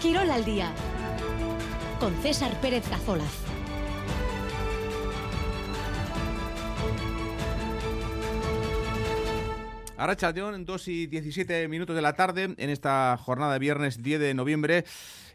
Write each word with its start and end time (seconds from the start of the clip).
Quirol 0.00 0.30
al 0.30 0.46
día 0.46 0.72
con 1.98 2.14
César 2.22 2.58
Pérez 2.62 2.88
Cazolaz. 2.88 3.44
Aracha 9.98 10.30
en 10.30 10.64
2 10.64 10.88
y 10.88 11.06
17 11.06 11.68
minutos 11.68 11.94
de 11.94 12.00
la 12.00 12.14
tarde, 12.14 12.54
en 12.56 12.70
esta 12.70 13.18
jornada 13.18 13.52
de 13.52 13.58
viernes 13.58 14.02
10 14.02 14.20
de 14.20 14.32
noviembre. 14.32 14.86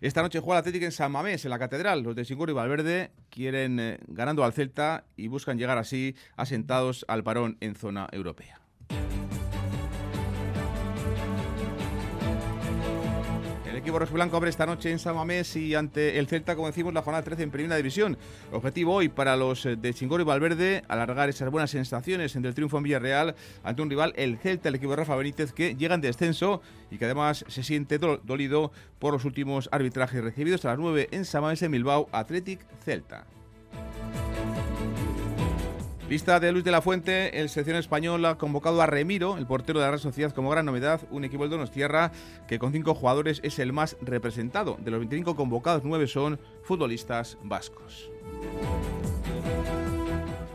Esta 0.02 0.24
noche 0.24 0.40
juega 0.40 0.58
el 0.58 0.62
Atlético 0.62 0.86
en 0.86 0.92
San 0.92 1.12
Mamés, 1.12 1.46
en 1.46 1.52
la 1.52 1.60
Catedral. 1.60 2.02
Los 2.02 2.16
de 2.16 2.26
Singur 2.26 2.50
y 2.50 2.54
Valverde 2.54 3.12
quieren 3.30 3.80
eh, 3.80 4.00
ganando 4.08 4.44
al 4.44 4.54
Celta 4.54 5.06
y 5.16 5.28
buscan 5.28 5.60
llegar 5.60 5.78
así 5.78 6.16
asentados 6.38 7.06
al 7.08 7.24
parón 7.24 7.58
en 7.62 7.76
zona 7.76 8.08
europea. 8.12 8.65
Equipo 13.86 14.00
rojiblanco 14.00 14.36
abre 14.38 14.50
esta 14.50 14.66
noche 14.66 14.90
en 14.90 14.98
San 14.98 15.14
Mamés 15.14 15.56
y 15.56 15.76
ante 15.76 16.18
el 16.18 16.26
Celta, 16.26 16.56
como 16.56 16.66
decimos, 16.66 16.92
la 16.92 17.04
jornada 17.04 17.24
13 17.24 17.44
en 17.44 17.52
Primera 17.52 17.76
División. 17.76 18.18
Objetivo 18.52 18.96
hoy 18.96 19.10
para 19.10 19.38
los 19.38 19.64
eh, 19.68 19.76
de 19.76 19.94
Chingoro 19.94 20.24
y 20.24 20.26
Valverde, 20.26 20.84
alargar 20.88 21.30
esas 21.30 21.52
buenas 21.52 21.70
sensaciones 21.70 22.36
entre 22.36 22.50
el 22.50 22.56
triunfo 22.56 22.78
en 22.78 22.84
Villarreal 22.84 23.36
ante 23.64 23.84
un 23.84 23.90
rival, 23.92 24.12
el 24.16 24.40
Celta, 24.40 24.70
el 24.70 24.76
equipo 24.76 24.90
de 24.90 24.96
Rafa 24.96 25.16
Benítez, 25.16 25.54
que 25.54 25.76
llega 25.76 25.94
en 25.94 26.02
descenso 26.02 26.64
y 26.90 26.98
que 26.98 27.06
además 27.06 27.46
se 27.48 27.62
siente 27.62 28.00
dolido 28.00 28.72
por 28.98 29.14
los 29.14 29.24
últimos 29.24 29.70
arbitrajes 29.72 30.24
recibidos 30.24 30.66
a 30.66 30.70
las 30.70 30.80
9 30.80 31.10
en 31.12 31.24
San 31.24 31.44
Mamés, 31.44 31.62
en 31.62 31.72
Bilbao, 31.72 32.10
Athletic 32.12 32.66
Celta. 32.84 33.35
Lista 36.10 36.40
de 36.40 36.52
Luis 36.52 36.64
de 36.64 36.70
la 36.70 36.84
Fuente, 36.84 37.40
el 37.40 37.50
selección 37.50 37.78
español 37.78 38.24
ha 38.26 38.38
convocado 38.38 38.80
a 38.80 38.86
Remiro, 38.86 39.38
el 39.38 39.48
portero 39.48 39.80
de 39.80 39.86
la 39.86 39.92
Real 39.92 40.00
Sociedad, 40.00 40.32
como 40.32 40.52
gran 40.52 40.64
novedad, 40.64 41.02
un 41.10 41.24
equipo 41.26 41.44
del 41.44 41.50
Donostierra 41.50 42.12
que 42.48 42.60
con 42.60 42.72
cinco 42.72 42.94
jugadores 42.94 43.40
es 43.44 43.58
el 43.58 43.74
más 43.74 43.98
representado. 44.02 44.78
De 44.80 44.92
los 44.92 45.00
25 45.00 45.36
convocados, 45.36 45.82
nueve 45.84 46.06
son 46.06 46.40
futbolistas 46.62 47.40
vascos. 47.42 48.12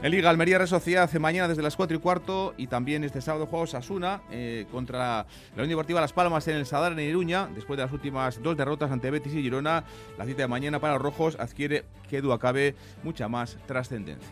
En 0.02 0.12
Liga 0.12 0.30
Almería 0.30 0.56
Real 0.56 0.68
Sociedad 0.68 1.12
mañana 1.14 1.48
desde 1.48 1.62
las 1.62 1.76
4 1.76 1.96
y 1.96 2.00
cuarto 2.00 2.54
y 2.56 2.68
también 2.68 3.02
este 3.02 3.20
sábado 3.20 3.46
juegos 3.46 3.74
Asuna 3.74 4.22
eh, 4.30 4.66
contra 4.70 4.98
la 4.98 5.26
Unión 5.56 5.68
Deportiva 5.70 6.00
Las 6.00 6.12
Palmas 6.14 6.46
en 6.46 6.56
el 6.56 6.64
Sadar 6.64 6.92
en 6.92 7.00
Iruña. 7.00 7.48
Después 7.54 7.76
de 7.76 7.82
las 7.82 7.92
últimas 7.92 8.40
dos 8.40 8.56
derrotas 8.56 8.92
ante 8.92 9.10
Betis 9.10 9.34
y 9.34 9.42
Girona, 9.42 9.84
la 10.16 10.24
cita 10.24 10.42
de 10.42 10.48
mañana 10.48 10.78
para 10.78 10.94
los 10.94 11.02
rojos 11.02 11.36
adquiere 11.40 11.84
que 12.08 12.22
acabe 12.32 12.76
mucha 13.02 13.28
más 13.28 13.58
trascendencia. 13.66 14.30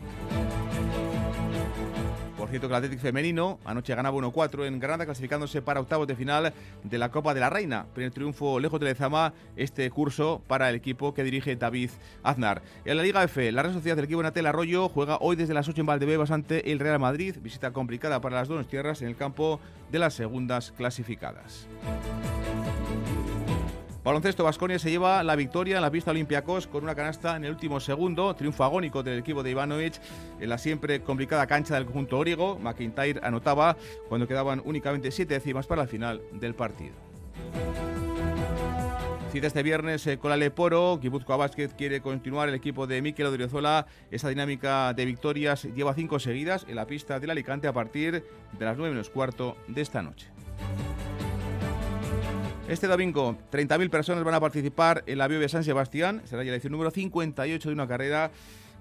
Por 2.38 2.48
cierto 2.48 2.68
que 2.68 2.72
el 2.72 2.78
Atlético 2.78 3.02
femenino 3.02 3.58
anoche 3.64 3.94
ganaba 3.94 4.16
1-4 4.16 4.66
en 4.66 4.78
Granada, 4.78 5.04
clasificándose 5.04 5.60
para 5.60 5.80
octavos 5.80 6.06
de 6.06 6.16
final 6.16 6.52
de 6.84 6.98
la 6.98 7.10
Copa 7.10 7.34
de 7.34 7.40
la 7.40 7.50
Reina. 7.50 7.86
Primer 7.92 8.12
triunfo 8.12 8.60
lejos 8.60 8.78
de 8.78 8.86
Lezama 8.86 9.34
este 9.56 9.90
curso 9.90 10.40
para 10.46 10.70
el 10.70 10.76
equipo 10.76 11.12
que 11.12 11.24
dirige 11.24 11.56
David 11.56 11.90
Aznar. 12.22 12.62
En 12.84 12.96
la 12.96 13.02
Liga 13.02 13.24
F, 13.24 13.52
la 13.52 13.62
Real 13.62 13.74
Sociedad 13.74 13.96
del 13.96 14.04
equipo 14.04 14.22
Natel 14.22 14.46
Arroyo 14.46 14.88
juega 14.88 15.18
hoy 15.20 15.36
desde 15.36 15.52
las 15.52 15.68
8 15.68 15.80
en 15.80 15.86
Valdebebas 15.86 16.30
ante 16.30 16.72
el 16.72 16.78
Real 16.78 17.00
Madrid. 17.00 17.36
Visita 17.42 17.72
complicada 17.72 18.20
para 18.20 18.36
las 18.36 18.48
dos 18.48 18.66
tierras 18.68 19.02
en 19.02 19.08
el 19.08 19.16
campo 19.16 19.60
de 19.90 19.98
las 19.98 20.14
segundas 20.14 20.72
clasificadas. 20.76 21.66
Baloncesto 24.08 24.42
Vasconia 24.42 24.78
se 24.78 24.90
lleva 24.90 25.22
la 25.22 25.36
victoria 25.36 25.76
en 25.76 25.82
la 25.82 25.90
pista 25.90 26.12
Olympiacos 26.12 26.66
con 26.66 26.82
una 26.82 26.94
canasta 26.94 27.36
en 27.36 27.44
el 27.44 27.50
último 27.50 27.78
segundo. 27.78 28.34
Triunfo 28.34 28.64
agónico 28.64 29.02
del 29.02 29.18
equipo 29.18 29.42
de 29.42 29.50
Ivanovic 29.50 30.00
en 30.40 30.48
la 30.48 30.56
siempre 30.56 31.02
complicada 31.02 31.46
cancha 31.46 31.74
del 31.74 31.84
conjunto 31.84 32.16
origo. 32.16 32.58
McIntyre 32.58 33.20
anotaba 33.22 33.76
cuando 34.08 34.26
quedaban 34.26 34.62
únicamente 34.64 35.10
siete 35.10 35.34
décimas 35.34 35.66
para 35.66 35.82
el 35.82 35.88
final 35.88 36.22
del 36.32 36.54
partido. 36.54 36.94
Cita 39.30 39.46
este 39.46 39.62
viernes 39.62 40.06
eh, 40.06 40.16
con 40.16 40.30
la 40.30 40.38
Leporo, 40.38 40.98
Guipúzcoa 40.98 41.36
Vázquez 41.36 41.74
quiere 41.74 42.00
continuar 42.00 42.48
el 42.48 42.54
equipo 42.54 42.86
de 42.86 43.02
Miquel 43.02 43.26
Odriozola. 43.26 43.88
Esa 44.10 44.30
dinámica 44.30 44.94
de 44.94 45.04
victorias 45.04 45.64
lleva 45.64 45.92
cinco 45.92 46.18
seguidas 46.18 46.64
en 46.66 46.76
la 46.76 46.86
pista 46.86 47.20
del 47.20 47.28
Alicante 47.28 47.68
a 47.68 47.74
partir 47.74 48.24
de 48.58 48.64
las 48.64 48.78
nueve 48.78 48.94
menos 48.94 49.10
cuarto 49.10 49.58
de 49.66 49.82
esta 49.82 50.00
noche. 50.00 50.28
Este 52.68 52.86
domingo, 52.86 53.34
30.000 53.50 53.88
personas 53.88 54.24
van 54.24 54.34
a 54.34 54.40
participar 54.40 55.02
en 55.06 55.16
la 55.16 55.26
Bio 55.26 55.48
San 55.48 55.64
Sebastián. 55.64 56.20
Será 56.26 56.42
ya 56.44 56.50
la 56.50 56.56
edición 56.56 56.72
número 56.72 56.90
58 56.90 57.66
de 57.66 57.72
una 57.72 57.88
carrera 57.88 58.30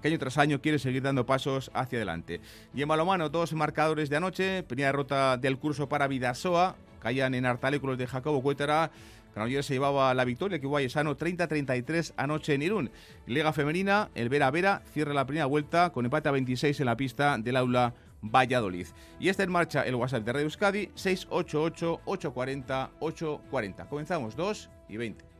que 0.02 0.08
año 0.08 0.18
tras 0.18 0.36
año 0.36 0.60
quiere 0.60 0.78
seguir 0.78 1.02
dando 1.02 1.24
pasos 1.24 1.70
hacia 1.72 1.96
adelante. 1.96 2.42
Y 2.74 2.82
en 2.82 2.88
balomano, 2.88 3.30
dos 3.30 3.54
marcadores 3.54 4.10
de 4.10 4.16
anoche. 4.16 4.62
Primera 4.62 4.88
derrota 4.88 5.38
del 5.38 5.56
curso 5.56 5.88
para 5.88 6.06
Vidasoa. 6.06 6.76
Caían 7.00 7.34
en 7.34 7.46
Artaléculos 7.46 7.96
de 7.96 8.06
Jacobo 8.06 8.42
Cuétara. 8.42 8.90
Granollers 9.34 9.64
se 9.64 9.72
llevaba 9.72 10.12
la 10.12 10.26
victoria, 10.26 10.58
que 10.58 10.66
Guayesano 10.66 11.16
30-33 11.16 12.12
anoche 12.18 12.52
en 12.52 12.60
Irún. 12.60 12.90
Liga 13.26 13.54
Femenina, 13.54 14.10
el 14.14 14.28
Vera 14.28 14.50
Vera 14.50 14.82
cierra 14.92 15.14
la 15.14 15.24
primera 15.24 15.46
vuelta 15.46 15.92
con 15.94 16.04
empate 16.04 16.28
a 16.28 16.32
26 16.32 16.78
en 16.80 16.86
la 16.86 16.96
pista 16.96 17.38
del 17.38 17.56
aula 17.56 17.94
Valladolid. 18.22 18.86
Y 19.20 19.28
está 19.28 19.42
en 19.42 19.50
marcha 19.50 19.82
el 19.82 19.94
WhatsApp 19.94 20.24
de 20.24 20.32
Radio 20.32 20.46
Euskadi 20.46 20.86
688-840-840. 20.94 23.88
Comenzamos 23.88 24.34
2 24.36 24.70
y 24.88 24.96
20. 24.96 25.37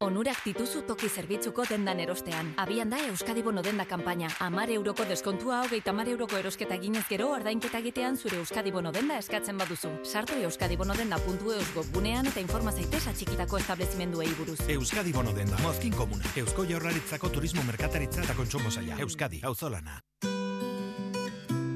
Onurak 0.00 0.38
dituzu 0.46 0.80
toki 0.88 1.10
zerbitzuko 1.12 1.66
dendan 1.68 1.98
erostean. 2.00 2.54
Abian 2.62 2.88
da 2.88 2.96
Euskadi 3.10 3.42
Bono 3.44 3.60
denda 3.60 3.84
kanpaina. 3.84 4.30
Amar 4.40 4.70
euroko 4.72 5.04
deskontua 5.04 5.58
hogeita 5.66 5.92
amar 5.92 6.08
euroko 6.08 6.38
erosketa 6.38 6.78
ginez 6.80 7.02
gero 7.10 7.26
ordainketa 7.34 7.82
egitean 7.84 8.16
zure 8.16 8.38
Euskadi 8.40 8.72
Bono 8.72 8.92
denda 8.96 9.18
eskatzen 9.20 9.60
baduzu. 9.60 9.90
Sartu 10.02 10.38
Euskadi 10.40 10.78
Bono 10.80 10.96
denda 10.96 11.18
puntu 11.20 11.52
bunean 11.92 12.32
eta 12.32 12.40
informa 12.40 12.72
zaitez 12.72 13.02
atxikitako 13.08 13.58
establezimendu 13.58 14.24
buruz. 14.38 14.58
Euskadi 14.68 15.12
Bono 15.12 15.34
denda, 15.34 15.58
mozkin 15.58 15.92
komuna. 15.92 16.24
Eusko 16.34 16.64
jaurlaritzako 16.64 17.28
turismo 17.28 17.62
merkataritza 17.62 18.22
eta 18.22 18.34
kontsumo 18.34 18.70
zaila. 18.70 18.96
Euskadi, 19.00 19.42
auzolana. 19.42 20.00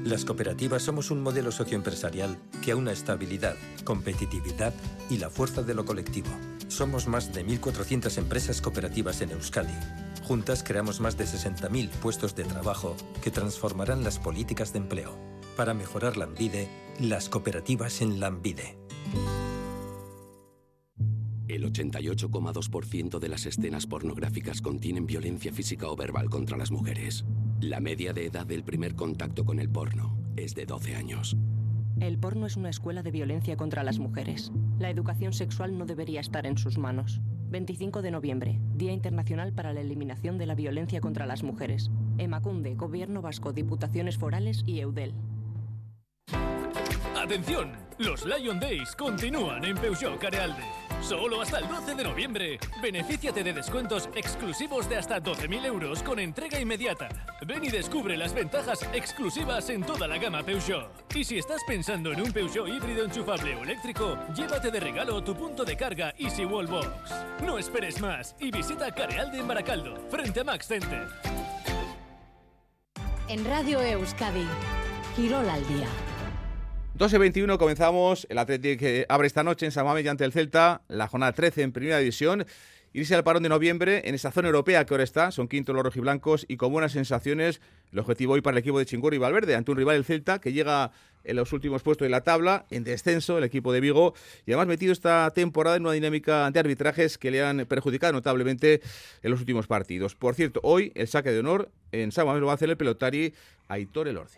Las 0.03 0.25
cooperativas 0.25 0.81
somos 0.81 1.11
un 1.11 1.21
modelo 1.21 1.51
socioempresarial 1.51 2.39
que 2.63 2.71
aúna 2.71 2.91
estabilidad, 2.91 3.55
competitividad 3.83 4.73
y 5.11 5.19
la 5.19 5.29
fuerza 5.29 5.61
de 5.61 5.75
lo 5.75 5.85
colectivo 5.85 6.31
somos 6.67 7.07
más 7.07 7.33
de 7.33 7.45
1.400 7.45 8.17
empresas 8.17 8.61
cooperativas 8.61 9.21
en 9.21 9.31
Euskadi. 9.31 9.73
Juntas 10.23 10.63
creamos 10.63 10.99
más 10.99 11.17
de 11.17 11.25
60.000 11.25 11.89
puestos 11.89 12.35
de 12.35 12.43
trabajo 12.43 12.95
que 13.23 13.31
transformarán 13.31 14.03
las 14.03 14.19
políticas 14.19 14.73
de 14.73 14.79
empleo. 14.79 15.17
Para 15.55 15.73
mejorar 15.73 16.17
la 16.17 16.25
Lambide, 16.25 16.67
las 16.99 17.29
cooperativas 17.29 18.01
en 18.01 18.19
Lambide. 18.19 18.77
El 21.47 21.71
88,2% 21.71 23.19
de 23.19 23.29
las 23.29 23.45
escenas 23.45 23.85
pornográficas 23.85 24.61
contienen 24.61 25.05
violencia 25.05 25.53
física 25.53 25.87
o 25.87 25.95
verbal 25.95 26.29
contra 26.29 26.57
las 26.57 26.71
mujeres. 26.71 27.23
La 27.61 27.79
media 27.79 28.13
de 28.13 28.25
edad 28.25 28.47
del 28.47 28.63
primer 28.63 28.95
contacto 28.95 29.45
con 29.45 29.59
el 29.59 29.69
porno 29.69 30.17
es 30.35 30.55
de 30.55 30.65
12 30.65 30.95
años. 30.95 31.37
El 31.99 32.17
porno 32.17 32.45
es 32.45 32.57
una 32.57 32.69
escuela 32.69 33.03
de 33.03 33.11
violencia 33.11 33.55
contra 33.55 33.83
las 33.83 33.99
mujeres. 33.99 34.51
La 34.79 34.89
educación 34.89 35.31
sexual 35.31 35.77
no 35.77 35.85
debería 35.85 36.19
estar 36.19 36.45
en 36.45 36.57
sus 36.57 36.77
manos. 36.77 37.21
25 37.49 38.01
de 38.01 38.11
noviembre, 38.11 38.59
Día 38.75 38.91
Internacional 38.91 39.53
para 39.53 39.71
la 39.71 39.79
Eliminación 39.79 40.37
de 40.37 40.45
la 40.45 40.55
Violencia 40.55 40.99
contra 40.99 41.25
las 41.25 41.43
Mujeres. 41.43 41.89
Emacunde, 42.17 42.75
Gobierno 42.75 43.21
Vasco, 43.21 43.53
Diputaciones 43.53 44.17
Forales 44.17 44.63
y 44.65 44.81
EUDEL. 44.81 45.13
¡Atención! 47.15 47.71
Los 47.97 48.25
Lion 48.25 48.59
Days 48.59 48.93
continúan 48.95 49.63
en 49.63 49.77
Peugeot 49.77 50.19
Carealde. 50.19 50.84
Solo 51.07 51.39
hasta 51.39 51.59
el 51.59 51.67
12 51.67 51.93
de 51.93 52.03
noviembre. 52.03 52.59
Benefíciate 52.81 53.43
de 53.43 53.53
descuentos 53.53 54.09
exclusivos 54.15 54.89
de 54.89 54.97
hasta 54.97 55.21
12.000 55.21 55.65
euros 55.67 56.01
con 56.01 56.19
entrega 56.19 56.59
inmediata. 56.59 57.09
Ven 57.45 57.63
y 57.63 57.69
descubre 57.69 58.17
las 58.17 58.33
ventajas 58.33 58.79
exclusivas 58.91 59.69
en 59.69 59.83
toda 59.83 60.07
la 60.07 60.17
gama 60.17 60.41
Peugeot. 60.41 61.13
Y 61.13 61.23
si 61.23 61.37
estás 61.37 61.61
pensando 61.67 62.11
en 62.11 62.21
un 62.21 62.31
Peugeot 62.31 62.67
híbrido 62.67 63.05
enchufable 63.05 63.55
o 63.55 63.61
eléctrico, 63.61 64.17
llévate 64.35 64.71
de 64.71 64.79
regalo 64.79 65.23
tu 65.23 65.35
punto 65.35 65.63
de 65.63 65.77
carga 65.77 66.11
Easy 66.17 66.43
Wallbox. 66.43 66.87
No 67.45 67.59
esperes 67.59 68.01
más 68.01 68.35
y 68.39 68.49
visita 68.49 68.89
Carealde 68.89 69.37
en 69.37 69.47
Baracaldo, 69.47 69.97
frente 70.09 70.39
a 70.39 70.43
Max 70.43 70.65
Center. 70.65 71.07
En 73.27 73.45
Radio 73.45 73.79
Euskadi, 73.79 74.47
Girol 75.15 75.47
al 75.47 75.67
día. 75.67 75.87
12-21 76.97 77.57
comenzamos, 77.57 78.25
el 78.29 78.37
Atlético 78.37 78.85
abre 79.09 79.27
esta 79.27 79.43
noche 79.43 79.65
en 79.65 79.73
San 79.73 79.85
Mamés 79.85 80.07
ante 80.07 80.23
el 80.23 80.31
Celta, 80.31 80.81
la 80.87 81.09
jornada 81.09 81.33
13 81.33 81.63
en 81.63 81.73
Primera 81.73 81.97
División. 81.97 82.45
Irse 82.93 83.13
al 83.13 83.25
parón 83.25 83.43
de 83.43 83.49
noviembre 83.49 84.03
en 84.05 84.15
esa 84.15 84.31
zona 84.31 84.47
europea 84.47 84.85
que 84.85 84.93
ahora 84.93 85.03
está, 85.03 85.29
son 85.31 85.49
quintos 85.49 85.75
los 85.75 85.83
rojiblancos 85.83 86.45
y 86.47 86.55
con 86.55 86.71
buenas 86.71 86.93
sensaciones. 86.93 87.59
El 87.91 87.99
objetivo 87.99 88.31
hoy 88.31 88.41
para 88.41 88.55
el 88.55 88.59
equipo 88.59 88.79
de 88.79 88.85
Chingoro 88.85 89.13
y 89.13 89.19
Valverde 89.19 89.55
ante 89.55 89.71
un 89.71 89.77
rival 89.77 89.97
el 89.97 90.05
Celta 90.05 90.39
que 90.39 90.53
llega 90.53 90.91
en 91.25 91.35
los 91.35 91.51
últimos 91.51 91.83
puestos 91.83 92.05
de 92.05 92.09
la 92.09 92.21
tabla, 92.21 92.65
en 92.69 92.85
descenso 92.85 93.37
el 93.37 93.43
equipo 93.43 93.73
de 93.73 93.81
Vigo 93.81 94.13
y 94.45 94.51
además 94.51 94.67
metido 94.67 94.93
esta 94.93 95.29
temporada 95.35 95.75
en 95.75 95.81
una 95.81 95.91
dinámica 95.91 96.49
de 96.49 96.59
arbitrajes 96.61 97.17
que 97.17 97.29
le 97.29 97.43
han 97.43 97.65
perjudicado 97.65 98.13
notablemente 98.13 98.79
en 99.21 99.31
los 99.31 99.41
últimos 99.41 99.67
partidos. 99.67 100.15
Por 100.15 100.33
cierto, 100.33 100.61
hoy 100.63 100.93
el 100.95 101.09
saque 101.09 101.31
de 101.31 101.39
honor 101.39 101.69
en 101.91 102.13
San 102.13 102.25
Mamés 102.25 102.39
lo 102.39 102.47
va 102.47 102.53
a 102.53 102.55
hacer 102.55 102.69
el 102.69 102.77
pelotari 102.77 103.33
Aitor 103.67 104.07
Elordi. 104.07 104.37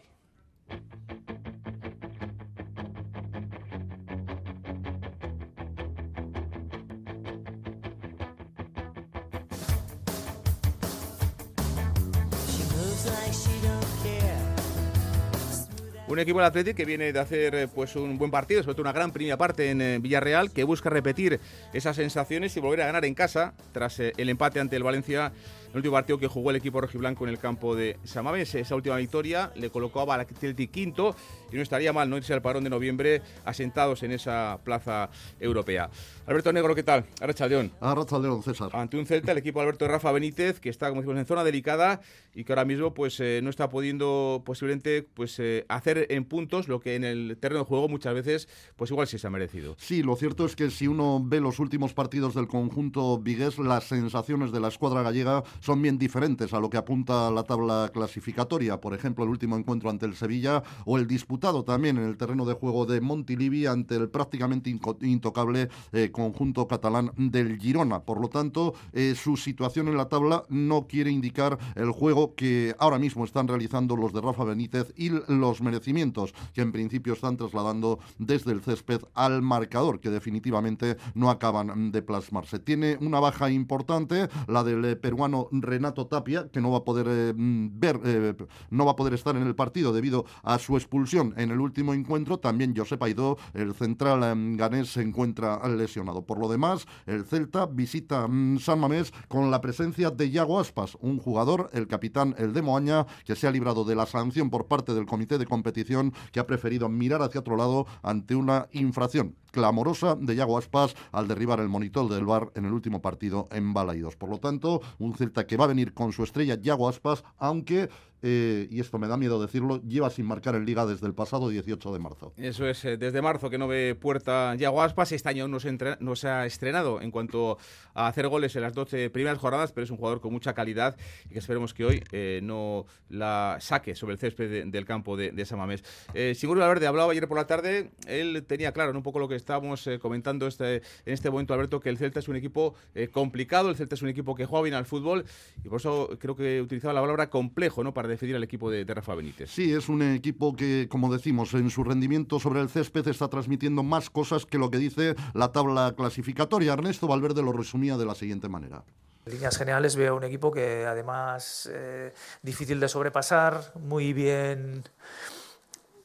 Un 16.17 16.21
equipo 16.21 16.39
del 16.39 16.47
Atlético 16.47 16.77
que 16.77 16.85
viene 16.85 17.13
de 17.13 17.19
hacer 17.19 17.53
eh, 17.53 17.67
pues 17.67 17.95
un 17.95 18.17
buen 18.17 18.31
partido, 18.31 18.63
sobre 18.63 18.73
todo 18.73 18.81
una 18.81 18.91
gran 18.91 19.11
primera 19.11 19.37
parte 19.37 19.69
en 19.69 19.79
eh, 19.79 19.99
Villarreal, 19.99 20.49
que 20.49 20.63
busca 20.63 20.89
repetir 20.89 21.39
esas 21.73 21.95
sensaciones 21.95 22.57
y 22.57 22.59
volver 22.59 22.81
a 22.81 22.85
ganar 22.87 23.05
en 23.05 23.13
casa 23.13 23.53
tras 23.71 23.99
eh, 23.99 24.13
el 24.17 24.29
empate 24.29 24.59
ante 24.59 24.75
el 24.77 24.81
Valencia 24.81 25.31
el 25.77 25.81
último 25.81 25.93
partido 25.93 26.17
que 26.17 26.27
jugó 26.27 26.49
el 26.49 26.55
equipo 26.55 26.81
rojiblanco 26.81 27.23
en 27.25 27.29
el 27.29 27.37
campo 27.37 27.75
de 27.75 27.97
Samamés. 28.03 28.55
Esa 28.55 28.73
última 28.73 28.97
victoria 28.97 29.51
le 29.55 29.69
colocó 29.69 30.11
a 30.11 30.15
Atlético 30.15 30.71
quinto 30.71 31.15
y 31.51 31.55
no 31.55 31.61
estaría 31.61 31.93
mal 31.93 32.09
no 32.09 32.17
irse 32.17 32.33
al 32.33 32.41
parón 32.41 32.63
de 32.63 32.69
noviembre 32.71 33.21
asentados 33.45 34.01
en 34.01 34.11
esa 34.11 34.59
plaza 34.63 35.09
europea. 35.39 35.89
Alberto 36.25 36.51
Negro, 36.51 36.73
¿qué 36.73 36.83
tal? 36.83 37.05
Arrachaldeón. 37.21 37.71
Arrachaldeón, 37.79 38.41
César. 38.41 38.71
Ante 38.73 38.97
un 38.97 39.05
Celta, 39.05 39.31
el 39.31 39.37
equipo 39.37 39.59
de 39.59 39.65
Alberto 39.65 39.87
Rafa 39.87 40.11
Benítez, 40.11 40.59
que 40.59 40.69
está, 40.69 40.89
como 40.89 41.01
decimos, 41.01 41.19
en 41.19 41.25
zona 41.25 41.43
delicada 41.43 42.01
y 42.33 42.43
que 42.43 42.53
ahora 42.53 42.65
mismo 42.65 42.93
pues 42.93 43.19
eh, 43.19 43.39
no 43.43 43.49
está 43.49 43.69
pudiendo 43.69 44.41
posiblemente 44.45 45.03
pues 45.03 45.39
eh, 45.39 45.65
hacer 45.69 46.07
en 46.09 46.25
puntos 46.25 46.67
lo 46.67 46.79
que 46.79 46.95
en 46.95 47.03
el 47.03 47.37
terreno 47.39 47.61
de 47.61 47.65
juego 47.65 47.87
muchas 47.87 48.13
veces 48.13 48.49
pues 48.75 48.91
igual 48.91 49.07
sí 49.07 49.17
se 49.17 49.27
ha 49.27 49.29
merecido. 49.29 49.75
Sí, 49.79 50.03
lo 50.03 50.15
cierto 50.15 50.45
es 50.45 50.55
que 50.55 50.69
si 50.69 50.87
uno 50.87 51.21
ve 51.23 51.39
los 51.39 51.59
últimos 51.59 51.93
partidos 51.93 52.35
del 52.35 52.47
conjunto 52.47 53.17
vigués, 53.19 53.57
las 53.57 53.85
sensaciones 53.85 54.51
de 54.51 54.59
la 54.59 54.67
escuadra 54.67 55.01
gallega 55.01 55.43
son 55.67 55.81
bien 55.81 55.97
diferentes 55.97 56.53
a 56.53 56.61
lo 56.61 56.69
que 56.69 56.77
apunta 56.77 57.29
la 57.29 57.43
tabla 57.43 57.91
clasificatoria. 57.93 58.79
Por 58.79 58.93
ejemplo, 58.93 59.25
el 59.25 59.29
último 59.29 59.57
encuentro 59.57 59.89
ante 59.89 60.05
el 60.05 60.15
Sevilla 60.15 60.63
o 60.85 60.97
el 60.97 61.07
disputado 61.07 61.65
también 61.65 61.97
en 61.97 62.05
el 62.05 62.15
terreno 62.15 62.45
de 62.45 62.53
juego 62.53 62.85
de 62.85 63.01
Montilivi 63.01 63.65
ante 63.65 63.95
el 63.95 64.07
prácticamente 64.07 64.69
intocable 65.01 65.67
eh, 65.91 66.09
conjunto 66.09 66.69
catalán 66.69 67.11
del 67.17 67.59
Girona. 67.59 67.99
Por 67.99 68.21
lo 68.21 68.29
tanto, 68.29 68.75
eh, 68.93 69.13
su 69.13 69.35
situación 69.35 69.89
en 69.89 69.97
la 69.97 70.07
tabla 70.07 70.45
no 70.47 70.87
quiere 70.87 71.11
indicar 71.11 71.57
el 71.75 71.91
juego 71.91 72.33
que 72.33 72.73
ahora 72.79 72.97
mismo 72.97 73.25
están 73.25 73.49
realizando 73.49 73.97
los 73.97 74.13
de 74.13 74.21
Rafa 74.21 74.45
Benítez 74.45 74.93
y 74.95 75.09
los 75.09 75.59
merecimientos 75.59 76.33
que 76.53 76.61
en 76.61 76.71
principio 76.71 77.11
están 77.11 77.35
trasladando 77.35 77.99
desde 78.19 78.53
el 78.53 78.61
césped 78.61 79.01
al 79.13 79.41
marcador, 79.41 79.99
que 79.99 80.11
definitivamente 80.11 80.95
no 81.13 81.29
acaban 81.29 81.91
de 81.91 82.01
plasmarse. 82.01 82.57
Tiene 82.57 82.97
una 83.01 83.19
baja 83.19 83.49
importante, 83.49 84.29
la 84.47 84.63
del 84.63 84.97
peruano 84.97 85.46
Renato 85.51 86.07
Tapia, 86.07 86.49
que 86.51 86.61
no 86.61 86.71
va 86.71 86.79
a 86.79 86.83
poder 86.83 87.07
eh, 87.09 87.33
ver, 87.35 87.99
eh, 88.03 88.35
no 88.69 88.85
va 88.85 88.91
a 88.91 88.95
poder 88.95 89.13
estar 89.13 89.35
en 89.35 89.43
el 89.43 89.55
partido 89.55 89.93
debido 89.93 90.25
a 90.43 90.59
su 90.59 90.75
expulsión 90.77 91.33
en 91.37 91.51
el 91.51 91.59
último 91.59 91.93
encuentro. 91.93 92.39
También 92.39 92.73
Josep 92.75 93.01
Aidó, 93.03 93.37
el 93.53 93.73
central 93.73 94.23
em, 94.23 94.57
ganés, 94.57 94.91
se 94.93 95.01
encuentra 95.01 95.67
lesionado. 95.67 96.25
Por 96.25 96.39
lo 96.39 96.47
demás, 96.49 96.85
el 97.05 97.25
Celta 97.25 97.65
visita 97.65 98.27
mm, 98.27 98.59
San 98.59 98.79
Mamés 98.79 99.11
con 99.27 99.51
la 99.51 99.61
presencia 99.61 100.09
de 100.11 100.29
Yago 100.29 100.59
Aspas, 100.59 100.97
un 101.01 101.17
jugador, 101.17 101.69
el 101.73 101.87
capitán, 101.87 102.35
el 102.37 102.53
de 102.53 102.61
Moaña, 102.61 103.05
que 103.25 103.35
se 103.35 103.47
ha 103.47 103.51
librado 103.51 103.83
de 103.83 103.95
la 103.95 104.05
sanción 104.05 104.49
por 104.49 104.67
parte 104.67 104.93
del 104.93 105.05
comité 105.05 105.37
de 105.37 105.45
competición, 105.45 106.13
que 106.31 106.39
ha 106.39 106.47
preferido 106.47 106.89
mirar 106.89 107.21
hacia 107.21 107.41
otro 107.41 107.55
lado 107.55 107.85
ante 108.03 108.35
una 108.35 108.67
infracción 108.71 109.35
clamorosa 109.57 110.15
de 110.15 110.35
Yago 110.35 110.55
Aspas 110.55 110.95
al 111.11 111.27
derribar 111.27 111.59
el 111.59 111.67
monitor 111.67 112.07
del 112.07 112.25
bar 112.25 112.51
en 112.53 112.65
el 112.65 112.73
último 112.73 113.01
partido 113.01 113.47
en 113.51 113.73
Balaidos. 113.73 114.15
Por 114.15 114.29
lo 114.29 114.37
tanto, 114.37 114.81
un 114.99 115.15
Celta 115.15 115.47
que 115.47 115.57
va 115.57 115.63
a 115.63 115.73
venir 115.73 115.95
con 115.95 116.13
su 116.13 116.23
estrella 116.23 116.61
Yago 116.61 116.87
Aspas, 116.87 117.23
aunque 117.39 117.89
eh, 118.21 118.67
y 118.71 118.79
esto 118.79 118.97
me 118.97 119.07
da 119.07 119.17
miedo 119.17 119.39
decirlo, 119.39 119.81
lleva 119.83 120.09
sin 120.09 120.25
marcar 120.25 120.55
en 120.55 120.65
Liga 120.65 120.85
desde 120.85 121.05
el 121.07 121.13
pasado 121.13 121.49
18 121.49 121.93
de 121.93 121.99
marzo. 121.99 122.33
Eso 122.37 122.67
es, 122.67 122.83
eh, 122.85 122.97
desde 122.97 123.21
marzo 123.21 123.49
que 123.49 123.57
no 123.57 123.67
ve 123.67 123.95
puerta 123.95 124.55
Yago 124.55 124.81
Aspas. 124.81 125.11
Este 125.11 125.29
año 125.29 125.47
no 125.47 125.59
se, 125.59 126.27
ha 126.27 126.45
estrenado 126.45 127.01
en 127.01 127.11
cuanto 127.11 127.57
a 127.93 128.07
hacer 128.07 128.27
goles 128.27 128.55
en 128.55 128.63
las 128.63 128.73
12 128.73 129.09
primeras 129.09 129.37
jornadas, 129.37 129.71
pero 129.71 129.85
es 129.85 129.91
un 129.91 129.97
jugador 129.97 130.21
con 130.21 130.31
mucha 130.31 130.53
calidad 130.53 130.97
y 131.25 131.33
que 131.33 131.39
esperemos 131.39 131.73
que 131.73 131.85
hoy 131.85 132.03
eh, 132.11 132.39
no 132.43 132.85
la 133.09 133.57
saque 133.59 133.95
sobre 133.95 134.13
el 134.13 134.19
césped 134.19 134.67
del 134.67 134.85
campo 134.85 135.15
de, 135.15 135.31
de 135.31 135.45
Samamés. 135.45 135.83
Eh, 136.13 136.33
Sigurdo 136.35 136.61
Valverde 136.61 136.87
hablaba 136.87 137.11
ayer 137.11 137.27
por 137.27 137.37
la 137.37 137.45
tarde, 137.45 137.91
él 138.07 138.43
tenía 138.47 138.71
claro 138.71 138.91
un 138.91 139.03
poco 139.03 139.19
lo 139.19 139.27
que 139.27 139.35
estábamos 139.35 139.87
comentando 140.01 140.47
este, 140.47 140.77
en 140.77 141.13
este 141.13 141.29
momento, 141.29 141.53
Alberto, 141.53 141.79
que 141.79 141.89
el 141.89 141.97
Celta 141.97 142.19
es 142.19 142.27
un 142.27 142.35
equipo 142.35 142.75
complicado, 143.11 143.69
el 143.69 143.75
Celta 143.75 143.95
es 143.95 144.01
un 144.01 144.09
equipo 144.09 144.33
que 144.33 144.45
juega 144.45 144.63
bien 144.63 144.75
al 144.75 144.85
fútbol 144.85 145.25
y 145.63 145.69
por 145.69 145.79
eso 145.79 146.09
creo 146.19 146.35
que 146.35 146.61
utilizaba 146.61 146.93
la 146.93 147.01
palabra 147.01 147.29
complejo 147.29 147.83
¿no? 147.83 147.93
para 147.93 148.06
decidir 148.07 148.35
al 148.35 148.43
equipo 148.43 148.69
de, 148.69 148.83
Rafa 148.85 149.15
Benítez. 149.15 149.51
Sí, 149.51 149.73
es 149.73 149.89
un 149.89 150.01
equipo 150.01 150.55
que, 150.55 150.87
como 150.89 151.11
decimos, 151.11 151.53
en 151.53 151.69
su 151.69 151.83
rendimiento 151.83 152.39
sobre 152.39 152.61
el 152.61 152.69
césped 152.69 153.07
está 153.07 153.27
transmitiendo 153.27 153.83
más 153.83 154.09
cosas 154.09 154.45
que 154.45 154.57
lo 154.57 154.71
que 154.71 154.77
dice 154.77 155.15
la 155.33 155.51
tabla 155.51 155.93
clasificatoria. 155.95 156.73
Ernesto 156.73 157.07
Valverde 157.07 157.41
lo 157.43 157.51
resumía 157.51 157.97
de 157.97 158.05
la 158.05 158.15
siguiente 158.15 158.49
manera. 158.49 158.83
En 159.25 159.33
líneas 159.33 159.57
generales 159.57 159.97
veo 159.97 160.15
un 160.15 160.23
equipo 160.23 160.51
que 160.51 160.85
además 160.85 161.69
eh, 161.71 162.13
difícil 162.41 162.79
de 162.79 162.87
sobrepasar, 162.87 163.73
muy 163.75 164.13
bien, 164.13 164.83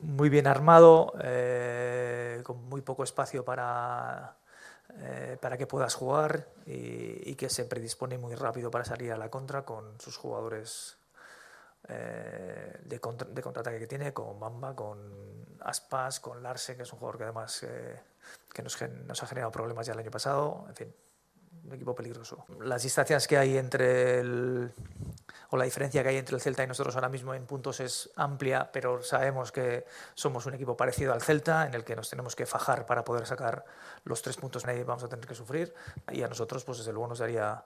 muy 0.00 0.28
bien 0.28 0.48
armado, 0.48 1.14
eh, 1.22 2.40
con 2.42 2.68
muy 2.68 2.80
poco 2.80 3.04
espacio 3.04 3.44
para, 3.44 4.36
eh, 4.98 5.36
para 5.40 5.56
que 5.56 5.68
puedas 5.68 5.94
jugar 5.94 6.48
y, 6.66 7.30
y, 7.30 7.34
que 7.36 7.48
se 7.48 7.64
predispone 7.64 8.18
muy 8.18 8.34
rápido 8.34 8.72
para 8.72 8.84
salir 8.84 9.12
a 9.12 9.16
la 9.16 9.30
contra 9.30 9.64
con 9.64 10.00
sus 10.00 10.16
jugadores 10.16 10.96
eh, 11.88 12.80
de, 12.84 13.00
de 13.28 13.42
contraataque 13.42 13.78
que 13.78 13.86
tiene, 13.86 14.12
con 14.12 14.38
Mamba, 14.38 14.74
con 14.74 15.56
Aspas, 15.60 16.20
con 16.20 16.42
Larsen, 16.42 16.76
que 16.76 16.82
es 16.84 16.92
un 16.92 16.98
jugador 16.98 17.18
que 17.18 17.24
además 17.24 17.62
eh, 17.64 18.00
que 18.52 18.62
nos, 18.62 18.80
nos, 19.06 19.22
ha 19.22 19.26
generado 19.26 19.50
problemas 19.50 19.86
ya 19.86 19.92
el 19.92 19.98
año 19.98 20.10
pasado, 20.10 20.64
en 20.68 20.76
fin, 20.76 20.94
un 21.64 21.72
equipo 21.72 21.94
peligroso. 21.94 22.44
Las 22.60 22.82
distancias 22.82 23.26
que 23.26 23.36
hay 23.36 23.56
entre 23.56 24.20
el, 24.20 24.72
o 25.50 25.56
la 25.56 25.64
diferencia 25.64 26.02
que 26.02 26.10
hay 26.10 26.16
entre 26.16 26.36
el 26.36 26.40
Celta 26.40 26.64
y 26.64 26.66
nosotros 26.66 26.94
ahora 26.94 27.08
mismo 27.08 27.34
en 27.34 27.46
puntos 27.46 27.80
es 27.80 28.10
amplia, 28.16 28.70
pero 28.72 29.02
sabemos 29.02 29.52
que 29.52 29.86
somos 30.14 30.46
un 30.46 30.54
equipo 30.54 30.76
parecido 30.76 31.12
al 31.12 31.22
Celta, 31.22 31.66
en 31.66 31.74
el 31.74 31.84
que 31.84 31.96
nos 31.96 32.08
tenemos 32.10 32.36
que 32.36 32.46
fajar 32.46 32.86
para 32.86 33.04
poder 33.04 33.26
sacar 33.26 33.64
los 34.04 34.22
tres 34.22 34.36
puntos 34.36 34.64
que 34.64 34.84
vamos 34.84 35.04
a 35.04 35.08
tener 35.08 35.26
que 35.26 35.34
sufrir, 35.34 35.74
y 36.10 36.22
a 36.22 36.28
nosotros, 36.28 36.64
pues 36.64 36.78
desde 36.78 36.92
luego 36.92 37.08
nos 37.08 37.18
daría 37.18 37.64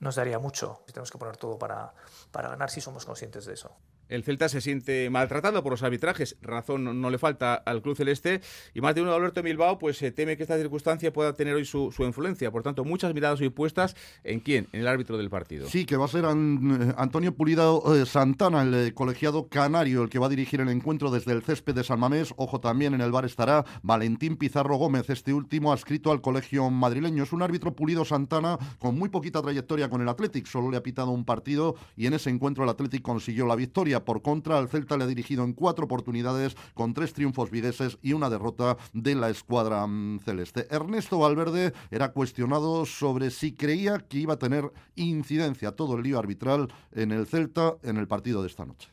nos 0.00 0.16
daría 0.16 0.38
mucho. 0.38 0.82
Tenemos 0.86 1.10
que 1.10 1.18
poner 1.18 1.36
todo 1.36 1.58
para, 1.58 1.92
para 2.30 2.48
ganar 2.50 2.70
si 2.70 2.80
somos 2.80 3.04
conscientes 3.04 3.44
de 3.46 3.54
eso. 3.54 3.76
El 4.08 4.24
Celta 4.24 4.48
se 4.48 4.60
siente 4.60 5.10
maltratado 5.10 5.62
por 5.62 5.72
los 5.72 5.82
arbitrajes, 5.82 6.36
razón 6.40 7.00
no, 7.00 7.10
le 7.10 7.18
falta 7.18 7.54
al 7.54 7.82
Club 7.82 7.96
Celeste 7.96 8.40
y 8.74 8.80
más 8.80 8.94
de 8.94 9.02
uno 9.02 9.10
de 9.10 9.16
Alberto 9.16 9.42
Bilbao 9.42 9.78
pues 9.78 9.98
se 9.98 10.10
teme 10.12 10.36
que 10.36 10.42
esta 10.42 10.56
circunstancia 10.56 11.12
pueda 11.12 11.34
tener 11.34 11.54
hoy 11.54 11.64
su, 11.64 11.92
influencia. 12.00 12.50
Por 12.50 12.62
tanto, 12.62 12.84
muchas 12.84 13.12
miradas 13.14 13.40
hoy 13.40 13.50
puestas 13.50 13.96
en 14.24 14.40
quién, 14.40 14.68
en 14.72 14.80
el 14.80 14.88
árbitro 14.88 15.18
del 15.18 15.30
partido. 15.30 15.66
Sí, 15.68 15.84
que 15.84 15.96
va 15.96 16.06
a 16.06 16.08
ser 16.08 16.24
eh, 16.24 16.94
Antonio 16.96 17.34
Pulido 17.34 17.82
eh, 17.94 18.06
Santana, 18.06 18.62
el 18.62 18.74
eh, 18.74 18.94
colegiado 18.94 19.48
canario, 19.48 20.02
el 20.02 20.08
que 20.08 20.18
va 20.18 20.26
a 20.26 20.30
dirigir 20.30 20.60
el 20.60 20.68
encuentro 20.68 21.10
desde 21.10 21.32
el 21.32 21.42
césped 21.42 21.74
de 21.74 21.84
San 21.84 22.00
Mamés. 22.00 22.32
Ojo, 22.36 22.60
también 22.60 22.94
en 22.94 23.00
el 23.00 23.12
bar 23.12 23.24
estará 23.24 23.64
Valentín 23.82 24.36
Pizarro 24.36 24.76
Gómez, 24.76 25.10
este 25.10 25.32
último 25.32 25.72
adscrito 25.72 26.12
al 26.12 26.20
colegio 26.20 26.70
madrileño. 26.70 27.24
Es 27.24 27.32
un 27.32 27.42
árbitro 27.42 27.74
Pulido 27.74 28.04
Santana 28.04 28.58
con 28.78 28.98
muy 28.98 29.08
poquita 29.08 29.42
trayectoria 29.42 29.90
con 29.90 30.00
el 30.00 30.08
Athletic, 30.08 30.46
solo 30.46 30.70
le 30.70 30.76
ha 30.76 30.82
pitado 30.82 31.10
un 31.10 31.24
partido 31.24 31.74
y 31.96 32.06
en 32.06 32.14
ese 32.14 32.30
encuentro 32.30 32.64
el 32.64 32.70
Athletic 32.70 33.02
consiguió 33.02 33.46
la 33.46 33.56
victoria 33.56 33.97
por 34.04 34.22
contra, 34.22 34.58
el 34.58 34.68
Celta 34.68 34.96
le 34.96 35.04
ha 35.04 35.06
dirigido 35.06 35.44
en 35.44 35.52
cuatro 35.52 35.84
oportunidades 35.84 36.56
con 36.74 36.94
tres 36.94 37.12
triunfos 37.12 37.50
vigueses 37.50 37.98
y 38.02 38.12
una 38.12 38.30
derrota 38.30 38.76
de 38.92 39.14
la 39.14 39.30
escuadra 39.30 39.86
mm, 39.86 40.20
celeste. 40.20 40.66
Ernesto 40.70 41.18
Valverde 41.18 41.72
era 41.90 42.12
cuestionado 42.12 42.86
sobre 42.86 43.30
si 43.30 43.54
creía 43.54 43.98
que 43.98 44.18
iba 44.18 44.34
a 44.34 44.38
tener 44.38 44.72
incidencia 44.96 45.72
todo 45.72 45.96
el 45.96 46.02
lío 46.02 46.18
arbitral 46.18 46.72
en 46.92 47.12
el 47.12 47.26
Celta 47.26 47.74
en 47.82 47.96
el 47.96 48.08
partido 48.08 48.42
de 48.42 48.48
esta 48.48 48.64
noche. 48.64 48.88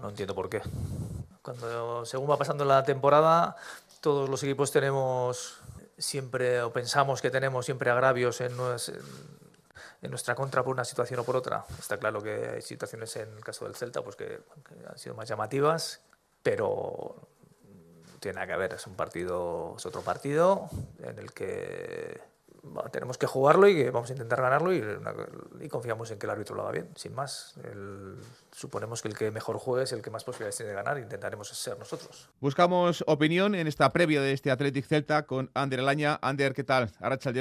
No 0.00 0.08
entiendo 0.08 0.34
por 0.34 0.48
qué. 0.48 0.62
Cuando 1.42 2.04
según 2.04 2.30
va 2.30 2.36
pasando 2.36 2.64
la 2.64 2.82
temporada, 2.84 3.56
todos 4.00 4.28
los 4.28 4.42
equipos 4.42 4.70
tenemos 4.70 5.58
siempre 5.98 6.62
o 6.62 6.72
pensamos 6.72 7.20
que 7.20 7.30
tenemos 7.30 7.66
siempre 7.66 7.90
agravios 7.90 8.40
en, 8.40 8.52
en 8.52 9.39
nuestra 10.08 10.34
contra 10.34 10.62
por 10.62 10.72
una 10.72 10.84
situación 10.84 11.20
o 11.20 11.24
por 11.24 11.36
otra. 11.36 11.64
Está 11.78 11.98
claro 11.98 12.22
que 12.22 12.48
hay 12.54 12.62
situaciones 12.62 13.14
en 13.16 13.32
el 13.36 13.44
caso 13.44 13.66
del 13.66 13.74
Celta 13.74 14.02
pues 14.02 14.16
que, 14.16 14.40
han 14.88 14.98
sido 14.98 15.14
más 15.14 15.28
llamativas, 15.28 16.00
pero 16.42 17.28
tiene 18.18 18.46
que 18.46 18.56
ver, 18.56 18.74
es 18.74 18.86
un 18.86 18.94
partido, 18.94 19.74
es 19.76 19.86
otro 19.86 20.02
partido 20.02 20.68
en 21.02 21.18
el 21.18 21.32
que 21.32 22.30
tenemos 22.92 23.16
que 23.16 23.26
jugarlo 23.26 23.68
y 23.68 23.74
que 23.74 23.90
vamos 23.90 24.10
a 24.10 24.12
intentar 24.12 24.40
ganarlo 24.40 24.72
y, 24.72 25.68
confiamos 25.68 26.10
en 26.10 26.18
que 26.18 26.26
el 26.26 26.30
árbitro 26.30 26.54
lo 26.54 26.62
haga 26.62 26.72
bien, 26.72 26.88
sin 26.94 27.14
más. 27.14 27.54
suponemos 28.52 29.02
que 29.02 29.08
el 29.08 29.16
que 29.16 29.30
mejor 29.30 29.58
juegue 29.58 29.84
es 29.84 29.92
el 29.92 30.02
que 30.02 30.10
más 30.10 30.24
posibilidades 30.24 30.56
tiene 30.56 30.70
de 30.70 30.76
ganar 30.76 30.98
intentaremos 30.98 31.48
ser 31.48 31.78
nosotros. 31.78 32.28
Buscamos 32.40 33.04
opinión 33.06 33.54
en 33.54 33.66
esta 33.66 33.90
previa 33.92 34.20
de 34.20 34.32
este 34.32 34.50
Athletic 34.50 34.86
Celta 34.86 35.26
con 35.26 35.50
Ander 35.54 35.80
Elaña. 35.80 36.18
Ander, 36.22 36.54
¿qué 36.54 36.64
tal? 36.64 36.90
Arracha 37.00 37.32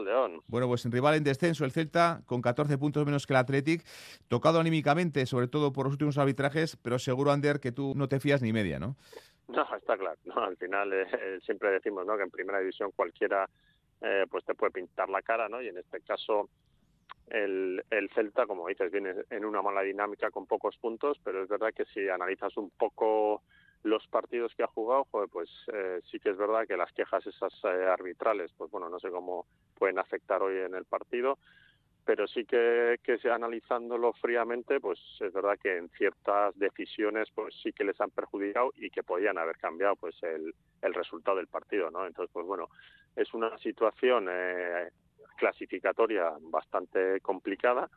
León. 0.00 0.40
Bueno, 0.46 0.68
pues 0.68 0.84
en 0.84 0.92
rival 0.92 1.14
en 1.14 1.24
descenso 1.24 1.64
el 1.64 1.72
Celta, 1.72 2.22
con 2.26 2.40
14 2.40 2.78
puntos 2.78 3.04
menos 3.04 3.26
que 3.26 3.32
el 3.32 3.38
Athletic, 3.38 3.84
tocado 4.28 4.60
anímicamente, 4.60 5.26
sobre 5.26 5.48
todo 5.48 5.72
por 5.72 5.86
los 5.86 5.94
últimos 5.94 6.18
arbitrajes, 6.18 6.76
pero 6.76 6.98
seguro, 6.98 7.32
Ander, 7.32 7.60
que 7.60 7.72
tú 7.72 7.94
no 7.96 8.08
te 8.08 8.20
fías 8.20 8.42
ni 8.42 8.52
media, 8.52 8.78
¿no? 8.78 8.96
No, 9.48 9.66
está 9.74 9.96
claro. 9.96 10.18
No, 10.24 10.44
al 10.44 10.56
final 10.56 10.92
eh, 10.92 11.38
siempre 11.44 11.70
decimos 11.70 12.06
¿no? 12.06 12.16
que 12.16 12.22
en 12.22 12.30
primera 12.30 12.60
división 12.60 12.92
cualquiera 12.94 13.48
eh, 14.00 14.26
pues 14.30 14.44
te 14.44 14.54
puede 14.54 14.72
pintar 14.72 15.08
la 15.08 15.22
cara, 15.22 15.48
¿no? 15.48 15.60
Y 15.62 15.68
en 15.68 15.78
este 15.78 16.00
caso 16.02 16.48
el, 17.28 17.82
el 17.90 18.10
Celta, 18.10 18.46
como 18.46 18.68
dices, 18.68 18.92
viene 18.92 19.14
en 19.30 19.44
una 19.44 19.62
mala 19.62 19.82
dinámica 19.82 20.30
con 20.30 20.46
pocos 20.46 20.76
puntos, 20.76 21.18
pero 21.24 21.42
es 21.42 21.48
verdad 21.48 21.72
que 21.74 21.84
si 21.86 22.08
analizas 22.08 22.56
un 22.56 22.70
poco 22.70 23.42
partidos 24.10 24.54
que 24.54 24.62
ha 24.62 24.68
jugado, 24.68 25.06
pues 25.30 25.48
eh, 25.72 26.00
sí 26.10 26.18
que 26.18 26.30
es 26.30 26.36
verdad 26.36 26.66
que 26.66 26.76
las 26.76 26.92
quejas 26.92 27.26
esas 27.26 27.52
eh, 27.64 27.86
arbitrales, 27.86 28.52
pues 28.56 28.70
bueno, 28.70 28.88
no 28.88 28.98
sé 28.98 29.10
cómo 29.10 29.46
pueden 29.76 29.98
afectar 29.98 30.42
hoy 30.42 30.58
en 30.58 30.74
el 30.74 30.84
partido, 30.84 31.38
pero 32.04 32.26
sí 32.26 32.44
que, 32.44 32.98
que 33.02 33.18
analizándolo 33.30 34.14
fríamente, 34.14 34.80
pues 34.80 34.98
es 35.20 35.32
verdad 35.32 35.58
que 35.62 35.76
en 35.76 35.90
ciertas 35.90 36.58
decisiones 36.58 37.28
pues 37.34 37.54
sí 37.62 37.72
que 37.72 37.84
les 37.84 38.00
han 38.00 38.10
perjudicado 38.10 38.72
y 38.76 38.90
que 38.90 39.02
podían 39.02 39.36
haber 39.36 39.58
cambiado 39.58 39.94
pues 39.96 40.16
el, 40.22 40.54
el 40.80 40.94
resultado 40.94 41.36
del 41.36 41.48
partido, 41.48 41.90
¿no? 41.90 42.06
Entonces, 42.06 42.32
pues 42.32 42.46
bueno, 42.46 42.68
es 43.14 43.34
una 43.34 43.56
situación 43.58 44.28
eh, 44.30 44.88
clasificatoria 45.36 46.32
bastante 46.40 47.20
complicada 47.20 47.90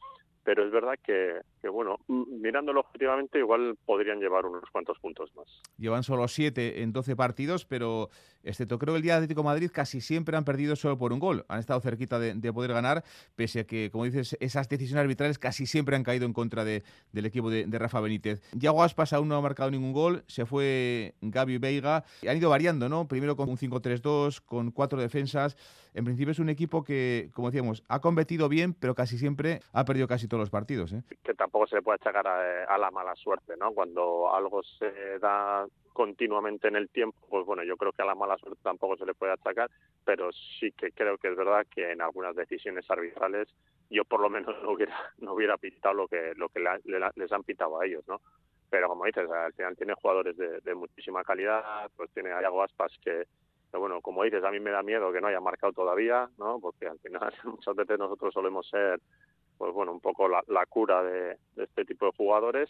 pero 0.44 0.66
es 0.66 0.72
verdad 0.72 0.94
que, 1.04 1.42
que, 1.62 1.70
bueno, 1.70 2.00
mirándolo 2.08 2.82
objetivamente 2.82 3.40
igual 3.40 3.78
podrían 3.86 4.20
llevar 4.20 4.46
unos 4.46 4.64
cuantos 4.72 4.98
puntos 5.00 5.34
más. 5.36 5.62
Llevan 5.78 6.04
solo 6.04 6.28
siete 6.28 6.82
en 6.82 6.92
doce 6.92 7.16
partidos, 7.16 7.66
pero 7.66 8.10
excepto 8.44 8.80
creo 8.80 8.96
el 8.96 9.02
día 9.02 9.14
de 9.14 9.18
Atlético 9.20 9.44
Madrid 9.44 9.70
casi 9.72 10.02
siempre 10.02 10.36
han 10.36 10.46
perdido 10.46 10.76
solo 10.76 10.98
por 10.98 11.14
un 11.14 11.20
gol. 11.20 11.46
Han 11.48 11.60
estado 11.60 11.80
cerquita 11.80 12.20
de, 12.20 12.54
poder 12.54 12.74
ganar, 12.74 13.04
pese 13.36 13.62
a 13.62 13.64
que, 13.66 13.90
como 13.92 14.06
dices, 14.06 14.36
esas 14.40 14.68
decisiones 14.68 15.02
arbitrales 15.02 15.40
casi 15.40 15.66
siempre 15.66 15.96
han 15.96 16.04
caído 16.04 16.26
en 16.26 16.34
contra 16.34 16.66
de, 16.66 16.84
del 17.12 17.26
equipo 17.26 17.50
de, 17.50 17.66
Rafa 17.72 18.00
Benítez. 18.02 18.42
Yago 18.54 18.84
Aspas 18.84 19.14
aún 19.14 19.28
no 19.28 19.36
ha 19.36 19.42
marcado 19.42 19.72
ningún 19.72 19.94
gol, 19.94 20.24
se 20.28 20.46
fue 20.46 21.16
Gaby 21.22 21.58
Veiga. 21.58 22.04
Han 22.28 22.38
ido 22.38 22.50
variando, 22.50 22.90
¿no? 22.90 23.08
Primero 23.08 23.36
con 23.36 23.50
un 23.50 23.58
5-3-2, 23.58 24.42
con 24.42 24.72
cuatro 24.72 25.00
defensas. 25.00 25.58
En 25.94 26.06
principio 26.06 26.32
es 26.32 26.40
un 26.40 26.50
equipo 26.50 26.84
que, 26.84 27.30
como 27.34 27.50
decíamos, 27.50 27.84
ha 27.90 28.00
competido 28.00 28.48
bien, 28.48 28.74
pero 28.74 28.96
casi 28.96 29.18
siempre 29.18 29.60
ha 29.74 29.84
perdido 29.84 30.08
casi 30.08 30.28
todos 30.28 30.40
los 30.42 30.50
partidos. 30.50 30.94
¿eh? 30.94 31.04
Que 31.24 31.34
tampoco 31.34 31.68
se 31.68 31.76
le 31.76 31.82
puede 31.82 31.98
achacar 32.02 32.28
a, 32.28 32.78
la 32.78 32.92
mala 32.92 33.16
suerte, 33.16 33.56
¿no? 33.58 33.72
Cuando 33.74 34.34
algo 34.34 34.64
se 34.64 35.20
da 35.20 35.66
continuamente 35.94 36.70
en 36.70 36.78
el 36.78 36.90
tiempo, 36.90 37.18
pues 37.30 37.46
bueno, 37.46 37.64
yo 37.64 37.76
creo 37.76 37.92
que 37.92 38.02
a 38.02 38.06
la 38.06 38.16
mala 38.16 38.38
suerte 38.38 38.60
tampoco 38.64 38.96
se 38.96 39.06
le 39.06 39.14
puede 39.14 39.34
achacar, 39.34 39.70
pero 40.06 40.32
sí 40.32 40.72
que 40.72 40.92
creo 40.92 41.18
que 41.18 41.30
es 41.30 41.36
verdad 41.36 41.68
que 41.70 41.92
en 41.92 42.02
algunas 42.02 42.36
decisiones 42.36 42.90
arbitrales 42.90 43.50
yo 43.90 44.06
por 44.06 44.22
lo 44.22 44.30
menos 44.30 44.56
no 44.64 44.72
hubiera 44.72 44.96
no 45.20 45.34
hubiera 45.34 45.58
pitado 45.58 45.94
lo 45.94 46.08
que 46.08 46.34
lo 46.36 46.48
que 46.48 46.64
les 47.16 47.32
han 47.32 47.44
pitado 47.44 47.80
a 47.80 47.86
ellos, 47.86 48.08
¿no? 48.08 48.22
Pero 48.72 48.88
como 48.88 49.04
dices, 49.04 49.30
al 49.30 49.52
final 49.52 49.76
tiene 49.76 49.94
jugadores 49.96 50.38
de, 50.38 50.76
muchísima 50.76 51.26
calidad, 51.26 51.92
pues 51.98 52.10
tiene 52.12 52.32
a 52.32 52.42
Iago 52.42 52.64
Aspas 52.64 52.98
que, 53.04 53.26
pero 53.72 53.82
bueno, 53.82 54.02
como 54.02 54.24
dices, 54.24 54.44
a 54.44 54.52
mí 54.52 54.60
me 54.60 54.72
da 54.72 54.84
miedo 54.84 55.12
que 55.12 55.22
no 55.22 55.28
haya 55.28 55.40
marcado 55.40 55.72
todavía, 55.72 56.30
¿no? 56.38 56.60
Porque 56.60 56.88
al 56.88 57.00
final 57.00 57.34
muchas 57.46 57.76
veces 57.76 57.98
nosotros 57.98 58.34
solemos 58.34 58.68
ser 58.70 59.00
pues 59.58 59.74
bueno, 59.74 59.92
un 59.92 60.02
poco 60.02 60.28
la, 60.28 60.66
cura 60.66 61.04
de, 61.04 61.38
este 61.56 61.86
tipo 61.86 62.08
de 62.08 62.14
jugadores. 62.14 62.70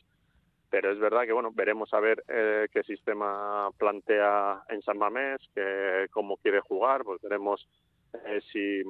Pero 0.69 0.91
es 0.91 0.99
verdad 0.99 1.23
que, 1.25 1.31
bueno, 1.31 1.51
veremos 1.53 1.93
a 1.93 2.01
ver 2.01 2.21
eh, 2.27 2.67
qué 2.71 2.83
sistema 2.83 3.69
plantea 3.77 4.63
en 4.67 4.81
San 4.81 4.97
Mamés, 4.97 5.39
que, 5.55 6.07
cómo 6.11 6.35
quiere 6.35 6.59
jugar, 6.59 7.05
pues 7.05 7.21
veremos 7.21 7.65
eh, 8.25 8.41
si, 8.51 8.83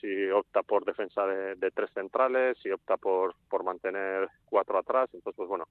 si 0.00 0.30
opta 0.30 0.62
por 0.62 0.86
defensa 0.86 1.26
de, 1.26 1.54
de, 1.56 1.70
tres 1.70 1.90
centrales, 1.92 2.56
si 2.62 2.70
opta 2.70 2.96
por, 2.96 3.34
por 3.50 3.64
mantener 3.64 4.28
cuatro 4.46 4.78
atrás. 4.78 5.10
Entonces, 5.12 5.36
pues 5.36 5.48
bueno, 5.50 5.66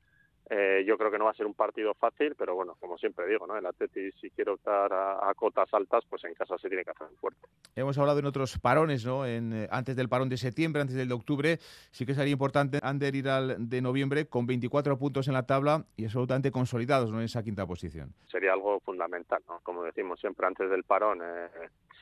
eh, 0.53 0.83
yo 0.85 0.97
creo 0.97 1.09
que 1.09 1.17
no 1.17 1.23
va 1.23 1.31
a 1.31 1.33
ser 1.33 1.45
un 1.45 1.53
partido 1.53 1.93
fácil, 1.93 2.35
pero 2.37 2.55
bueno, 2.55 2.75
como 2.77 2.97
siempre 2.97 3.25
digo, 3.25 3.47
¿no? 3.47 3.57
El 3.57 3.65
Atleti 3.65 4.11
si 4.19 4.29
quiere 4.31 4.51
optar 4.51 4.91
a, 4.91 5.33
cotas 5.33 5.73
altas, 5.73 6.03
pues 6.09 6.25
en 6.25 6.33
casa 6.33 6.57
se 6.57 6.67
tiene 6.67 6.83
que 6.83 6.91
hacer 6.91 7.07
fuerte. 7.21 7.39
Hemos 7.73 7.97
hablado 7.97 8.19
en 8.19 8.25
otros 8.25 8.59
parones, 8.59 9.05
¿no? 9.05 9.25
En, 9.25 9.53
eh, 9.53 9.67
antes 9.71 9.95
del 9.95 10.09
parón 10.09 10.27
de 10.27 10.35
septiembre, 10.35 10.81
antes 10.81 10.97
del 10.97 11.07
de 11.07 11.13
octubre, 11.13 11.57
sí 11.91 12.05
que 12.05 12.13
sería 12.13 12.33
importante 12.33 12.79
Ander 12.83 13.15
ir 13.15 13.29
al 13.29 13.69
de 13.69 13.81
noviembre 13.81 14.27
con 14.27 14.45
24 14.45 14.97
puntos 14.97 15.29
en 15.29 15.35
la 15.35 15.45
tabla 15.45 15.85
y 15.95 16.03
absolutamente 16.03 16.51
consolidados, 16.51 17.13
¿no? 17.13 17.19
En 17.19 17.25
esa 17.25 17.43
quinta 17.43 17.65
posición. 17.65 18.13
Sería 18.29 18.51
algo 18.51 18.81
fundamental, 18.81 19.41
¿no? 19.47 19.61
Como 19.63 19.83
decimos 19.83 20.19
siempre 20.19 20.47
antes 20.47 20.69
del 20.69 20.83
parón, 20.83 21.21
eh, 21.23 21.47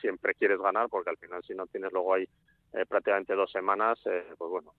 siempre 0.00 0.34
quieres 0.34 0.58
ganar 0.58 0.88
porque 0.88 1.10
al 1.10 1.18
final 1.18 1.40
si 1.46 1.54
no 1.54 1.68
tienes 1.68 1.92
luego 1.92 2.14
ahí 2.14 2.28
eh, 2.72 2.86
prácticamente 2.86 3.34
dos 3.34 3.50
semanas, 3.50 3.98
eh, 4.06 4.24
pues 4.38 4.48
bueno, 4.48 4.74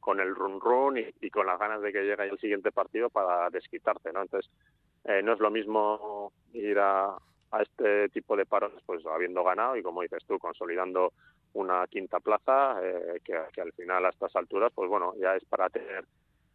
con, 0.00 0.20
el 0.20 0.34
run 0.34 0.58
run 0.58 0.96
y, 0.96 1.30
con 1.30 1.46
las 1.46 1.58
ganas 1.58 1.82
de 1.82 1.92
que 1.92 2.02
llegue 2.02 2.24
el 2.24 2.38
siguiente 2.38 2.72
partido 2.72 3.10
para 3.10 3.50
desquitarte, 3.50 4.10
¿no? 4.10 4.22
Entonces, 4.22 4.50
eh, 5.04 5.20
no 5.22 5.34
es 5.34 5.40
lo 5.40 5.50
mismo 5.50 6.32
ir 6.54 6.78
a, 6.78 7.14
este 7.60 8.08
tipo 8.10 8.36
de 8.36 8.44
parones, 8.44 8.82
pues 8.84 9.04
habiendo 9.06 9.42
ganado 9.42 9.76
y 9.76 9.82
como 9.82 10.02
dices 10.02 10.22
tú, 10.26 10.38
consolidando 10.38 11.12
una 11.54 11.86
quinta 11.86 12.20
plaza, 12.20 12.78
que, 13.24 13.38
que, 13.52 13.60
al 13.62 13.72
final 13.72 14.04
a 14.04 14.10
estas 14.10 14.34
alturas, 14.36 14.72
pues 14.74 14.90
bueno, 14.90 15.14
ya 15.18 15.34
es 15.36 15.44
para 15.46 15.70
tener 15.70 16.04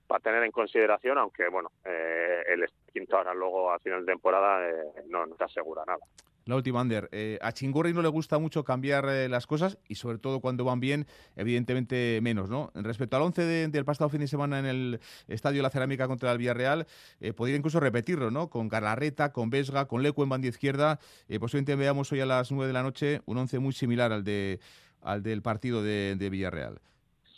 para 0.05 0.19
tener 0.19 0.43
en 0.43 0.51
consideración, 0.51 1.17
aunque 1.17 1.47
bueno, 1.47 1.71
el 1.85 2.69
quinto 2.93 3.17
ahora 3.17 3.33
luego 3.33 3.71
a 3.71 3.79
final 3.79 4.05
de 4.05 4.11
temporada 4.11 4.59
no, 5.07 5.25
no 5.25 5.35
te 5.35 5.45
asegura 5.45 5.83
nada. 5.87 6.05
La 6.51 6.57
última, 6.57 6.81
Ander. 6.81 7.07
Eh, 7.13 7.39
a 7.41 7.53
Chingurri 7.53 7.93
no 7.93 8.01
le 8.01 8.09
gusta 8.09 8.37
mucho 8.37 8.65
cambiar 8.65 9.05
eh, 9.07 9.29
las 9.29 9.47
cosas 9.47 9.79
y 9.87 9.95
sobre 9.95 10.17
todo 10.17 10.41
cuando 10.41 10.65
van 10.65 10.81
bien, 10.81 11.05
evidentemente 11.37 12.19
menos, 12.21 12.49
¿no? 12.49 12.71
Respecto 12.75 13.15
al 13.15 13.21
11 13.21 13.69
del 13.69 13.85
pasado 13.85 14.09
fin 14.09 14.19
de 14.19 14.27
semana 14.27 14.59
en 14.59 14.65
el 14.65 14.99
Estadio 15.29 15.61
La 15.61 15.69
Cerámica 15.69 16.09
contra 16.09 16.29
el 16.29 16.37
Villarreal, 16.37 16.87
eh, 17.21 17.31
podría 17.31 17.55
incluso 17.55 17.79
repetirlo, 17.79 18.31
¿no? 18.31 18.49
Con 18.49 18.67
Galarreta, 18.67 19.31
con 19.31 19.49
Vesga, 19.49 19.87
con 19.87 20.03
Lecu 20.03 20.23
en 20.23 20.29
banda 20.29 20.49
izquierda. 20.49 20.99
posiblemente 21.39 21.77
veamos 21.77 22.11
hoy 22.11 22.19
a 22.19 22.25
las 22.25 22.51
9 22.51 22.67
de 22.67 22.73
la 22.73 22.83
noche 22.83 23.21
un 23.27 23.37
11 23.37 23.59
muy 23.59 23.71
similar 23.71 24.11
al, 24.11 24.25
de, 24.25 24.59
al 25.01 25.23
del 25.23 25.41
partido 25.41 25.81
de, 25.81 26.17
de 26.17 26.29
Villarreal. 26.29 26.81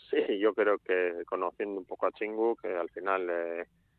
Sí, 0.09 0.39
yo 0.39 0.55
creo 0.55 0.79
que 0.79 1.23
conociendo 1.27 1.79
un 1.79 1.85
poco 1.85 2.07
a 2.07 2.11
Chingu, 2.13 2.55
que 2.55 2.75
al 2.75 2.89
final 2.89 3.29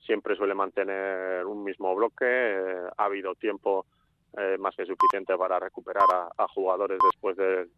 siempre 0.04 0.35
suele 0.35 0.54
mantener 0.54 1.47
un 1.47 1.62
mismo 1.62 1.94
bloque, 1.94 2.26
ha 2.97 3.04
habido 3.04 3.37
tiempo 3.37 3.87
eh, 4.37 4.57
más 4.59 4.75
que 4.76 4.87
suficiente 4.87 5.37
para 5.37 5.59
recuperar 5.59 6.07
a, 6.37 6.49
jugadores 6.49 6.99
después 7.03 7.37
del 7.37 7.71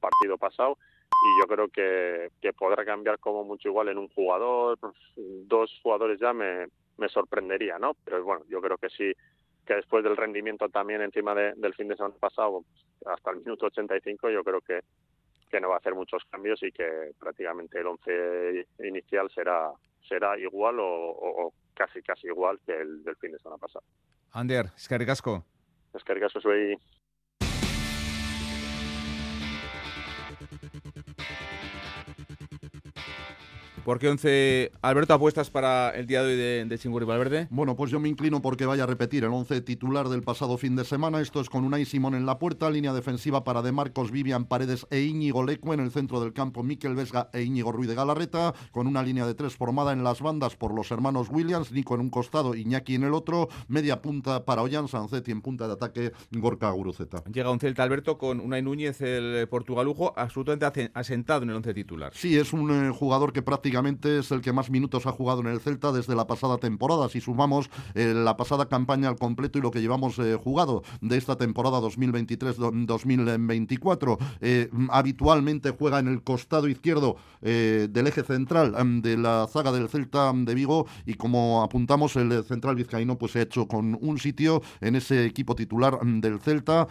partido 0.00 0.38
pasado 0.38 0.78
y 1.22 1.40
yo 1.40 1.46
creo 1.48 1.68
que, 1.68 2.30
que, 2.40 2.52
podrá 2.52 2.84
cambiar 2.84 3.18
como 3.18 3.44
mucho 3.44 3.68
igual 3.68 3.88
en 3.88 3.98
un 3.98 4.08
jugador, 4.08 4.78
dos 5.16 5.80
jugadores 5.82 6.20
ya 6.20 6.32
me, 6.32 6.66
me 6.98 7.08
sorprendería, 7.08 7.78
¿no? 7.78 7.94
Pero 8.04 8.22
bueno, 8.24 8.44
yo 8.48 8.60
creo 8.60 8.76
que 8.76 8.90
sí, 8.90 9.12
que 9.66 9.74
después 9.74 10.04
del 10.04 10.16
rendimiento 10.16 10.68
también 10.68 11.02
encima 11.02 11.34
del 11.34 11.74
fin 11.74 11.88
de 11.88 11.96
semana 11.96 12.14
pasado, 12.18 12.64
hasta 13.06 13.30
el 13.30 13.38
minuto 13.38 13.66
85, 13.66 14.30
yo 14.30 14.44
creo 14.44 14.60
que, 14.60 14.80
que 15.50 15.60
no 15.60 15.68
va 15.68 15.76
a 15.76 15.78
hacer 15.78 15.94
muchos 15.94 16.24
cambios 16.30 16.62
y 16.62 16.72
que 16.72 17.12
prácticamente 17.18 17.80
el 17.80 17.86
once 17.86 18.66
inicial 18.80 19.30
será 19.30 19.70
será 20.08 20.38
igual 20.38 20.78
o, 20.78 20.86
o 20.86 21.52
casi 21.74 22.00
casi 22.00 22.28
igual 22.28 22.60
que 22.64 22.80
el 22.80 23.02
del 23.02 23.16
fin 23.16 23.32
de 23.32 23.38
semana 23.38 23.58
pasado. 23.58 23.84
Ander, 24.36 24.66
eskerrik 24.76 25.08
asko. 25.14 25.38
Eskerrik 25.96 26.26
asko 26.26 26.42
zuei. 26.44 26.74
¿Por 33.86 34.00
qué 34.00 34.08
11, 34.08 34.72
Alberto, 34.82 35.14
apuestas 35.14 35.48
para 35.48 35.90
el 35.90 36.08
día 36.08 36.20
de 36.24 36.32
hoy 36.32 36.36
de, 36.36 36.64
de 36.64 36.76
Chingurri 36.76 37.06
Valverde? 37.06 37.46
Bueno, 37.50 37.76
pues 37.76 37.88
yo 37.88 38.00
me 38.00 38.08
inclino 38.08 38.42
porque 38.42 38.66
vaya 38.66 38.82
a 38.82 38.86
repetir 38.86 39.22
el 39.22 39.30
11 39.30 39.60
titular 39.60 40.08
del 40.08 40.24
pasado 40.24 40.58
fin 40.58 40.74
de 40.74 40.84
semana. 40.84 41.20
Esto 41.20 41.40
es 41.40 41.48
con 41.48 41.62
Unai 41.62 41.84
Simón 41.84 42.16
en 42.16 42.26
la 42.26 42.40
puerta, 42.40 42.68
línea 42.68 42.92
defensiva 42.92 43.44
para 43.44 43.62
De 43.62 43.70
Marcos, 43.70 44.10
Vivian 44.10 44.46
Paredes 44.46 44.88
e 44.90 45.02
Íñigo 45.02 45.44
Lecue 45.44 45.74
en 45.74 45.78
el 45.78 45.92
centro 45.92 46.18
del 46.18 46.32
campo, 46.32 46.64
Miquel 46.64 46.96
Vesga 46.96 47.30
e 47.32 47.44
Íñigo 47.44 47.70
Ruiz 47.70 47.88
de 47.88 47.94
Galarreta, 47.94 48.54
con 48.72 48.88
una 48.88 49.04
línea 49.04 49.24
de 49.24 49.36
tres 49.36 49.54
formada 49.54 49.92
en 49.92 50.02
las 50.02 50.20
bandas 50.20 50.56
por 50.56 50.74
los 50.74 50.90
hermanos 50.90 51.28
Williams, 51.30 51.70
Nico 51.70 51.94
en 51.94 52.00
un 52.00 52.10
costado, 52.10 52.56
Iñaki 52.56 52.96
en 52.96 53.04
el 53.04 53.14
otro, 53.14 53.48
media 53.68 54.02
punta 54.02 54.44
para 54.44 54.62
Ollán 54.62 54.88
Sancetti 54.88 55.30
en 55.30 55.42
punta 55.42 55.68
de 55.68 55.74
ataque, 55.74 56.12
Gorka 56.32 56.68
Guruceta. 56.72 57.22
Llega 57.32 57.52
un 57.52 57.60
Celta 57.60 57.84
Alberto 57.84 58.18
con 58.18 58.40
Unai 58.40 58.62
Núñez, 58.62 59.00
el 59.00 59.46
portugalujo, 59.46 60.12
absolutamente 60.16 60.90
asentado 60.92 61.44
en 61.44 61.50
el 61.50 61.56
11 61.58 61.72
titular. 61.72 62.12
Sí, 62.16 62.36
es 62.36 62.52
un 62.52 62.72
eh, 62.72 62.90
jugador 62.90 63.32
que 63.32 63.42
prácticamente 63.42 63.75
es 63.76 64.30
el 64.30 64.40
que 64.40 64.54
más 64.54 64.70
minutos 64.70 65.04
ha 65.06 65.12
jugado 65.12 65.42
en 65.42 65.48
el 65.48 65.60
Celta 65.60 65.92
desde 65.92 66.16
la 66.16 66.26
pasada 66.26 66.56
temporada. 66.56 67.10
Si 67.10 67.20
sumamos 67.20 67.68
eh, 67.94 68.14
la 68.14 68.38
pasada 68.38 68.70
campaña 68.70 69.08
al 69.08 69.16
completo 69.16 69.58
y 69.58 69.62
lo 69.62 69.70
que 69.70 69.82
llevamos 69.82 70.18
eh, 70.18 70.34
jugado 70.42 70.82
de 71.02 71.18
esta 71.18 71.36
temporada 71.36 71.78
2023-2024, 71.80 74.16
eh, 74.40 74.70
habitualmente 74.88 75.72
juega 75.72 75.98
en 75.98 76.08
el 76.08 76.22
costado 76.22 76.68
izquierdo 76.68 77.16
del 77.42 78.06
eje 78.06 78.22
central 78.24 78.74
de 79.02 79.16
la 79.16 79.48
zaga 79.48 79.70
del 79.70 79.88
Celta 79.88 80.32
de 80.34 80.54
Vigo 80.54 80.86
y 81.04 81.14
como 81.14 81.62
apuntamos 81.62 82.16
el 82.16 82.42
central 82.44 82.74
vizcaíno 82.74 83.16
pues 83.18 83.30
se 83.32 83.40
ha 83.40 83.42
hecho 83.42 83.68
con 83.68 83.98
un 84.00 84.18
sitio 84.18 84.62
en 84.80 84.96
ese 84.96 85.26
equipo 85.26 85.54
titular 85.54 86.00
del 86.00 86.40
Celta, 86.40 86.88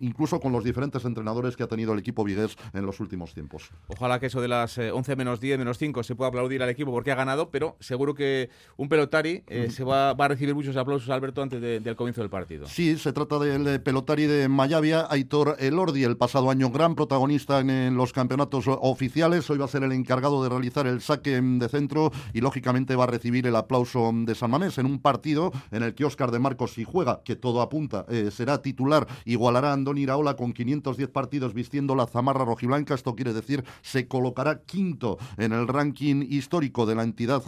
incluso 0.00 0.38
con 0.38 0.52
los 0.52 0.62
diferentes 0.62 1.04
entrenadores 1.04 1.56
que 1.56 1.64
ha 1.64 1.66
tenido 1.66 1.92
el 1.92 1.98
equipo 1.98 2.22
vigués 2.22 2.56
en 2.72 2.86
los 2.86 3.00
últimos 3.00 3.34
tiempos. 3.34 3.72
Ojalá 3.88 4.20
que 4.20 4.26
eso 4.26 4.40
de 4.40 4.46
las 4.48 4.78
11 4.78 5.16
menos 5.16 5.40
10 5.40 5.61
menos 5.62 5.78
5 5.78 6.02
se 6.02 6.14
puede 6.14 6.28
aplaudir 6.28 6.62
al 6.62 6.68
equipo 6.68 6.90
porque 6.90 7.12
ha 7.12 7.14
ganado, 7.14 7.50
pero 7.50 7.76
seguro 7.80 8.14
que 8.14 8.50
un 8.76 8.88
pelotari 8.88 9.44
eh, 9.46 9.70
se 9.70 9.84
va, 9.84 10.12
va, 10.14 10.24
a 10.26 10.28
recibir 10.28 10.54
muchos 10.54 10.76
aplausos, 10.76 11.08
Alberto, 11.10 11.42
antes 11.42 11.60
del 11.60 11.96
comienzo 11.96 12.20
del 12.20 12.30
partido. 12.30 12.66
Sí, 12.66 12.98
se 12.98 13.12
trata 13.12 13.38
del 13.38 13.80
pelotari 13.80 14.26
de 14.26 14.48
Mayavia, 14.48 15.06
Aitor 15.08 15.56
Elordi, 15.58 16.04
el 16.04 16.16
pasado 16.16 16.50
año 16.50 16.70
gran 16.70 16.94
protagonista 16.94 17.60
en, 17.60 17.96
los 17.96 18.12
campeonatos 18.12 18.64
oficiales. 18.66 19.48
Hoy 19.50 19.58
va 19.58 19.66
a 19.66 19.68
ser 19.68 19.84
el 19.84 19.92
encargado 19.92 20.42
de 20.42 20.48
realizar 20.48 20.86
el 20.86 21.00
saque 21.00 21.40
de 21.40 21.68
centro 21.68 22.10
y, 22.32 22.40
lógicamente, 22.40 22.96
va 22.96 23.04
a 23.04 23.06
recibir 23.06 23.46
el 23.46 23.56
aplauso 23.56 24.10
de 24.12 24.34
San 24.34 24.50
Mamés 24.50 24.78
en 24.78 24.86
un 24.86 25.00
partido 25.00 25.52
en 25.70 25.82
el 25.82 25.94
que 25.94 26.04
Óscar 26.04 26.30
de 26.30 26.38
Marcos, 26.38 26.72
si 26.72 26.84
juega, 26.84 27.22
que 27.24 27.36
todo 27.36 27.60
apunta, 27.60 28.04
eh, 28.08 28.30
será 28.30 28.62
titular, 28.62 29.06
igualará 29.24 29.70
a 29.70 29.72
Andoni 29.74 30.02
Iraola 30.02 30.34
con 30.34 30.52
510 30.52 31.08
partidos 31.08 31.54
vistiendo 31.54 31.94
la 31.94 32.06
zamarra 32.06 32.44
rojiblanca. 32.44 32.94
Esto 32.94 33.14
quiere 33.14 33.32
decir 33.32 33.64
se 33.82 34.08
colocará 34.08 34.60
quinto 34.60 35.18
en 35.42 35.52
el 35.52 35.66
ranking 35.68 36.24
histórico 36.28 36.86
de 36.86 36.94
la 36.94 37.02
entidad 37.02 37.42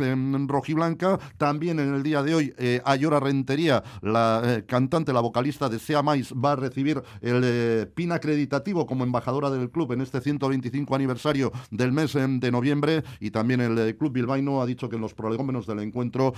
rojiblanca. 0.48 1.18
También 1.38 1.78
en 1.78 1.94
el 1.94 2.02
día 2.02 2.22
de 2.22 2.34
hoy, 2.34 2.54
eh, 2.58 2.80
Ayora 2.84 3.20
Rentería, 3.20 3.82
la 4.02 4.42
eh, 4.44 4.64
cantante, 4.66 5.12
la 5.12 5.20
vocalista 5.20 5.68
de 5.68 5.78
Sea 5.78 6.02
Mais, 6.02 6.32
va 6.32 6.52
a 6.52 6.56
recibir 6.56 7.02
el 7.20 7.42
eh, 7.44 7.86
PIN 7.94 8.12
acreditativo 8.12 8.86
como 8.86 9.04
embajadora 9.04 9.50
del 9.50 9.70
club 9.70 9.92
en 9.92 10.00
este 10.00 10.20
125 10.20 10.94
aniversario 10.94 11.52
del 11.70 11.92
mes 11.92 12.14
de 12.14 12.50
noviembre. 12.50 13.02
Y 13.20 13.30
también 13.30 13.60
el 13.60 13.96
Club 13.96 14.12
Bilbaíno 14.12 14.60
ha 14.60 14.66
dicho 14.66 14.88
que 14.88 14.96
en 14.96 15.02
los 15.02 15.14
prolegómenos 15.14 15.66
del 15.66 15.80
encuentro 15.80 16.32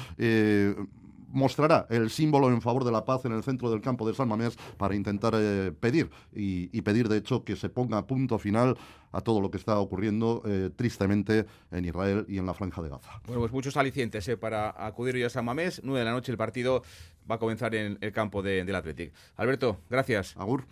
mostrará 1.28 1.86
el 1.90 2.10
símbolo 2.10 2.48
en 2.48 2.60
favor 2.60 2.84
de 2.84 2.92
la 2.92 3.04
paz 3.04 3.24
en 3.24 3.32
el 3.32 3.42
centro 3.42 3.70
del 3.70 3.80
campo 3.80 4.06
de 4.06 4.14
San 4.14 4.28
Mamés 4.28 4.56
para 4.76 4.94
intentar 4.94 5.34
eh, 5.36 5.72
pedir 5.78 6.10
y, 6.32 6.80
pedir 6.82 7.08
de 7.08 7.18
hecho 7.18 7.44
que 7.44 7.56
se 7.56 7.68
ponga 7.68 8.06
punto 8.06 8.38
final 8.38 8.76
a 9.12 9.20
todo 9.20 9.40
lo 9.40 9.50
que 9.50 9.56
está 9.56 9.78
ocurriendo 9.78 10.42
eh, 10.46 10.70
tristemente 10.74 11.46
en 11.70 11.84
Israel 11.84 12.26
y 12.28 12.38
en 12.38 12.46
la 12.46 12.54
franja 12.54 12.82
de 12.82 12.90
Gaza. 12.90 13.20
Bueno, 13.26 13.40
pues 13.40 13.52
muchos 13.52 13.76
alicientes 13.76 14.28
eh, 14.28 14.36
para 14.36 14.74
acudir 14.86 15.14
hoy 15.16 15.24
a 15.24 15.30
San 15.30 15.44
Mamés. 15.44 15.80
Nueve 15.82 16.00
de 16.00 16.04
la 16.04 16.12
noche 16.12 16.30
el 16.30 16.38
partido 16.38 16.82
va 17.28 17.36
a 17.36 17.38
comenzar 17.38 17.74
en 17.74 17.98
el 18.00 18.12
campo 18.12 18.42
del 18.42 18.74
Athletic. 18.74 19.12
Alberto, 19.36 19.78
gracias. 19.90 20.36
Agur. 20.36 20.64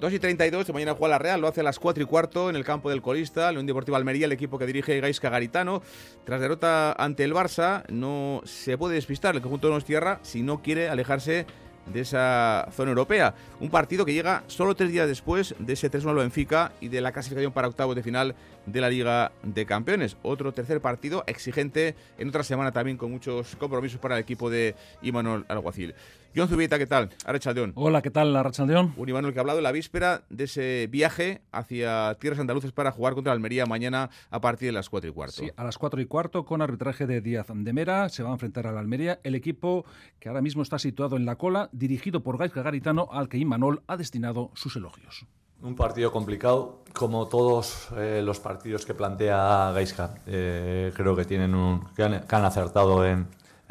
2 0.00 0.12
y 0.12 0.18
32, 0.20 0.66
de 0.66 0.72
mañana 0.72 0.94
juega 0.94 1.14
la 1.14 1.18
Real, 1.18 1.40
lo 1.40 1.48
hace 1.48 1.60
a 1.60 1.64
las 1.64 1.80
4 1.80 2.04
y 2.04 2.06
cuarto 2.06 2.48
en 2.48 2.54
el 2.54 2.64
campo 2.64 2.88
del 2.88 3.02
colista, 3.02 3.50
León 3.50 3.66
Deportivo 3.66 3.96
Almería, 3.96 4.26
el 4.26 4.32
equipo 4.32 4.56
que 4.56 4.64
dirige 4.64 5.00
Gaisca 5.00 5.28
Garitano. 5.28 5.82
Tras 6.24 6.40
derrota 6.40 6.92
ante 6.92 7.24
el 7.24 7.34
Barça, 7.34 7.82
no 7.88 8.40
se 8.44 8.78
puede 8.78 8.94
despistar 8.94 9.34
el 9.34 9.42
conjunto 9.42 9.66
de 9.66 9.74
nos 9.74 9.84
tierra 9.84 10.20
si 10.22 10.42
no 10.42 10.62
quiere 10.62 10.88
alejarse 10.88 11.46
de 11.92 12.00
esa 12.00 12.68
zona 12.72 12.90
europea. 12.90 13.34
Un 13.58 13.70
partido 13.70 14.04
que 14.04 14.12
llega 14.12 14.44
solo 14.46 14.76
tres 14.76 14.92
días 14.92 15.08
después 15.08 15.56
de 15.58 15.72
ese 15.72 15.90
3-1 15.90 16.14
Benfica 16.14 16.72
y 16.80 16.88
de 16.88 17.00
la 17.00 17.10
clasificación 17.10 17.52
para 17.52 17.66
octavos 17.66 17.96
de 17.96 18.02
final 18.02 18.36
de 18.66 18.80
la 18.80 18.90
Liga 18.90 19.32
de 19.42 19.66
Campeones. 19.66 20.16
Otro 20.22 20.52
tercer 20.52 20.80
partido 20.80 21.24
exigente 21.26 21.96
en 22.18 22.28
otra 22.28 22.44
semana 22.44 22.70
también 22.70 22.98
con 22.98 23.10
muchos 23.10 23.56
compromisos 23.56 23.98
para 23.98 24.16
el 24.16 24.22
equipo 24.22 24.50
de 24.50 24.76
Imanol 25.02 25.44
Alguacil. 25.48 25.94
John 26.36 26.48
Zubieta, 26.48 26.78
¿qué 26.78 26.86
tal? 26.86 27.10
Arrachaldeón. 27.24 27.72
Hola, 27.74 28.02
¿qué 28.02 28.10
tal, 28.10 28.36
Arrachaldeón? 28.36 28.92
Un 28.96 29.08
Imanol 29.08 29.32
que 29.32 29.38
ha 29.38 29.42
hablado 29.42 29.58
en 29.58 29.64
la 29.64 29.72
víspera 29.72 30.22
de 30.28 30.44
ese 30.44 30.86
viaje 30.90 31.40
hacia 31.52 32.16
tierras 32.20 32.38
andaluces 32.38 32.70
para 32.72 32.92
jugar 32.92 33.14
contra 33.14 33.32
Almería 33.32 33.66
mañana 33.66 34.10
a 34.30 34.40
partir 34.40 34.68
de 34.68 34.72
las 34.72 34.90
4 34.90 35.10
y 35.10 35.12
cuarto. 35.12 35.36
Sí, 35.36 35.50
a 35.56 35.64
las 35.64 35.78
4 35.78 36.00
y 36.00 36.06
cuarto 36.06 36.44
con 36.44 36.60
arbitraje 36.60 37.06
de 37.06 37.20
Díaz 37.20 37.46
de 37.48 37.72
Mera 37.72 38.08
se 38.10 38.22
va 38.22 38.30
a 38.30 38.32
enfrentar 38.32 38.66
a 38.66 38.72
la 38.72 38.80
Almería, 38.80 39.20
el 39.24 39.34
equipo 39.34 39.84
que 40.20 40.28
ahora 40.28 40.42
mismo 40.42 40.62
está 40.62 40.78
situado 40.78 41.16
en 41.16 41.24
la 41.24 41.36
cola, 41.36 41.70
dirigido 41.72 42.22
por 42.22 42.38
Gaisca 42.38 42.62
Garitano, 42.62 43.08
al 43.10 43.28
que 43.28 43.38
Imanol 43.38 43.82
ha 43.86 43.96
destinado 43.96 44.50
sus 44.54 44.76
elogios. 44.76 45.26
Un 45.60 45.74
partido 45.74 46.12
complicado, 46.12 46.84
como 46.94 47.26
todos 47.26 47.88
eh, 47.96 48.22
los 48.24 48.38
partidos 48.38 48.86
que 48.86 48.94
plantea 48.94 49.72
Gaisca. 49.72 50.14
Eh, 50.26 50.92
creo 50.94 51.16
que, 51.16 51.24
tienen 51.24 51.54
un, 51.54 51.84
que, 51.96 52.04
han, 52.04 52.44
acertado 52.44 53.04
en, 53.04 53.26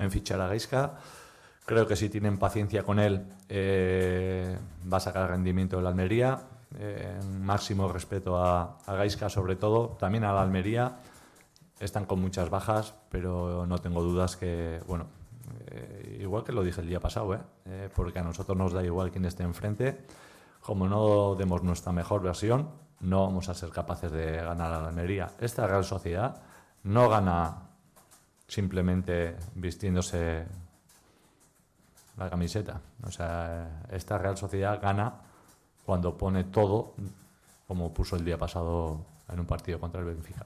fichar 0.10 0.42
a 0.42 0.48
Gaisca. 0.48 1.00
Creo 1.68 1.86
que 1.86 1.96
si 1.96 2.10
tienen 2.10 2.40
paciencia 2.40 2.82
con 2.82 2.98
él, 2.98 3.28
eh, 3.50 4.58
va 4.92 4.98
a 4.98 5.00
sacar 5.00 5.30
rendimiento 5.30 5.78
de 5.78 5.84
la 5.84 5.90
Almería. 5.90 6.40
máximo 7.42 7.88
respeto 7.88 8.38
a, 8.38 8.80
a 8.86 8.94
Gaisca, 8.96 9.30
sobre 9.30 9.56
todo, 9.56 9.98
también 10.00 10.24
a 10.24 10.34
la 10.34 10.42
Almería. 10.42 10.98
Están 11.80 12.06
con 12.06 12.20
muchas 12.20 12.50
bajas, 12.50 12.96
pero 13.12 13.68
no 13.68 13.78
tengo 13.78 14.02
dudas 14.02 14.36
que, 14.36 14.82
bueno, 14.88 15.06
igual 16.20 16.44
que 16.44 16.52
lo 16.52 16.64
dije 16.64 16.82
el 16.82 16.88
día 16.88 17.00
pasado, 17.00 17.38
porque 17.96 18.20
a 18.20 18.24
nosotros 18.24 18.58
nos 18.58 18.74
da 18.74 18.84
igual 18.84 19.12
quién 19.12 19.26
esté 19.26 19.44
enfrente 19.44 20.06
como 20.68 20.90
no 20.90 21.36
demos 21.36 21.64
nuestra 21.64 21.94
mejor 21.94 22.22
versión, 22.22 22.68
no 23.00 23.26
vamos 23.26 23.48
a 23.48 23.54
ser 23.54 23.70
capaces 23.70 24.12
de 24.12 24.36
ganar 24.36 24.74
a 24.74 24.82
la 24.82 24.90
Almería. 24.90 25.32
Esta 25.40 25.66
Real 25.66 25.86
Sociedad 25.86 26.42
no 26.84 27.08
gana 27.08 27.70
simplemente 28.50 29.38
vistiéndose 29.56 30.46
la 32.18 32.30
camiseta. 32.30 32.82
O 33.04 33.12
sea, 33.12 33.84
esta 33.92 34.18
Real 34.18 34.38
Sociedad 34.38 34.82
gana 34.82 35.22
cuando 35.86 36.18
pone 36.18 36.44
todo, 36.46 36.96
como 37.68 37.94
puso 37.94 38.16
el 38.16 38.26
día 38.26 38.38
pasado 38.38 39.06
en 39.30 39.40
un 39.40 39.46
partido 39.46 39.80
contra 39.80 40.02
el 40.02 40.08
Benfica. 40.08 40.46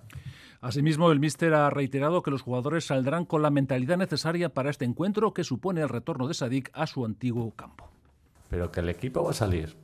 Asimismo, 0.61 1.11
el 1.11 1.19
míster 1.19 1.53
ha 1.55 1.69
reiterado 1.71 2.21
que 2.21 2.29
los 2.29 2.43
jugadores 2.43 2.85
saldrán 2.85 3.25
con 3.25 3.41
la 3.41 3.49
mentalidad 3.49 3.97
necesaria 3.97 4.49
para 4.49 4.69
este 4.69 4.85
encuentro 4.85 5.33
que 5.33 5.43
supone 5.43 5.81
el 5.81 5.89
retorno 5.89 6.27
de 6.27 6.35
Sadik 6.35 6.69
a 6.73 6.85
su 6.85 7.03
antiguo 7.03 7.51
campo. 7.55 7.89
Pero 8.49 8.71
que 8.71 8.81
el 8.81 8.89
equipo 8.89 9.23
va 9.23 9.31
a 9.31 9.33
salir 9.33 9.75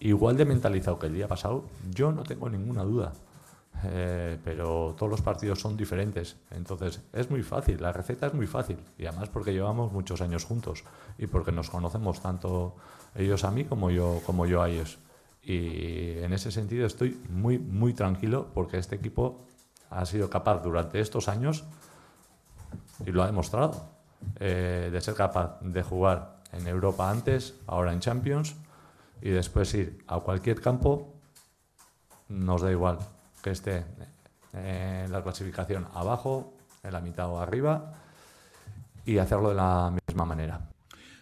igual 0.00 0.36
de 0.36 0.44
mentalizado 0.44 0.98
que 0.98 1.08
el 1.08 1.14
día 1.14 1.28
pasado, 1.28 1.64
yo 1.90 2.12
no 2.12 2.22
tengo 2.22 2.48
ninguna 2.48 2.84
duda. 2.84 3.12
Eh, 3.84 4.38
pero 4.42 4.94
todos 4.96 5.10
los 5.10 5.22
partidos 5.22 5.60
son 5.60 5.76
diferentes. 5.76 6.36
Entonces 6.50 7.00
es 7.12 7.30
muy 7.30 7.42
fácil, 7.42 7.80
la 7.80 7.92
receta 7.92 8.26
es 8.26 8.34
muy 8.34 8.46
fácil. 8.46 8.78
Y 8.96 9.06
además 9.06 9.28
porque 9.28 9.52
llevamos 9.52 9.92
muchos 9.92 10.20
años 10.20 10.44
juntos 10.44 10.84
y 11.16 11.26
porque 11.26 11.52
nos 11.52 11.70
conocemos 11.70 12.20
tanto 12.20 12.76
ellos 13.14 13.44
a 13.44 13.50
mí 13.50 13.64
como 13.64 13.90
yo, 13.90 14.20
como 14.26 14.46
yo 14.46 14.62
a 14.62 14.68
ellos. 14.68 14.98
Y 15.42 16.18
en 16.18 16.32
ese 16.32 16.50
sentido 16.50 16.86
estoy 16.86 17.20
muy, 17.30 17.58
muy 17.58 17.94
tranquilo 17.94 18.48
porque 18.52 18.78
este 18.78 18.96
equipo 18.96 19.46
ha 19.90 20.04
sido 20.04 20.28
capaz 20.28 20.62
durante 20.62 21.00
estos 21.00 21.28
años, 21.28 21.64
y 23.06 23.10
lo 23.10 23.22
ha 23.22 23.26
demostrado, 23.26 23.88
eh, 24.38 24.90
de 24.92 25.00
ser 25.00 25.14
capaz 25.14 25.58
de 25.62 25.82
jugar 25.82 26.42
en 26.52 26.66
Europa 26.66 27.10
antes, 27.10 27.54
ahora 27.66 27.94
en 27.94 28.00
Champions, 28.00 28.56
y 29.22 29.30
después 29.30 29.72
ir 29.72 30.04
a 30.06 30.20
cualquier 30.20 30.60
campo, 30.60 31.14
nos 32.28 32.60
da 32.60 32.70
igual 32.70 32.98
que 33.42 33.50
esté 33.50 33.84
en 34.52 35.10
la 35.10 35.22
clasificación 35.22 35.86
abajo, 35.94 36.54
en 36.82 36.92
la 36.92 37.00
mitad 37.00 37.28
o 37.28 37.40
arriba, 37.40 37.92
y 39.04 39.18
hacerlo 39.18 39.50
de 39.50 39.54
la 39.54 39.92
misma 40.06 40.24
manera. 40.24 40.68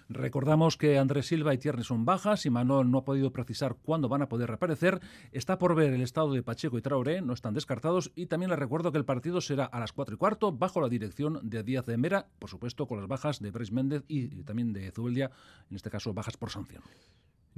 Recordamos 0.09 0.77
que 0.77 0.99
Andrés 0.99 1.27
Silva 1.27 1.53
y 1.53 1.59
Tierney 1.59 1.85
son 1.85 2.05
bajas 2.05 2.47
y 2.47 2.51
Manuel 2.51 2.91
no 2.91 2.99
ha 2.99 3.05
podido 3.05 3.33
precisar 3.33 3.75
cuándo 3.75 4.09
van 4.09 4.23
a 4.23 4.29
poder 4.29 4.49
reaparecer. 4.49 5.01
Está 5.33 5.59
por 5.59 5.75
ver 5.75 5.93
el 5.93 6.01
estado 6.01 6.33
de 6.33 6.45
Pacheco 6.45 6.79
y 6.79 6.83
Traoré, 6.83 7.23
no 7.23 7.33
están 7.33 7.55
descartados. 7.55 8.13
Y 8.15 8.27
también 8.27 8.51
les 8.51 8.59
recuerdo 8.59 8.93
que 8.93 8.99
el 8.99 9.05
partido 9.05 9.41
será 9.41 9.65
a 9.65 9.81
las 9.81 9.93
4 9.93 10.15
y 10.15 10.19
cuarto 10.19 10.53
bajo 10.53 10.81
la 10.81 10.89
dirección 10.89 11.41
de 11.43 11.65
Díaz 11.65 11.87
de 11.87 11.97
Mera, 11.97 12.29
por 12.39 12.49
supuesto 12.49 12.87
con 12.87 13.01
las 13.01 13.09
bajas 13.09 13.41
de 13.41 13.51
Bres 13.51 13.73
Méndez 13.73 14.05
y 14.07 14.45
también 14.45 14.73
de 14.73 14.93
Zubeldia, 14.93 15.33
en 15.71 15.77
este 15.77 15.91
caso 15.91 16.15
bajas 16.15 16.37
por 16.37 16.51
sanción. 16.51 16.85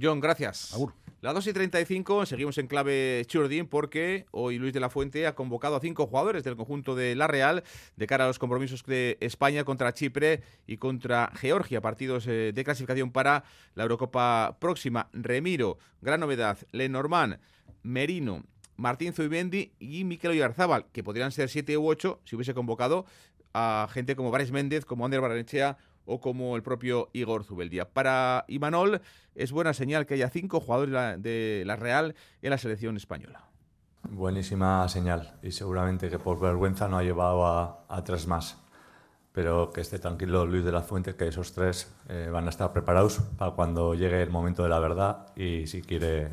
John, 0.00 0.20
gracias. 0.20 0.72
Agur. 0.74 0.92
La 1.20 1.32
2 1.32 1.48
y 1.48 1.52
35, 1.52 2.26
seguimos 2.26 2.58
en 2.58 2.68
clave 2.68 3.24
Churdin 3.26 3.66
porque 3.66 4.26
hoy 4.30 4.56
Luis 4.58 4.72
de 4.72 4.78
la 4.78 4.88
Fuente 4.88 5.26
ha 5.26 5.34
convocado 5.34 5.74
a 5.74 5.80
cinco 5.80 6.06
jugadores 6.06 6.44
del 6.44 6.54
conjunto 6.54 6.94
de 6.94 7.16
La 7.16 7.26
Real 7.26 7.64
de 7.96 8.06
cara 8.06 8.22
a 8.22 8.28
los 8.28 8.38
compromisos 8.38 8.84
de 8.84 9.18
España 9.20 9.64
contra 9.64 9.92
Chipre 9.92 10.42
y 10.68 10.76
contra 10.76 11.32
Georgia, 11.34 11.80
partidos 11.80 12.28
eh, 12.28 12.52
de 12.54 12.64
clasificación 12.64 13.10
para 13.10 13.42
la 13.74 13.82
Eurocopa 13.82 14.58
próxima. 14.60 15.08
Remiro, 15.12 15.78
gran 16.00 16.20
novedad, 16.20 16.56
Lenormand, 16.70 17.40
Merino, 17.82 18.44
Martín 18.76 19.12
Zuimendi 19.12 19.72
y 19.80 20.04
Miquel 20.04 20.30
Oyarzábal, 20.30 20.86
que 20.92 21.02
podrían 21.02 21.32
ser 21.32 21.48
siete 21.48 21.76
u 21.76 21.88
ocho 21.88 22.20
si 22.24 22.36
hubiese 22.36 22.54
convocado 22.54 23.06
a 23.52 23.88
gente 23.90 24.14
como 24.14 24.30
Bryce 24.30 24.52
Méndez, 24.52 24.84
como 24.84 25.04
Ander 25.04 25.20
Barrenechea 25.20 25.78
o 26.08 26.20
como 26.20 26.56
el 26.56 26.62
propio 26.62 27.10
Igor 27.12 27.44
Zubeldía. 27.44 27.88
Para 27.88 28.44
Imanol 28.48 29.00
es 29.34 29.52
buena 29.52 29.74
señal 29.74 30.06
que 30.06 30.14
haya 30.14 30.30
cinco 30.30 30.60
jugadores 30.60 31.22
de 31.22 31.62
la 31.66 31.76
Real 31.76 32.14
en 32.42 32.50
la 32.50 32.58
selección 32.58 32.96
española. 32.96 33.44
Buenísima 34.10 34.88
señal 34.88 35.34
y 35.42 35.52
seguramente 35.52 36.08
que 36.08 36.18
por 36.18 36.40
vergüenza 36.40 36.88
no 36.88 36.98
ha 36.98 37.02
llevado 37.02 37.46
a, 37.46 38.04
tres 38.04 38.26
más. 38.26 38.58
Pero 39.32 39.70
que 39.70 39.82
esté 39.82 39.98
tranquilo 39.98 40.46
Luis 40.46 40.64
de 40.64 40.72
la 40.72 40.80
Fuente, 40.80 41.14
que 41.14 41.28
esos 41.28 41.52
tres 41.52 41.94
eh, 42.08 42.28
van 42.32 42.46
a 42.46 42.50
estar 42.50 42.72
preparados 42.72 43.20
para 43.36 43.52
cuando 43.52 43.94
llegue 43.94 44.22
el 44.22 44.30
momento 44.30 44.62
de 44.62 44.70
la 44.70 44.78
verdad 44.78 45.26
y 45.36 45.66
si 45.66 45.82
quiere, 45.82 46.28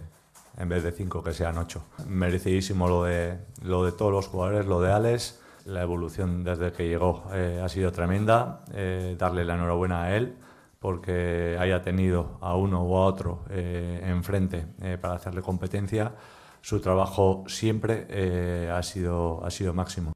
en 0.58 0.70
vez 0.70 0.84
de 0.84 0.92
cinco, 0.92 1.22
que 1.22 1.34
sean 1.34 1.58
ocho. 1.58 1.84
Merecidísimo 2.08 2.88
lo 2.88 3.04
de, 3.04 3.38
lo 3.62 3.84
de 3.84 3.92
todos 3.92 4.12
los 4.12 4.28
jugadores, 4.28 4.66
lo 4.66 4.82
de 4.82 4.92
Alex 4.92 5.42
la 5.66 5.82
evolución 5.82 6.44
desde 6.44 6.72
que 6.72 6.88
llegó 6.88 7.26
eh, 7.34 7.62
ha 7.64 7.70
sido 7.70 7.92
tremenda. 7.92 8.64
Eh, 8.74 9.16
darle 9.18 9.44
la 9.46 9.56
enhorabuena 9.56 10.04
a 10.04 10.16
él 10.16 10.38
porque 10.86 11.58
haya 11.60 11.82
tenido 11.82 12.38
a 12.42 12.56
uno 12.56 12.84
o 12.84 12.98
a 13.00 13.08
otro 13.08 13.44
eh, 13.50 14.02
enfrente 14.04 14.68
eh, 14.84 15.00
para 15.02 15.16
hacerle 15.16 15.42
competencia, 15.42 16.14
su 16.62 16.80
trabajo 16.80 17.44
siempre 17.48 18.06
eh, 18.08 18.72
ha, 18.72 18.84
sido, 18.84 19.44
ha 19.44 19.50
sido 19.50 19.74
máximo. 19.74 20.14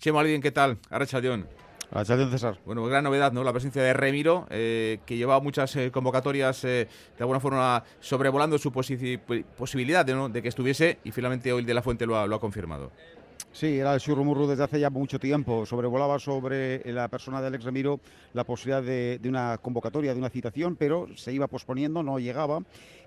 Chemo, 0.00 0.18
¿alguien 0.18 0.42
qué 0.42 0.50
tal? 0.50 0.78
Arrachaldeón. 0.90 1.46
Arrachaldeón, 1.92 2.32
César. 2.32 2.58
Bueno, 2.66 2.84
gran 2.86 3.04
novedad, 3.04 3.30
¿no? 3.30 3.44
La 3.44 3.52
presencia 3.52 3.84
de 3.84 3.92
Remiro, 3.92 4.46
que 4.48 4.98
llevaba 5.06 5.38
muchas 5.40 5.78
convocatorias 5.92 6.62
de 6.62 6.88
alguna 7.20 7.38
forma 7.38 7.84
sobrevolando 8.00 8.58
su 8.58 8.72
posibilidad 8.72 10.04
de, 10.04 10.28
de, 10.28 10.42
que 10.42 10.48
estuviese 10.48 10.98
y 11.04 11.12
finalmente 11.12 11.52
hoy 11.52 11.64
de 11.64 11.74
la 11.74 11.82
Fuente 11.82 12.04
lo 12.04 12.18
ha, 12.18 12.26
lo 12.26 12.34
ha 12.34 12.40
confirmado. 12.40 12.90
Sí, 13.52 13.78
era 13.78 13.92
el 13.92 14.00
surrumurru 14.00 14.46
desde 14.46 14.64
hace 14.64 14.80
ya 14.80 14.88
mucho 14.88 15.18
tiempo. 15.18 15.66
Sobrevolaba 15.66 16.18
sobre 16.18 16.82
la 16.90 17.08
persona 17.08 17.38
de 17.42 17.48
Alex 17.48 17.64
Remiro 17.64 18.00
la 18.32 18.44
posibilidad 18.44 18.82
de, 18.82 19.20
una 19.28 19.58
convocatoria, 19.58 20.14
de 20.14 20.18
una 20.18 20.30
citación, 20.30 20.74
pero 20.74 21.06
se 21.16 21.34
iba 21.34 21.46
posponiendo, 21.48 22.02
no 22.02 22.18
llegaba. 22.18 22.60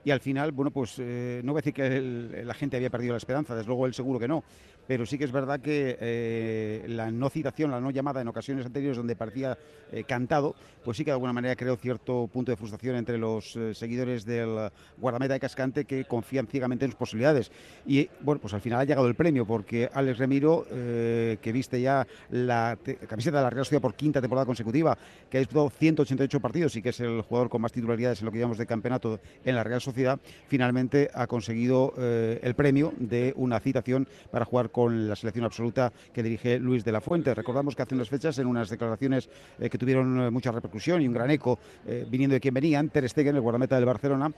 Y 0.04 0.12
al 0.12 0.20
final, 0.20 0.52
bueno, 0.52 0.70
pues 0.70 0.98
eh, 1.00 1.42
no 1.44 1.54
voy 1.54 1.60
a 1.60 1.62
decir 1.64 1.74
que 1.74 2.44
la 2.46 2.54
gente 2.54 2.78
había 2.78 2.92
perdido 2.92 3.14
la 3.14 3.18
esperanza, 3.18 3.56
desde 3.56 3.68
luego 3.68 3.88
él 3.88 3.96
seguro 3.96 4.20
que 4.20 4.28
no, 4.28 4.44
pero 4.88 5.06
sí 5.06 5.18
que 5.18 5.24
es 5.24 5.32
verdad 5.32 5.60
que 5.60 5.98
eh, 6.00 6.86
la 6.88 7.12
no 7.12 7.30
citación, 7.30 7.72
la 7.72 7.82
no 7.82 7.92
llamada 7.92 8.22
en 8.22 8.28
ocasiones 8.28 8.66
anteriores 8.66 8.98
donde 8.98 9.16
parecía 9.16 9.58
eh, 9.92 10.04
cantado, 10.04 10.56
pues 10.84 10.98
sí 10.98 11.04
que 11.04 11.12
de 11.12 11.14
alguna 11.14 11.34
manera 11.34 11.56
creó 11.56 11.76
cierto 11.76 12.28
punto 12.32 12.52
de 12.52 12.58
frustración 12.58 12.96
entre 12.96 13.18
los 13.18 13.56
eh, 13.56 13.74
seguidores 13.74 14.26
del 14.26 14.70
guardameta 14.98 15.34
de 15.34 15.40
Cascante 15.40 15.86
que 15.86 16.06
confían 16.06 16.48
ciegamente 16.48 16.86
en 16.86 16.92
sus 16.92 17.00
posibilidades. 17.00 17.52
Y 17.86 18.10
bueno, 18.22 18.42
pues 18.42 18.54
al 18.54 18.62
final 18.62 18.80
ha 18.80 18.86
llegado 18.86 19.08
el 19.08 19.16
premio 19.16 19.46
porque 19.46 19.90
Alex 19.92 20.20
Remiro, 20.36 20.66
que 20.70 21.52
viste 21.54 21.80
ya 21.80 22.06
la 22.32 22.78
camiseta 23.08 23.38
de 23.38 23.44
la 23.44 23.50
Real 23.50 23.66
Sociedad 23.66 23.82
por 23.82 23.96
quinta 23.96 24.20
temporada 24.20 24.46
consecutiva, 24.46 24.98
que 25.30 25.38
ha 25.38 25.40
disputado 25.40 25.70
188 25.70 26.40
partidos 26.40 26.76
y 26.76 26.82
que 26.82 26.90
es 26.90 27.00
el 27.00 27.22
jugador 27.22 27.50
con 27.50 27.62
más 27.62 27.72
titularidades 27.72 28.20
en 28.20 28.26
lo 28.26 28.32
que 28.32 28.40
llamamos 28.40 28.58
de 28.58 28.66
campeonato 28.66 29.20
en 29.44 29.56
la 29.56 29.64
Real 29.64 29.82
Sociedad, 29.82 30.20
finalmente 30.48 31.10
ha 31.14 31.28
conseguido 31.28 31.94
el 31.98 32.54
premio 32.56 32.94
de 32.98 33.34
una 33.38 33.60
citación 33.60 34.08
para 34.32 34.46
jugar 34.46 34.72
con 34.72 35.08
la 35.08 35.16
selección 35.16 35.46
absoluta 35.46 35.92
que 36.14 36.24
dirige 36.24 36.60
Luis 36.60 36.84
de 36.84 36.92
la 36.92 37.02
Fuente. 37.02 37.34
Recordamos 37.34 37.76
que 37.76 37.82
hace 37.82 37.96
unas 37.96 38.10
fechas, 38.10 38.38
en 38.40 38.48
unas 38.48 38.70
declaraciones 38.70 39.30
eh, 39.60 39.70
que 39.70 39.78
tuvieron 39.78 40.20
eh, 40.22 40.32
mucha 40.32 40.52
repercusión 40.52 41.02
y 41.02 41.08
un 41.08 41.14
gran 41.14 41.32
eco 41.32 41.60
eh, 41.86 42.06
viniendo 42.10 42.34
de 42.34 42.40
quien 42.40 42.54
venían, 42.54 42.90
Ter 42.90 43.08
Stegen, 43.08 43.36
el 43.36 43.42
guardameta 43.42 43.76
del 43.76 43.86
Barcelona, 43.86 44.32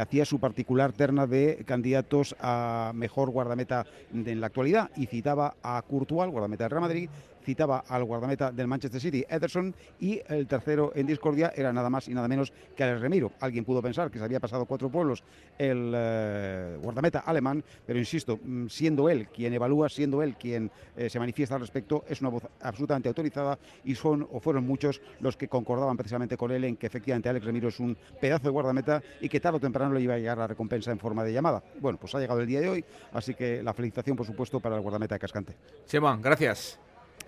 hacía 0.00 0.24
su 0.24 0.38
particular 0.38 0.92
terna 0.92 1.26
de 1.26 1.64
candidatos 1.66 2.36
a 2.40 2.92
mejor 2.94 3.30
guardameta 3.30 3.84
en 4.12 4.40
la 4.40 4.46
actualidad 4.46 4.90
y 4.96 5.06
citaba 5.06 5.41
a 5.62 5.82
Courtois, 5.82 6.30
guardameta 6.30 6.64
del 6.64 6.70
Real 6.70 6.82
Madrid, 6.82 7.10
citaba 7.44 7.84
al 7.88 8.04
guardameta 8.04 8.50
del 8.50 8.66
Manchester 8.66 9.00
City, 9.00 9.24
Ederson, 9.28 9.74
y 10.00 10.20
el 10.28 10.46
tercero 10.46 10.92
en 10.94 11.06
discordia 11.06 11.52
era 11.54 11.72
nada 11.72 11.90
más 11.90 12.08
y 12.08 12.14
nada 12.14 12.28
menos 12.28 12.52
que 12.76 12.84
Alex 12.84 13.00
Remiro. 13.00 13.32
Alguien 13.40 13.64
pudo 13.64 13.82
pensar 13.82 14.10
que 14.10 14.18
se 14.18 14.24
había 14.24 14.40
pasado 14.40 14.66
cuatro 14.66 14.90
pueblos 14.90 15.22
el 15.58 15.92
eh, 15.94 16.78
guardameta 16.82 17.20
alemán, 17.20 17.62
pero 17.86 17.98
insisto, 17.98 18.38
mm, 18.42 18.68
siendo 18.68 19.08
él 19.08 19.28
quien 19.28 19.52
evalúa, 19.52 19.88
siendo 19.88 20.22
él 20.22 20.36
quien 20.36 20.70
eh, 20.96 21.08
se 21.08 21.18
manifiesta 21.18 21.54
al 21.54 21.60
respecto, 21.60 22.04
es 22.08 22.20
una 22.20 22.30
voz 22.30 22.44
absolutamente 22.60 23.08
autorizada 23.08 23.58
y 23.84 23.94
son 23.94 24.26
o 24.30 24.40
fueron 24.40 24.66
muchos 24.66 25.00
los 25.20 25.36
que 25.36 25.48
concordaban 25.48 25.96
precisamente 25.96 26.36
con 26.36 26.50
él 26.50 26.64
en 26.64 26.76
que 26.76 26.86
efectivamente 26.86 27.28
Alex 27.28 27.44
Remiro 27.44 27.68
es 27.68 27.80
un 27.80 27.96
pedazo 28.20 28.44
de 28.44 28.50
guardameta 28.50 29.02
y 29.20 29.28
que 29.28 29.40
tarde 29.40 29.58
o 29.58 29.60
temprano 29.60 29.94
le 29.94 30.00
iba 30.00 30.14
a 30.14 30.18
llegar 30.18 30.38
la 30.38 30.46
recompensa 30.46 30.90
en 30.90 30.98
forma 30.98 31.24
de 31.24 31.32
llamada. 31.32 31.62
Bueno, 31.80 31.98
pues 31.98 32.14
ha 32.14 32.20
llegado 32.20 32.40
el 32.40 32.46
día 32.46 32.60
de 32.60 32.68
hoy, 32.68 32.84
así 33.12 33.34
que 33.34 33.62
la 33.62 33.74
felicitación, 33.74 34.16
por 34.16 34.26
supuesto, 34.26 34.60
para 34.60 34.76
el 34.76 34.82
guardameta 34.82 35.14
de 35.14 35.18
Cascante. 35.18 35.56
Chema, 35.86 36.18
gracias. 36.20 36.78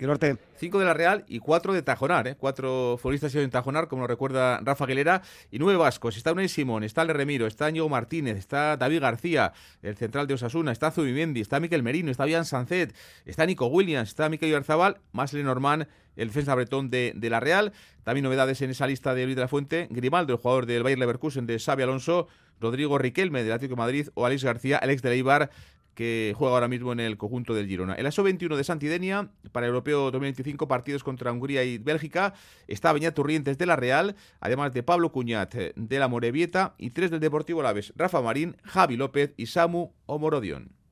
Norte. 0.00 0.37
Cinco 0.57 0.78
de 0.78 0.85
la 0.85 0.94
Real 0.94 1.24
y 1.28 1.38
cuatro 1.40 1.72
de 1.72 1.83
Tajonar, 1.83 2.28
¿eh? 2.28 2.37
cuatro 2.38 2.96
futbolistas 3.00 3.35
en 3.35 3.50
Tajonar, 3.50 3.88
como 3.88 4.02
lo 4.02 4.09
recuerda 4.09 4.61
Rafa 4.62 4.85
Aguilera, 4.85 5.22
y 5.50 5.59
nueve 5.59 5.78
vascos. 5.78 6.16
Está 6.16 6.33
Unai 6.33 6.48
Simón, 6.48 6.85
está 6.85 7.04
Le 7.04 7.12
Remiro, 7.12 7.46
está 7.46 7.70
Ñigo 7.70 7.88
Martínez, 7.88 8.37
está 8.37 8.76
David 8.76 9.00
García, 9.00 9.52
el 9.83 9.96
central 9.96 10.26
de 10.26 10.35
Osasuna, 10.35 10.72
está 10.72 10.90
Zubimendi, 10.90 11.40
está 11.40 11.61
Miquel 11.61 11.83
Merino, 11.83 12.11
está 12.11 12.24
Bian 12.24 12.44
Sancet, 12.44 12.94
está 13.24 13.46
Nico 13.46 13.66
Williams, 13.66 14.11
está 14.11 14.28
Miquel 14.28 14.50
Yarzabal, 14.50 14.98
más 15.12 15.33
Lenormand, 15.33 15.87
el 16.16 16.28
defensa 16.28 16.54
bretón 16.54 16.90
de, 16.90 17.12
de, 17.14 17.30
la 17.30 17.40
Real. 17.40 17.72
También 18.04 18.24
novedades 18.24 18.62
en 18.62 18.70
esa 18.70 18.87
lista 18.87 19.14
de 19.14 19.24
Luis 19.24 19.37
de 19.37 19.42
la 19.42 19.48
Fuente, 19.48 19.88
Grimaldo, 19.90 20.35
el 20.35 20.38
jugador 20.38 20.66
del 20.66 20.83
Bayer 20.83 20.98
Leverkusen 20.98 21.46
de 21.46 21.59
Xavi 21.59 21.83
Alonso, 21.83 22.28
Rodrigo 22.61 22.98
Riquelme 22.98 23.42
del 23.42 23.52
Atlético 23.52 23.76
de 23.76 23.83
Madrid 23.83 24.09
o 24.14 24.26
Alex 24.26 24.44
García, 24.44 24.78
Alex 24.78 25.02
de 25.02 25.11
Leibar 25.11 25.50
que 25.94 26.35
juega 26.37 26.54
ahora 26.54 26.68
mismo 26.68 26.92
en 26.92 27.00
el 27.00 27.16
conjunto 27.16 27.54
del 27.54 27.66
Girona. 27.66 27.94
El 27.94 28.07
ASO 28.07 28.22
21 28.22 28.57
de 28.57 28.64
Santidenia, 28.64 29.30
para 29.52 29.66
el 29.66 29.70
Europeo 29.70 30.11
2025, 30.11 30.68
partidos 30.68 31.04
contra 31.04 31.33
Hungría 31.33 31.64
y 31.64 31.78
Bélgica, 31.78 32.35
está 32.68 32.92
Beñat 32.92 33.14
Turrientes 33.14 33.59
de 33.59 33.66
la 33.66 33.76
Real, 33.76 34.16
además 34.40 34.72
de 34.72 34.83
Pablo 34.83 35.12
Cuñat 35.12 35.54
de 35.54 35.98
la 35.98 36.09
Morevieta 36.09 36.74
y 36.78 36.90
tres 36.90 37.11
del 37.11 37.20
Deportivo 37.20 37.62
Laves, 37.62 37.92
Rafa 37.96 38.20
Marín, 38.20 38.57
Javi 38.64 38.96
López 38.96 39.33
y 39.37 39.46
Samu 39.46 39.92
Omorodion. 40.07 40.84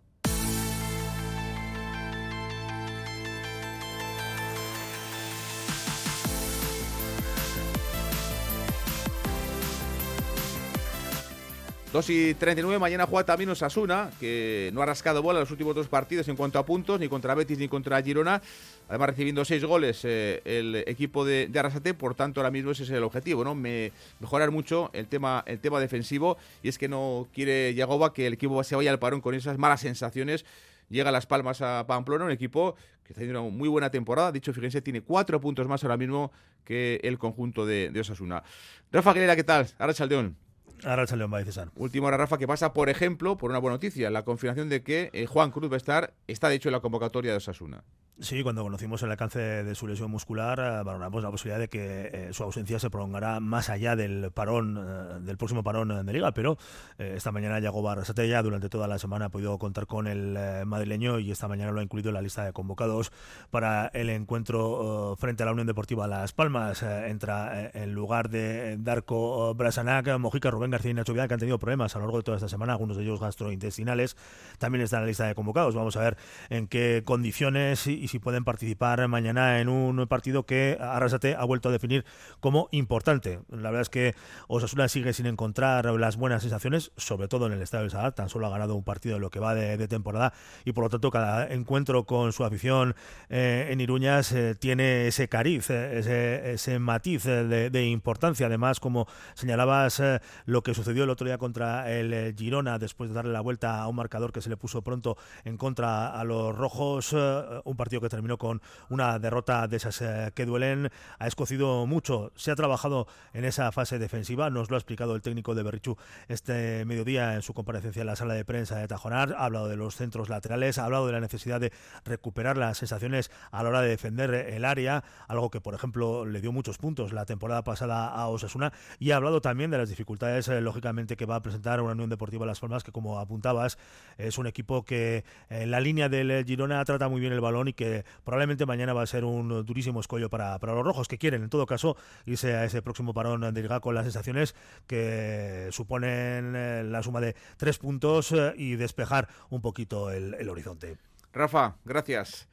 2 11.93 12.09
y 12.09 12.35
39, 12.35 12.79
mañana 12.79 13.05
juega 13.05 13.27
también 13.27 13.51
Osasuna, 13.51 14.11
que 14.19 14.71
no 14.73 14.81
ha 14.81 14.87
rascado 14.87 15.21
bola 15.21 15.41
en 15.41 15.43
los 15.43 15.51
últimos 15.51 15.75
dos 15.75 15.89
partidos 15.89 16.27
en 16.29 16.37
cuanto 16.37 16.59
a 16.59 16.65
puntos, 16.65 16.99
ni 16.99 17.07
contra 17.07 17.35
Betis 17.35 17.59
ni 17.59 17.69
contra 17.69 18.03
Girona. 18.03 18.41
Además, 18.89 19.11
recibiendo 19.11 19.45
seis 19.45 19.63
goles 19.63 20.01
eh, 20.05 20.41
el 20.47 20.77
equipo 20.87 21.27
de, 21.27 21.49
de, 21.49 21.59
Arrasate, 21.59 21.93
por 21.93 22.15
tanto, 22.15 22.41
ahora 22.41 22.51
mismo 22.51 22.71
ese 22.71 22.85
es 22.85 22.91
el 22.91 23.03
objetivo, 23.03 23.45
¿no? 23.45 23.55
mejorar 23.55 24.51
mucho 24.51 24.89
el 24.95 25.07
tema, 25.07 25.45
el 25.47 25.59
tema 25.59 25.81
defensivo, 25.81 26.39
y 26.63 26.71
es 26.71 26.79
que 26.79 26.89
no 26.89 27.29
quiere 27.35 27.75
Yagoba 27.75 28.15
que 28.15 28.27
el 28.27 28.33
equipo 28.33 28.65
se 28.65 28.75
vaya 28.75 28.91
al 28.91 28.99
parón 28.99 29.21
con 29.21 29.35
esas 29.35 29.59
malas 29.59 29.83
sensaciones. 29.83 30.47
Llega 30.89 31.11
a 31.11 31.13
Las 31.13 31.27
Palmas 31.27 31.61
a 31.61 31.87
Pamplona, 31.87 32.25
un 32.25 32.31
equipo 32.31 32.75
que 33.05 33.13
está 33.13 33.21
haciendo 33.21 33.43
una 33.43 33.51
muy 33.51 33.69
buena 33.69 33.91
temporada. 33.91 34.33
Dicho, 34.33 34.55
fíjense, 34.55 34.81
tiene 34.81 35.03
cuatro 35.03 35.43
puntos 35.43 35.69
más 35.69 35.85
ahora 35.85 35.99
mismo 35.99 36.33
que 36.65 37.01
el 37.03 37.19
conjunto 37.19 37.67
de, 37.67 37.91
de 37.91 38.01
Osasuna. 38.01 38.43
Rafa 38.91 39.11
Aguilera, 39.11 39.37
¿qué 39.37 39.45
tal? 39.45 39.69
Ahora 39.79 39.93
Chaldeón. 39.93 40.52
Ahora 40.85 41.05
León 41.05 41.33
va 41.33 41.45
César. 41.45 41.71
Última 41.77 42.09
hora, 42.09 42.17
Rafa, 42.17 42.39
que 42.39 42.47
pasa, 42.49 42.73
por 42.73 42.89
ejemplo, 42.89 43.37
por 43.37 43.51
una 43.51 43.61
buena 43.61 43.75
noticia, 43.75 44.11
la 44.11 44.25
confirmación 44.25 44.69
de 44.69 44.83
que 44.83 45.11
eh, 45.13 45.27
Juan 45.27 45.51
Cruz 45.51 45.71
va 45.71 45.75
a 45.75 45.79
estar, 45.79 46.15
está 46.27 46.49
de 46.49 46.57
hecho 46.57 46.69
en 46.69 46.73
la 46.73 46.81
convocatoria 46.81 47.31
de 47.31 47.37
Osasuna. 47.37 47.85
Sí, 48.21 48.43
cuando 48.43 48.63
conocimos 48.63 49.03
el 49.03 49.11
alcance 49.11 49.41
de 49.41 49.75
su 49.75 49.87
lesión 49.87 50.11
muscular, 50.11 50.59
eh, 50.59 50.85
valoramos 50.85 51.23
la 51.23 51.31
posibilidad 51.31 51.59
de 51.59 51.69
que 51.69 52.11
eh, 52.13 52.29
su 52.33 52.43
ausencia 52.45 52.79
se 52.79 52.91
prolongará 52.91 53.41
más 53.41 53.71
allá 53.71 53.97
del 53.97 54.31
parón, 54.31 54.79
eh, 54.79 55.21
del 55.23 55.39
próximo 55.39 55.65
parón 55.65 56.05
de 56.07 56.13
liga, 56.13 56.33
pero 56.33 56.59
esta 56.99 57.33
mañana 57.33 57.59
llegó 57.59 57.83
Barrasate 57.83 58.29
ya 58.29 58.43
durante 58.43 58.69
toda 58.69 58.87
la 58.87 58.99
semana 58.99 59.25
ha 59.25 59.29
podido 59.31 59.59
contar 59.59 59.87
con 59.87 60.07
el 60.07 60.39
madrileño 60.67 61.19
y 61.19 61.31
esta 61.31 61.49
mañana 61.49 61.73
lo 61.73 61.81
ha 61.81 61.83
incluido 61.83 62.11
en 62.11 62.15
la 62.15 62.23
lista 62.23 62.45
de 62.45 62.53
convocados 62.53 63.11
para 63.51 63.87
el 63.89 64.11
encuentro 64.11 65.17
frente 65.19 65.43
a 65.43 65.47
la 65.47 65.53
Unión 65.53 65.67
Deportiva 65.67 66.07
Las 66.07 66.33
Palmas. 66.33 66.83
entra 66.83 67.71
en 67.75 67.93
lugar 67.93 68.29
de 68.29 68.77
Darko 68.79 69.55
Brasanac, 69.55 70.19
Mojica, 70.19 70.51
Rubén 70.51 70.71
García 70.71 70.93
y 70.93 70.95
Nacho 70.95 71.13
Vidal, 71.13 71.29
que 71.29 71.35
han 71.35 71.41
tenido 71.41 71.59
problemas 71.59 71.97
a 71.97 71.99
lo 71.99 72.05
largo 72.05 72.19
de 72.19 72.25
toda 72.25 72.37
esta 72.37 72.49
semana, 72.49 72.75
algunos 72.75 72.97
de 72.97 73.03
ellos 73.03 73.21
gastrointestinales, 73.21 74.17
también 74.59 74.85
están 74.85 74.99
en 74.99 75.05
la 75.05 75.09
lista 75.09 75.27
de 75.27 75.35
convocados. 75.35 75.75
Vamos 75.75 75.97
a 75.97 76.01
ver 76.01 76.17
en 76.51 76.69
qué 76.69 77.03
condiciones 77.05 77.87
y 77.87 78.02
si 78.09 78.19
pueden 78.19 78.45
participar 78.45 79.07
mañana 79.09 79.61
en 79.61 79.69
un 79.69 80.07
partido 80.07 80.45
que 80.47 80.79
Arrasate 80.81 81.37
ha 81.37 81.45
vuelto 81.45 81.69
a 81.69 81.73
definir 81.73 82.05
como 82.41 82.69
importante. 82.71 83.41
La 83.51 83.71
verdad 83.71 83.83
es 83.83 83.91
que 83.91 84.15
Osasuna 84.49 84.89
sigue 84.89 85.13
sin 85.13 85.27
encontrar 85.27 85.87
las 85.87 86.17
buenas 86.17 86.43
sensaciones, 86.43 86.93
sobre 86.97 87.29
todo 87.29 87.47
en 87.47 87.53
el 87.53 87.63
Estadio 87.63 87.83
del 87.83 87.91
Sadar, 87.91 88.13
tan 88.13 88.29
solo 88.29 88.47
ha 88.47 88.51
ganado 88.51 88.75
un 88.75 88.85
partido 88.85 89.17
en 89.17 89.23
lo 89.23 89.31
que 89.31 89.41
va 89.41 89.55
de, 89.55 89.89
temporada 89.89 90.33
y 90.65 90.73
por 90.73 90.85
lo 90.85 90.91
tanto 90.91 91.11
cada 91.11 91.53
encuentro 91.53 92.05
con 92.05 92.33
su 92.33 92.45
afición 92.45 92.95
eh, 93.29 93.69
en 93.71 93.81
Iruñas 93.81 94.33
eh, 94.33 94.55
tiene 94.55 95.09
ese 95.09 95.29
cariz, 95.29 95.71
eh, 95.71 96.53
ese, 96.55 96.79
matiz 96.79 97.25
de, 97.25 97.87
importancia. 97.87 98.47
Además, 98.47 98.81
como 98.81 99.07
señalabas, 99.35 100.03
lo 100.47 100.63
que 100.63 100.75
sucedió 100.75 101.05
el 101.05 101.11
otro 101.11 101.27
día 101.27 101.39
contra 101.39 101.91
el 101.91 102.35
Girona 102.37 102.79
después 102.79 103.11
de 103.11 103.15
darle 103.15 103.33
la 103.33 103.41
vuelta 103.41 103.83
a 103.83 103.89
un 103.89 103.97
marcador 103.97 104.33
que 104.33 104.41
se 104.41 104.49
le 104.49 104.57
puso 104.57 104.83
pronto 104.83 105.17
en 105.45 105.57
contra 105.57 106.09
a 106.09 106.25
los 106.25 106.57
rojos, 106.57 107.13
un 107.13 107.77
partido 107.77 107.92
que 108.01 108.09
terminó 108.09 108.39
con 108.39 108.63
una 108.89 109.19
derrota 109.19 109.67
de 109.69 109.77
esas 109.77 110.01
eh, 110.03 110.33
que 110.35 110.47
duelen, 110.47 110.91
ha 111.19 111.27
escocido 111.27 111.87
mucho. 111.87 112.33
Se 112.37 112.51
ha 112.51 112.57
trabajado 112.57 113.07
en 113.33 113.45
esa 113.45 113.71
fase 113.73 113.99
defensiva, 113.99 114.51
nos 114.51 114.71
lo 114.71 114.77
ha 114.77 114.79
explicado 114.79 115.15
el 115.15 115.23
técnico 115.23 115.55
de 115.55 115.63
Berrichu 115.63 115.97
este 116.29 116.85
mediodía 116.85 117.35
en 117.35 117.43
su 117.43 117.55
comparecencia 117.55 118.01
en 118.01 118.07
la 118.07 118.17
sala 118.17 118.35
de 118.35 118.45
prensa 118.45 118.79
de 118.79 118.89
Tajonar. 118.89 119.35
Ha 119.37 119.45
hablado 119.45 119.69
de 119.69 119.77
los 119.77 119.97
centros 119.97 120.29
laterales, 120.29 120.79
ha 120.79 120.85
hablado 120.85 121.07
de 121.07 121.13
la 121.13 121.21
necesidad 121.21 121.61
de 121.61 121.73
recuperar 122.05 122.57
las 122.57 122.79
sensaciones 122.79 123.31
a 123.51 123.63
la 123.63 123.69
hora 123.69 123.81
de 123.83 123.89
defender 123.89 124.35
el 124.35 124.65
área, 124.65 125.05
algo 125.29 125.51
que, 125.51 125.61
por 125.61 125.75
ejemplo, 125.75 126.25
le 126.27 126.41
dio 126.41 126.53
muchos 126.53 126.79
puntos 126.79 127.13
la 127.13 127.27
temporada 127.27 127.65
pasada 127.65 128.09
a 128.09 128.29
Osasuna. 128.29 128.73
Y 128.99 129.11
ha 129.11 129.17
hablado 129.17 129.41
también 129.41 129.71
de 129.71 129.79
las 129.79 129.89
dificultades, 129.89 130.49
eh, 130.49 130.61
lógicamente, 130.61 131.17
que 131.17 131.27
va 131.27 131.37
a 131.37 131.43
presentar 131.43 131.81
una 131.81 131.93
Unión 131.93 132.11
Deportiva 132.11 132.47
Las 132.47 132.61
Palmas, 132.61 132.85
que, 132.85 132.93
como 132.93 133.19
apuntabas, 133.19 133.79
es 134.19 134.39
un 134.39 134.47
equipo 134.47 134.85
que 134.85 135.25
en 135.49 135.71
la 135.71 135.81
línea 135.81 136.09
del 136.09 136.45
Girona 136.45 136.85
trata 136.85 137.09
muy 137.09 137.21
bien 137.21 137.33
el 137.33 137.41
balón 137.41 137.69
y 137.69 137.73
que 137.73 137.82
que 137.83 138.05
probablemente 138.25 138.67
mañana 138.67 138.93
va 138.93 139.03
a 139.03 139.07
ser 139.07 139.25
un 139.25 139.65
durísimo 139.67 140.01
escollo 140.01 140.31
para, 140.31 140.59
para 140.59 140.75
los 140.75 140.85
rojos, 140.85 141.09
que 141.09 141.19
quieren 141.19 141.43
en 141.43 141.51
todo 141.51 141.67
caso 141.67 141.97
irse 142.27 142.55
a 142.55 142.65
ese 142.65 142.83
próximo 142.83 143.13
parón 143.13 143.41
de 143.53 143.63
Liga 143.63 143.81
con 143.81 143.95
las 143.95 144.05
sensaciones 144.05 144.55
que 144.87 145.69
suponen 145.73 146.55
eh, 146.55 146.85
la 146.85 147.03
suma 147.03 147.21
de 147.21 147.35
tres 147.57 147.79
puntos 147.79 148.33
eh, 148.33 148.55
y 148.57 148.77
despejar 148.77 149.29
un 149.51 149.61
poquito 149.61 150.11
el, 150.11 150.35
el 150.35 150.49
horizonte. 150.49 150.97
Rafa, 151.33 151.77
gracias. 151.85 152.49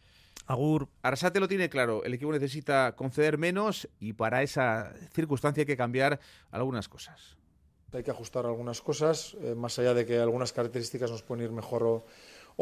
Agur. 0.47 0.87
Arasate 1.03 1.39
lo 1.39 1.47
tiene 1.47 1.69
claro, 1.69 2.03
el 2.03 2.13
equipo 2.15 2.31
necesita 2.31 2.95
conceder 2.95 3.37
menos 3.37 3.87
y 3.99 4.13
para 4.13 4.41
esa 4.41 4.93
circunstancia 5.13 5.61
hay 5.61 5.67
que 5.67 5.77
cambiar 5.77 6.19
algunas 6.49 6.89
cosas. 6.89 7.37
Hay 7.93 8.03
que 8.03 8.11
ajustar 8.11 8.45
algunas 8.45 8.81
cosas, 8.81 9.35
eh, 9.41 9.55
más 9.55 9.77
allá 9.77 9.93
de 9.93 10.05
que 10.05 10.19
algunas 10.19 10.53
características 10.53 11.11
nos 11.11 11.23
pueden 11.23 11.45
ir 11.45 11.51
mejor 11.51 11.83
o, 11.83 12.05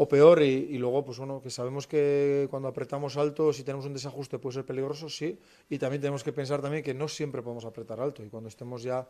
o 0.00 0.06
peor 0.06 0.42
y, 0.42 0.78
luego 0.78 1.04
pues 1.04 1.18
bueno 1.18 1.42
que 1.42 1.50
sabemos 1.50 1.88
que 1.88 2.46
cuando 2.50 2.68
apretamos 2.68 3.16
alto 3.16 3.52
si 3.52 3.64
tenemos 3.64 3.84
un 3.84 3.92
desajuste 3.92 4.38
puede 4.38 4.54
ser 4.54 4.64
peligroso 4.64 5.08
sí. 5.08 5.36
Y 5.68 5.76
también 5.76 6.00
tenemos 6.00 6.22
que 6.22 6.32
pensar 6.32 6.62
también 6.62 6.84
que 6.84 6.94
no 6.94 7.08
siempre 7.08 7.42
podemos 7.42 7.64
apretar 7.64 7.98
alto 7.98 8.22
y 8.22 8.28
cuando 8.28 8.48
estemos 8.48 8.84
ya 8.84 9.08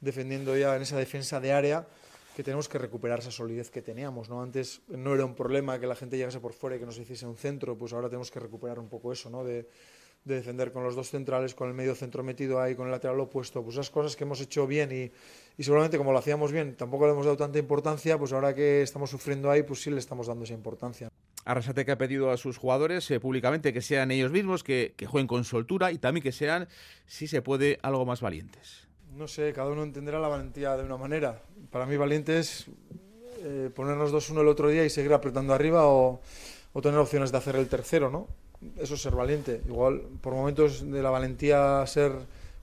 defendiendo 0.00 0.56
ya 0.56 0.76
en 0.76 0.82
esa 0.82 0.96
defensa 0.96 1.40
de 1.40 1.52
área 1.52 1.88
que 2.36 2.44
tenemos 2.44 2.68
que 2.68 2.78
recuperar 2.78 3.18
esa 3.18 3.32
solidez 3.32 3.68
que 3.68 3.82
teníamos 3.82 4.28
no 4.28 4.40
antes 4.40 4.82
no 4.86 5.12
era 5.12 5.24
un 5.24 5.34
problema 5.34 5.80
que 5.80 5.88
la 5.88 5.96
gente 5.96 6.16
llegase 6.16 6.38
por 6.38 6.52
fuera 6.52 6.76
y 6.76 6.78
que 6.78 6.86
nos 6.86 6.98
hiciese 6.98 7.26
un 7.26 7.36
centro 7.36 7.76
pues 7.76 7.92
ahora 7.92 8.08
tenemos 8.08 8.30
que 8.30 8.38
recuperar 8.38 8.78
un 8.78 8.88
poco 8.88 9.12
eso 9.12 9.28
no 9.28 9.42
de 9.42 9.66
de 10.24 10.36
defender 10.36 10.72
con 10.72 10.84
los 10.84 10.94
dos 10.94 11.10
centrales, 11.10 11.54
con 11.54 11.68
el 11.68 11.74
medio 11.74 11.94
centro 11.94 12.22
metido 12.22 12.60
ahí, 12.60 12.74
con 12.74 12.86
el 12.86 12.92
lateral 12.92 13.18
opuesto, 13.20 13.62
pues 13.62 13.74
esas 13.74 13.90
cosas 13.90 14.14
que 14.14 14.24
hemos 14.24 14.40
hecho 14.40 14.66
bien 14.66 14.92
y, 14.92 15.10
y, 15.56 15.62
seguramente 15.64 15.98
como 15.98 16.12
lo 16.12 16.18
hacíamos 16.18 16.52
bien 16.52 16.74
tampoco 16.76 17.06
le 17.06 17.12
hemos 17.12 17.24
dado 17.24 17.36
tanta 17.36 17.58
importancia, 17.58 18.18
pues 18.18 18.32
ahora 18.32 18.54
que 18.54 18.82
estamos 18.82 19.10
sufriendo 19.10 19.50
ahí, 19.50 19.62
pues 19.62 19.82
sí 19.82 19.90
le 19.90 19.98
estamos 19.98 20.26
dando 20.26 20.44
esa 20.44 20.54
importancia. 20.54 21.08
Arrasate 21.44 21.84
que 21.84 21.92
ha 21.92 21.98
pedido 21.98 22.30
a 22.30 22.36
sus 22.36 22.56
jugadores 22.56 23.10
eh, 23.10 23.18
públicamente 23.18 23.72
que 23.72 23.82
sean 23.82 24.10
ellos 24.10 24.30
mismos, 24.30 24.62
que, 24.62 24.94
que, 24.96 25.06
jueguen 25.06 25.26
con 25.26 25.44
soltura 25.44 25.90
y 25.90 25.98
también 25.98 26.22
que 26.22 26.32
sean, 26.32 26.68
si 27.06 27.26
se 27.26 27.42
puede, 27.42 27.78
algo 27.82 28.04
más 28.06 28.20
valientes. 28.20 28.86
No 29.16 29.26
sé, 29.28 29.52
cada 29.52 29.70
uno 29.70 29.82
entenderá 29.82 30.20
la 30.20 30.28
valentía 30.28 30.76
de 30.76 30.84
una 30.84 30.96
manera. 30.96 31.42
Para 31.70 31.84
mí 31.86 31.96
valiente 31.96 32.38
es 32.38 32.66
eh, 33.42 33.70
ponernos 33.74 34.12
2-1 34.12 34.40
el 34.40 34.48
otro 34.48 34.68
día 34.68 34.84
y 34.84 34.90
seguir 34.90 35.12
apretando 35.12 35.52
arriba 35.52 35.86
o, 35.86 36.20
o 36.72 36.80
tener 36.80 36.98
opciones 36.98 37.32
de 37.32 37.38
hacer 37.38 37.56
el 37.56 37.68
tercero, 37.68 38.08
¿no? 38.08 38.28
eso 38.78 38.94
es 38.94 39.02
ser 39.02 39.14
valiente. 39.14 39.62
Igual, 39.66 40.02
por 40.20 40.34
momentos 40.34 40.88
de 40.90 41.02
la 41.02 41.10
valentía 41.10 41.84
ser 41.86 42.12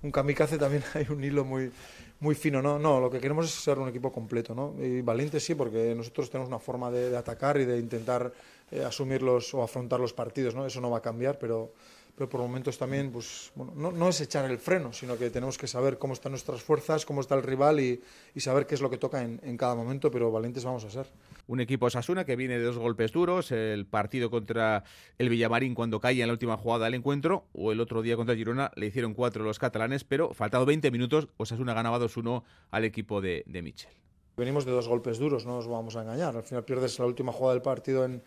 un 0.02 0.12
kamikaze 0.12 0.58
también 0.58 0.84
hay 0.94 1.08
un 1.10 1.24
hilo 1.24 1.44
muy, 1.46 1.72
muy 2.20 2.36
fino, 2.36 2.62
¿no? 2.62 2.78
No, 2.78 3.00
lo 3.00 3.10
que 3.10 3.20
queremos 3.20 3.46
es 3.46 3.52
ser 3.52 3.80
un 3.80 3.88
equipo 3.88 4.12
completo, 4.12 4.54
¿no? 4.54 4.76
Y 4.84 5.02
valiente 5.02 5.40
sí, 5.40 5.56
porque 5.56 5.94
nosotros 5.96 6.30
tenemos 6.30 6.50
una 6.50 6.60
forma 6.60 6.92
de, 6.92 7.16
atacar 7.16 7.60
y 7.60 7.66
de 7.66 7.78
intentar 7.80 8.32
eh, 8.72 8.84
asumirlos 8.84 9.54
o 9.54 9.64
afrontar 9.64 10.00
los 10.00 10.14
partidos, 10.14 10.54
¿no? 10.54 10.66
Eso 10.66 10.82
no 10.82 10.90
va 10.90 10.98
a 10.98 11.02
cambiar, 11.02 11.40
pero, 11.40 11.72
pero 12.16 12.30
por 12.30 12.42
momentos 12.42 12.78
también, 12.78 13.12
pues, 13.12 13.52
bueno, 13.56 13.74
no, 13.76 13.92
no, 13.92 14.10
es 14.10 14.20
echar 14.20 14.50
el 14.52 14.58
freno, 14.58 14.92
sino 14.92 15.18
que 15.18 15.30
tenemos 15.30 15.58
que 15.58 15.68
saber 15.68 15.98
cómo 15.98 16.14
están 16.14 16.34
nuestras 16.34 16.62
fuerzas, 16.62 17.06
cómo 17.06 17.22
está 17.22 17.36
el 17.36 17.44
rival 17.44 17.80
y, 17.80 18.02
y 18.36 18.40
saber 18.42 18.66
qué 18.68 18.76
es 18.76 18.82
lo 18.82 18.90
que 18.90 18.98
toca 18.98 19.22
en, 19.22 19.58
cada 19.58 19.76
momento, 19.76 20.12
pero 20.12 20.30
valientes 20.30 20.66
vamos 20.66 20.84
a 20.84 20.90
ser. 20.90 21.08
Un 21.50 21.62
equipo 21.62 21.90
Sasuna 21.90 22.26
que 22.26 22.36
viene 22.36 22.60
de 22.60 22.64
dos 22.64 22.78
golpes 22.78 23.12
duros, 23.12 23.52
el 23.52 23.88
partido 23.88 24.30
contra 24.30 24.84
el 25.18 25.30
Villamarín 25.30 25.74
cuando 25.74 26.00
cae 26.00 26.22
en 26.22 26.28
la 26.28 26.34
última 26.34 26.58
jugada 26.58 26.86
del 26.86 26.94
encuentro, 26.94 27.48
o 27.54 27.72
el 27.72 27.80
otro 27.80 28.04
día 28.04 28.16
contra 28.16 28.36
Girona 28.36 28.72
le 28.76 28.86
hicieron 28.86 29.16
cuatro 29.16 29.44
los 29.44 29.58
catalanes, 29.58 30.04
pero 30.04 30.36
faltado 30.36 30.68
20 30.68 30.92
minutos, 30.92 31.28
Osasuna 31.38 31.74
ganaba 31.74 31.98
2-1 31.98 32.44
al 32.70 32.86
equipo 32.86 33.20
de, 33.20 33.44
de 33.48 33.64
Michel. 33.64 33.92
Venimos 34.38 34.64
de 34.64 34.74
dos 34.74 34.88
golpes 34.88 35.18
duros, 35.18 35.48
no 35.48 35.56
nos 35.56 35.68
vamos 35.68 35.96
a 35.96 36.04
engañar. 36.04 36.38
Al 36.38 36.44
final 36.44 36.64
pierdes 36.66 37.00
la 37.00 37.08
última 37.08 37.32
jugada 37.32 37.56
del 37.56 37.64
partido 37.64 38.06
en, 38.06 38.22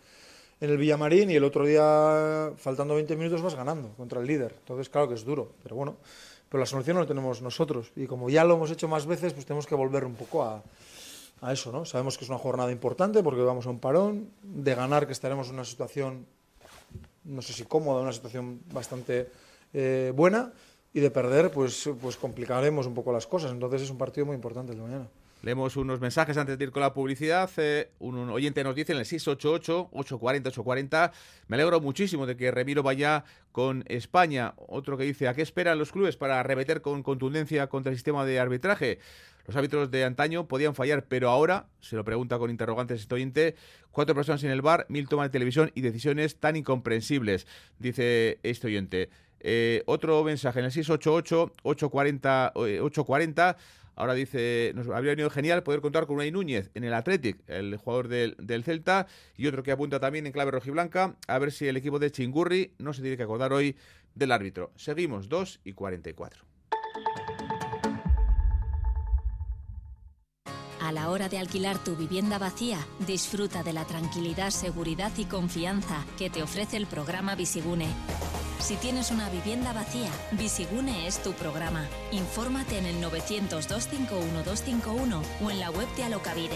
en 0.59 0.69
el 0.69 0.77
Villamarín 0.77 1.31
y 1.31 1.35
el 1.35 1.45
otro 1.45 1.65
día, 1.65 2.51
faltando 2.57 2.93
20 2.95 3.15
minutos, 3.15 3.41
vas 3.41 3.55
ganando 3.55 3.87
contra 3.95 4.19
el 4.19 4.27
líder. 4.27 4.53
Entonces, 4.59 4.89
claro 4.89 5.07
que 5.07 5.13
es 5.13 5.23
duro, 5.23 5.53
pero 5.63 5.77
bueno, 5.77 5.95
pero 6.49 6.59
la 6.59 6.65
solución 6.65 6.97
la 6.97 7.05
tenemos 7.05 7.41
nosotros. 7.41 7.93
Y 7.95 8.05
como 8.05 8.29
ya 8.29 8.43
lo 8.43 8.55
hemos 8.55 8.69
hecho 8.69 8.89
más 8.89 9.05
veces, 9.05 9.31
pues 9.31 9.45
tenemos 9.45 9.65
que 9.65 9.75
volver 9.75 10.03
un 10.03 10.15
poco 10.15 10.43
a, 10.43 10.61
a 11.43 11.51
eso, 11.51 11.71
¿no? 11.71 11.85
Sabemos 11.85 12.17
que 12.17 12.23
es 12.23 12.29
una 12.29 12.39
jornada 12.39 12.71
importante 12.71 13.21
porque 13.21 13.41
vamos 13.41 13.67
a 13.67 13.69
un 13.69 13.79
parón, 13.79 14.29
de 14.41 14.73
ganar 14.73 15.05
que 15.05 15.11
estaremos 15.11 15.49
en 15.49 15.55
una 15.55 15.65
situación, 15.65 16.25
no 17.25 17.41
sé 17.41 17.51
si 17.53 17.65
cómoda, 17.65 18.01
una 18.01 18.13
situación 18.13 18.61
bastante 18.71 19.29
eh, 19.73 20.13
buena, 20.15 20.53
y 20.93 21.01
de 21.01 21.11
perder, 21.11 21.51
pues, 21.51 21.89
pues 22.01 22.15
complicaremos 22.15 22.87
un 22.87 22.93
poco 22.93 23.11
las 23.11 23.27
cosas. 23.27 23.51
Entonces 23.51 23.81
es 23.81 23.89
un 23.89 23.97
partido 23.97 24.25
muy 24.25 24.35
importante 24.35 24.73
de 24.73 24.81
mañana. 24.81 25.09
Leemos 25.41 25.75
unos 25.75 25.99
mensajes 25.99 26.37
antes 26.37 26.57
de 26.57 26.63
ir 26.63 26.71
con 26.71 26.81
la 26.81 26.93
publicidad. 26.93 27.49
Eh, 27.57 27.91
un, 27.99 28.29
oyente 28.29 28.63
nos 28.63 28.75
dice 28.75 28.93
en 28.93 28.99
el 28.99 29.05
688-840-840. 29.05 31.11
Me 31.47 31.57
alegro 31.57 31.81
muchísimo 31.81 32.25
de 32.25 32.37
que 32.37 32.51
Remiro 32.51 32.83
vaya 32.83 33.25
con 33.51 33.83
España. 33.87 34.53
Otro 34.55 34.97
que 34.97 35.03
dice: 35.03 35.27
¿A 35.27 35.33
qué 35.33 35.41
esperan 35.41 35.77
los 35.77 35.91
clubes 35.91 36.15
para 36.15 36.41
remeter 36.43 36.81
con 36.81 37.03
contundencia 37.03 37.67
contra 37.67 37.89
el 37.89 37.97
sistema 37.97 38.23
de 38.23 38.39
arbitraje? 38.39 38.99
Los 39.45 39.55
árbitros 39.55 39.91
de 39.91 40.05
antaño 40.05 40.47
podían 40.47 40.73
fallar, 40.73 41.05
pero 41.07 41.29
ahora, 41.29 41.67
se 41.81 41.95
lo 41.95 42.03
pregunta 42.05 42.37
con 42.37 42.49
interrogantes 42.49 43.01
este 43.01 43.15
oyente, 43.15 43.55
cuatro 43.91 44.15
personas 44.15 44.41
en 44.43 44.51
el 44.51 44.61
bar, 44.61 44.85
mil 44.89 45.09
tomas 45.09 45.27
de 45.27 45.31
televisión 45.31 45.71
y 45.75 45.81
decisiones 45.81 46.39
tan 46.39 46.55
incomprensibles, 46.55 47.45
dice 47.77 48.39
este 48.43 48.67
oyente. 48.67 49.09
Eh, 49.41 49.83
otro 49.85 50.23
mensaje 50.23 50.59
en 50.59 50.65
el 50.65 50.71
688-840-840. 50.71 53.57
Ahora 53.95 54.15
dice, 54.15 54.71
nos 54.73 54.89
habría 54.89 55.11
venido 55.11 55.29
genial 55.29 55.61
poder 55.61 55.81
contar 55.81 56.07
con 56.07 56.15
Unai 56.15 56.31
Núñez 56.31 56.71
en 56.73 56.83
el 56.83 56.95
Athletic, 56.95 57.37
el 57.47 57.77
jugador 57.77 58.07
del, 58.07 58.35
del, 58.39 58.63
Celta, 58.63 59.05
y 59.37 59.45
otro 59.45 59.61
que 59.61 59.71
apunta 59.71 59.99
también 59.99 60.25
en 60.25 60.31
clave 60.31 60.49
rojiblanca, 60.49 61.15
a 61.27 61.37
ver 61.37 61.51
si 61.51 61.67
el 61.67 61.77
equipo 61.77 61.99
de 61.99 62.09
Chingurri 62.09 62.73
no 62.79 62.93
se 62.93 63.01
tiene 63.01 63.17
que 63.17 63.23
acordar 63.23 63.53
hoy 63.53 63.75
del 64.15 64.31
árbitro. 64.31 64.71
Seguimos, 64.75 65.29
2 65.29 65.59
y 65.63 65.73
44. 65.73 66.43
La 70.93 71.09
hora 71.09 71.27
de 71.27 71.39
alquilar 71.39 71.83
tu 71.83 71.95
vivienda 71.95 72.37
vacía, 72.37 72.77
disfruta 73.05 73.63
de 73.63 73.73
la 73.73 73.85
tranquilidad, 73.85 74.51
seguridad 74.51 75.11
y 75.17 75.25
confianza 75.25 76.05
que 76.17 76.29
te 76.29 76.43
ofrece 76.43 76.77
el 76.77 76.87
programa 76.87 77.35
Visigune. 77.35 77.87
Si 78.59 78.77
tienes 78.77 79.11
una 79.11 79.29
vivienda 79.29 79.73
vacía, 79.73 80.09
Visigune 80.31 81.05
es 81.07 81.21
tu 81.21 81.33
programa. 81.33 81.85
Infórmate 82.11 82.77
en 82.77 82.85
el 82.85 83.03
900-251-251 83.03 85.21
o 85.43 85.51
en 85.51 85.59
la 85.59 85.69
web 85.71 85.93
de 85.95 86.05
Alocavide. 86.05 86.55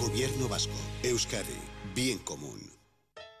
Gobierno 0.00 0.48
Vasco, 0.48 0.74
Euskadi, 1.04 1.60
Bien 1.94 2.18
Común. 2.18 2.58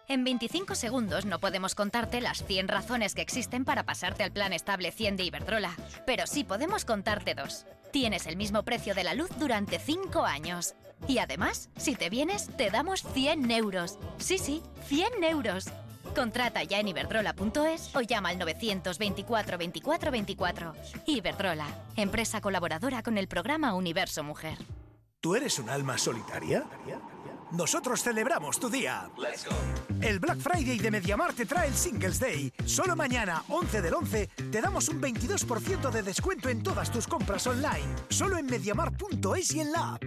En 0.06 0.22
25 0.24 0.74
segundos 0.74 1.26
no 1.26 1.38
podemos 1.38 1.74
contarte 1.74 2.22
las 2.22 2.42
100 2.42 2.68
razones 2.68 3.14
que 3.14 3.20
existen 3.20 3.66
para 3.66 3.84
pasarte 3.84 4.22
al 4.22 4.32
plan 4.32 4.54
estable 4.54 4.90
100 4.90 5.18
de 5.18 5.24
Iberdrola, 5.24 5.76
pero 6.06 6.26
sí 6.26 6.44
podemos 6.44 6.86
contarte 6.86 7.34
dos. 7.34 7.66
Tienes 7.90 8.26
el 8.26 8.36
mismo 8.36 8.62
precio 8.62 8.94
de 8.94 9.04
la 9.04 9.14
luz 9.14 9.30
durante 9.38 9.78
5 9.78 10.24
años. 10.24 10.74
Y 11.06 11.18
además, 11.18 11.70
si 11.76 11.94
te 11.94 12.10
vienes, 12.10 12.48
te 12.56 12.70
damos 12.70 13.02
100 13.02 13.50
euros. 13.50 13.98
Sí, 14.18 14.38
sí, 14.38 14.62
100 14.86 15.24
euros. 15.24 15.66
Contrata 16.14 16.62
ya 16.64 16.80
en 16.80 16.88
iberdrola.es 16.88 17.94
o 17.94 18.00
llama 18.00 18.30
al 18.30 18.38
924 18.38 19.58
24 19.58 20.10
24. 20.10 20.72
Iberdrola, 21.06 21.66
empresa 21.96 22.40
colaboradora 22.40 23.02
con 23.02 23.18
el 23.18 23.28
programa 23.28 23.74
Universo 23.74 24.22
Mujer. 24.22 24.58
¿Tú 25.20 25.34
eres 25.34 25.58
un 25.58 25.68
alma 25.68 25.98
solitaria? 25.98 26.64
Nosotros 27.52 28.02
celebramos 28.02 28.58
tu 28.58 28.68
día. 28.68 29.08
El 30.00 30.18
Black 30.18 30.38
Friday 30.38 30.78
de 30.78 30.90
Mediamar 30.90 31.32
te 31.32 31.46
trae 31.46 31.68
el 31.68 31.74
Singles 31.74 32.20
Day. 32.20 32.52
Solo 32.66 32.94
mañana, 32.94 33.42
11 33.48 33.80
del 33.80 33.94
11, 33.94 34.26
te 34.50 34.60
damos 34.60 34.88
un 34.88 35.00
22% 35.00 35.90
de 35.90 36.02
descuento 36.02 36.48
en 36.48 36.62
todas 36.62 36.90
tus 36.90 37.06
compras 37.06 37.46
online. 37.46 37.88
Solo 38.10 38.36
en 38.36 38.46
mediamar.es 38.46 39.54
y 39.54 39.60
en 39.60 39.72
la 39.72 39.94
app. 39.94 40.04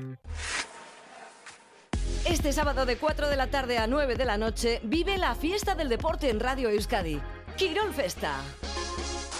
Este 2.25 2.53
sábado 2.53 2.85
de 2.85 2.97
4 2.97 3.29
de 3.29 3.35
la 3.35 3.47
tarde 3.47 3.79
a 3.79 3.87
9 3.87 4.15
de 4.15 4.25
la 4.25 4.37
noche 4.37 4.79
vive 4.83 5.17
la 5.17 5.33
fiesta 5.33 5.73
del 5.73 5.89
deporte 5.89 6.29
en 6.29 6.39
Radio 6.39 6.69
Euskadi. 6.69 7.19
Quirol 7.57 7.93
Festa. 7.93 8.35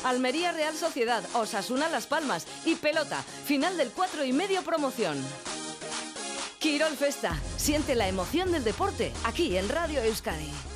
Almería 0.04 0.52
Real 0.52 0.76
Sociedad, 0.76 1.24
Osasuna 1.34 1.88
Las 1.88 2.08
Palmas 2.08 2.48
y 2.66 2.74
Pelota, 2.76 3.22
final 3.22 3.78
del 3.78 3.92
4 3.92 4.26
y 4.26 4.34
medio 4.34 4.64
promoción. 4.64 5.24
Quirol 6.62 6.96
Festa, 6.96 7.36
siente 7.58 7.96
la 7.96 8.08
emoción 8.08 8.52
del 8.52 8.64
deporte 8.64 9.12
aquí 9.24 9.58
en 9.58 9.68
Radio 9.68 10.00
Euskadi. 10.04 10.71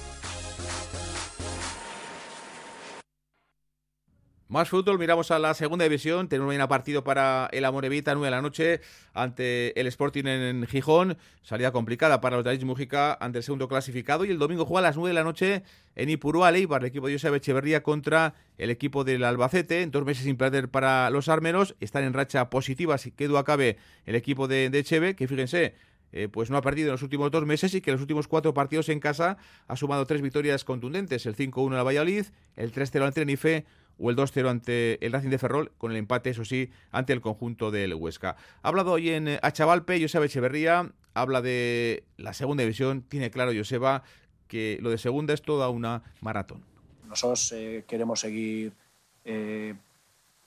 Más 4.48 4.70
fútbol, 4.70 5.00
miramos 5.00 5.32
a 5.32 5.40
la 5.40 5.56
segunda 5.56 5.86
división. 5.86 6.30
Tenemos 6.30 6.50
mañana 6.50 6.68
partido 6.68 7.04
para 7.04 7.50
el 7.52 7.66
Amorevita, 7.66 8.14
9 8.14 8.28
de 8.28 8.32
la 8.32 8.44
noche, 8.44 8.80
ante 9.16 9.80
el 9.80 9.88
Sporting 9.88 10.26
en 10.28 10.68
Gijón. 10.68 11.18
Salida 11.42 11.72
complicada 11.72 12.22
para 12.22 12.38
los 12.38 12.46
de 12.46 12.64
Mujica 12.64 13.18
ante 13.20 13.40
el 13.40 13.44
segundo 13.44 13.68
clasificado. 13.68 14.24
Y 14.24 14.30
el 14.30 14.38
domingo 14.38 14.64
juega 14.64 14.86
a 14.86 14.90
las 14.90 14.98
9 14.98 15.10
de 15.10 15.14
la 15.16 15.24
noche 15.24 15.64
en 15.96 16.10
Ipurúa, 16.12 16.52
Leibar, 16.52 16.82
el 16.82 16.90
equipo 16.90 17.08
de 17.08 17.14
Josep 17.14 17.34
Echeverría 17.34 17.82
contra 17.82 18.36
el 18.60 18.70
equipo 18.70 19.04
del 19.04 19.24
Albacete. 19.24 19.82
En 19.82 19.90
dos 19.90 20.06
meses 20.06 20.26
sin 20.26 20.38
perder 20.38 20.70
para 20.70 21.10
los 21.10 21.28
armeros. 21.28 21.76
Están 21.80 22.04
en 22.04 22.14
racha 22.14 22.52
positiva, 22.52 23.00
si 23.00 23.10
quedó 23.10 23.40
acabe 23.40 23.78
el 24.06 24.14
equipo 24.14 24.48
de, 24.48 24.70
de 24.70 24.78
Echeve, 24.78 25.16
que 25.16 25.28
fíjense, 25.28 25.74
eh, 26.12 26.30
pues 26.30 26.50
no 26.50 26.56
ha 26.56 26.62
perdido 26.62 26.88
en 26.90 26.92
los 26.94 27.02
últimos 27.02 27.30
dos 27.30 27.46
meses 27.46 27.74
y 27.74 27.82
que 27.82 27.90
en 27.90 27.96
los 27.96 28.02
últimos 28.02 28.30
cuatro 28.30 28.54
partidos 28.54 28.88
en 28.88 29.02
casa 29.02 29.38
ha 29.68 29.76
sumado 29.76 30.06
tres 30.06 30.22
victorias 30.22 30.64
contundentes, 30.64 31.26
el 31.26 31.36
5-1 31.36 31.68
en 31.68 31.76
la 31.76 31.84
Valladolid, 31.84 32.26
el 32.56 32.72
3-0 32.72 33.04
ante 33.04 33.22
Tenerife 33.22 33.66
o 33.98 34.10
el 34.10 34.16
2-0 34.16 34.50
ante 34.50 35.06
el 35.06 35.12
Racing 35.12 35.30
de 35.30 35.38
Ferrol, 35.38 35.72
con 35.78 35.92
el 35.92 35.98
empate, 35.98 36.30
eso 36.30 36.46
sí, 36.46 36.70
ante 36.92 37.14
el 37.14 37.22
conjunto 37.22 37.72
del 37.72 37.94
Huesca. 37.94 38.36
Ha 38.62 38.68
hablado 38.68 38.94
hoy 38.94 39.10
en 39.10 39.28
eh, 39.28 39.40
Achavalpe, 39.42 40.02
Joseba 40.02 40.26
Echeverría, 40.26 40.92
habla 41.14 41.42
de 41.42 42.04
la 42.18 42.34
segunda 42.34 42.64
división, 42.64 43.02
tiene 43.04 43.32
claro 43.32 43.52
Joseba 43.56 44.04
que 44.48 44.78
lo 44.82 44.90
de 44.90 44.98
segunda 44.98 45.34
es 45.34 45.42
toda 45.42 45.70
una 45.70 46.04
maratón. 46.22 46.64
Nosotros 47.08 47.52
eh, 47.54 47.86
queremos 47.88 48.20
seguir 48.20 48.74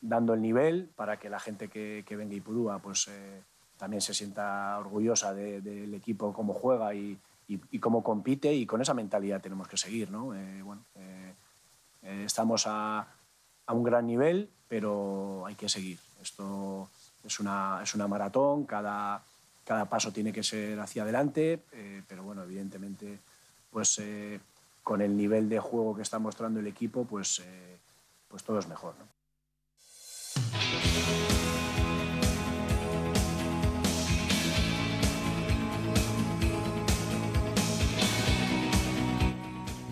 dando 0.00 0.34
el 0.34 0.40
nivel 0.40 0.88
para 0.94 1.18
que 1.18 1.28
la 1.28 1.40
gente 1.40 1.66
que, 1.66 2.04
venga 2.08 2.32
y 2.32 2.36
Ipurúa 2.36 2.78
pues 2.78 3.08
también 3.78 4.02
se 4.02 4.12
sienta 4.12 4.76
orgullosa 4.78 5.32
del 5.32 5.94
equipo, 5.94 6.34
cómo 6.34 6.52
juega 6.52 6.92
y, 6.94 7.18
cómo 7.80 8.02
compite 8.02 8.52
y 8.52 8.66
con 8.66 8.82
esa 8.82 8.92
mentalidad 8.92 9.40
tenemos 9.40 9.68
que 9.68 9.78
seguir. 9.78 10.10
¿no? 10.10 10.34
Eh, 10.34 10.62
bueno, 10.62 10.84
eh, 10.96 11.34
eh, 12.02 12.22
estamos 12.26 12.64
a, 12.66 13.06
un 13.72 13.82
gran 13.82 14.06
nivel, 14.06 14.48
pero 14.68 15.44
hay 15.46 15.54
que 15.54 15.68
seguir. 15.68 15.98
Esto 16.22 16.88
es 17.24 17.40
una, 17.40 17.80
es 17.82 17.94
una 17.94 18.08
maratón, 18.08 18.64
cada, 18.64 19.22
cada 19.64 19.84
paso 19.86 20.12
tiene 20.12 20.32
que 20.32 20.42
ser 20.42 20.78
hacia 20.80 21.02
adelante, 21.02 21.60
pero 22.08 22.22
bueno, 22.22 22.42
evidentemente, 22.42 23.18
pues 23.70 24.00
con 24.82 25.00
el 25.00 25.16
nivel 25.16 25.48
de 25.48 25.60
juego 25.60 25.94
que 25.94 26.02
está 26.02 26.18
mostrando 26.18 26.60
el 26.60 26.66
equipo, 26.66 27.04
pues, 27.04 27.42
pues 28.28 28.42
todo 28.42 28.58
es 28.58 28.66
mejor. 28.66 28.94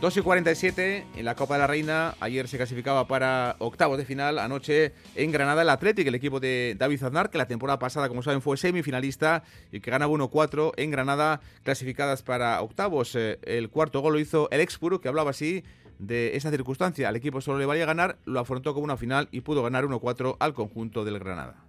2 0.06 0.18
y 0.18 0.22
47 0.22 1.06
en 1.16 1.24
la 1.24 1.34
Copa 1.34 1.54
de 1.54 1.60
la 1.62 1.66
Reina. 1.66 2.14
Ayer 2.20 2.46
se 2.46 2.58
clasificaba 2.58 3.08
para 3.08 3.56
octavos 3.58 3.98
de 3.98 4.04
final. 4.04 4.38
Anoche 4.38 4.92
en 5.16 5.32
Granada 5.32 5.62
el 5.62 5.68
Athletic, 5.68 6.06
el 6.06 6.14
equipo 6.14 6.38
de 6.38 6.76
David 6.78 7.02
Aznar, 7.02 7.28
que 7.28 7.38
la 7.38 7.48
temporada 7.48 7.80
pasada, 7.80 8.08
como 8.08 8.22
saben, 8.22 8.40
fue 8.40 8.56
semifinalista 8.56 9.42
y 9.72 9.80
que 9.80 9.90
ganaba 9.90 10.12
1-4 10.12 10.74
en 10.76 10.92
Granada, 10.92 11.40
clasificadas 11.64 12.22
para 12.22 12.62
octavos. 12.62 13.16
Eh, 13.16 13.40
el 13.42 13.68
cuarto 13.68 14.00
gol 14.00 14.12
lo 14.12 14.20
hizo 14.20 14.48
el 14.52 14.60
Expuro, 14.60 15.00
que 15.00 15.08
hablaba 15.08 15.30
así 15.30 15.64
de 15.98 16.36
esa 16.36 16.52
circunstancia. 16.52 17.08
Al 17.08 17.16
equipo 17.16 17.40
solo 17.40 17.58
le 17.58 17.66
valía 17.66 17.84
ganar, 17.84 18.18
lo 18.26 18.38
afrontó 18.38 18.74
como 18.74 18.84
una 18.84 18.96
final 18.96 19.26
y 19.32 19.40
pudo 19.40 19.64
ganar 19.64 19.86
1-4 19.86 20.36
al 20.38 20.54
conjunto 20.54 21.04
del 21.04 21.18
Granada. 21.18 21.64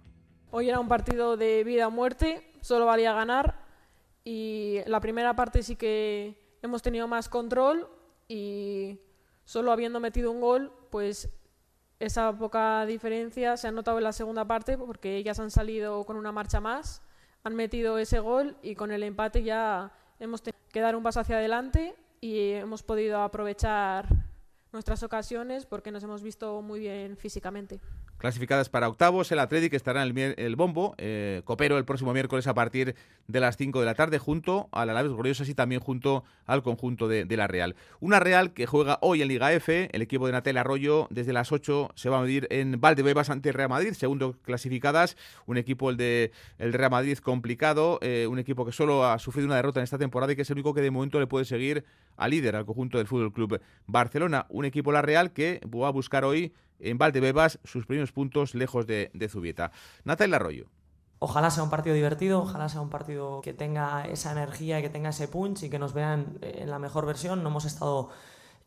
Hoy 0.52 0.68
era 0.68 0.78
un 0.78 0.86
partido 0.86 1.36
de 1.36 1.64
vida 1.64 1.88
o 1.88 1.90
muerte, 1.90 2.52
solo 2.60 2.86
valía 2.86 3.12
ganar 3.14 3.66
y 4.22 4.78
la 4.86 5.00
primera 5.00 5.34
parte 5.34 5.64
sí 5.64 5.74
que 5.74 6.38
hemos 6.62 6.82
tenido 6.82 7.08
más 7.08 7.28
control 7.28 7.97
y 8.28 9.00
solo 9.44 9.72
habiendo 9.72 9.98
metido 9.98 10.30
un 10.30 10.40
gol, 10.40 10.72
pues 10.90 11.30
esa 11.98 12.36
poca 12.36 12.86
diferencia 12.86 13.56
se 13.56 13.68
ha 13.68 13.72
notado 13.72 13.98
en 13.98 14.04
la 14.04 14.12
segunda 14.12 14.44
parte 14.46 14.78
porque 14.78 15.16
ellas 15.16 15.40
han 15.40 15.50
salido 15.50 16.04
con 16.04 16.16
una 16.16 16.30
marcha 16.30 16.60
más, 16.60 17.02
han 17.42 17.56
metido 17.56 17.98
ese 17.98 18.20
gol 18.20 18.56
y 18.62 18.74
con 18.74 18.92
el 18.92 19.02
empate 19.02 19.42
ya 19.42 19.92
hemos 20.20 20.42
tenido 20.42 20.62
que 20.70 20.80
dar 20.80 20.94
un 20.94 21.02
paso 21.02 21.20
hacia 21.20 21.36
adelante 21.36 21.96
y 22.20 22.52
hemos 22.52 22.82
podido 22.82 23.22
aprovechar 23.22 24.06
nuestras 24.72 25.02
ocasiones 25.02 25.66
porque 25.66 25.90
nos 25.90 26.04
hemos 26.04 26.22
visto 26.22 26.60
muy 26.62 26.80
bien 26.80 27.16
físicamente. 27.16 27.80
Clasificadas 28.18 28.68
para 28.68 28.88
octavos, 28.88 29.30
el 29.30 29.38
Atlético 29.38 29.76
estará 29.76 30.04
en 30.04 30.34
el, 30.36 30.56
bombo, 30.56 30.96
eh, 30.98 31.42
Copero 31.44 31.78
el 31.78 31.84
próximo 31.84 32.12
miércoles 32.12 32.48
a 32.48 32.54
partir 32.54 32.96
de 33.28 33.38
las 33.38 33.56
5 33.56 33.78
de 33.78 33.86
la 33.86 33.94
tarde, 33.94 34.18
junto 34.18 34.68
a 34.72 34.84
la 34.84 34.90
Alaves 34.90 35.12
Gloriosas 35.12 35.48
y 35.48 35.54
también 35.54 35.80
junto 35.80 36.24
al 36.44 36.64
conjunto 36.64 37.06
de, 37.06 37.24
la 37.36 37.46
Real. 37.46 37.76
Una 38.00 38.18
Real 38.18 38.52
que 38.52 38.66
juega 38.66 38.98
hoy 39.02 39.22
en 39.22 39.28
Liga 39.28 39.52
F, 39.52 39.88
el 39.92 40.02
equipo 40.02 40.26
de 40.26 40.32
Natel 40.32 40.56
Arroyo 40.56 41.06
desde 41.10 41.32
las 41.32 41.52
8 41.52 41.92
se 41.94 42.08
va 42.08 42.18
a 42.18 42.22
medir 42.22 42.48
en 42.50 42.80
Valdebebas 42.80 43.30
ante 43.30 43.52
Real 43.52 43.68
Madrid, 43.68 43.92
segundo 43.92 44.34
clasificadas, 44.42 45.16
un 45.46 45.56
equipo 45.56 45.88
el 45.88 45.96
de 45.96 46.32
el 46.58 46.72
Real 46.72 46.90
Madrid 46.90 47.18
complicado, 47.18 48.00
eh, 48.02 48.26
un 48.28 48.40
equipo 48.40 48.66
que 48.66 48.72
solo 48.72 49.06
ha 49.06 49.20
sufrido 49.20 49.46
una 49.46 49.54
derrota 49.54 49.78
en 49.78 49.84
esta 49.84 49.98
temporada 49.98 50.32
y 50.32 50.36
que 50.36 50.42
es 50.42 50.50
el 50.50 50.54
único 50.54 50.74
que 50.74 50.80
de 50.80 50.90
momento 50.90 51.20
le 51.20 51.28
puede 51.28 51.44
seguir 51.44 51.84
al 52.16 52.32
líder, 52.32 52.56
al 52.56 52.66
conjunto 52.66 52.98
del 52.98 53.06
Fútbol 53.06 53.32
Club 53.32 53.60
Barcelona, 53.86 54.46
un 54.48 54.64
equipo 54.64 54.90
la 54.90 55.02
Real 55.02 55.32
que 55.32 55.60
va 55.72 55.86
a 55.86 55.92
buscar 55.92 56.24
hoy 56.24 56.52
en 56.78 56.98
Valdebebas 56.98 57.58
sus 57.64 57.86
primeros 57.86 58.12
puntos 58.12 58.54
lejos 58.54 58.86
de, 58.86 59.10
de 59.14 59.28
Zubieta. 59.28 59.72
Natalia 60.04 60.36
Arroyo. 60.36 60.66
Ojalá 61.20 61.50
sea 61.50 61.64
un 61.64 61.70
partido 61.70 61.96
divertido, 61.96 62.40
ojalá 62.40 62.68
sea 62.68 62.80
un 62.80 62.90
partido 62.90 63.40
que 63.42 63.52
tenga 63.52 64.06
esa 64.06 64.30
energía, 64.30 64.80
que 64.80 64.88
tenga 64.88 65.10
ese 65.10 65.26
punch 65.26 65.64
y 65.64 65.70
que 65.70 65.78
nos 65.78 65.92
vean 65.92 66.38
en 66.42 66.70
la 66.70 66.78
mejor 66.78 67.06
versión. 67.06 67.42
No 67.42 67.48
hemos 67.48 67.64
estado 67.64 68.10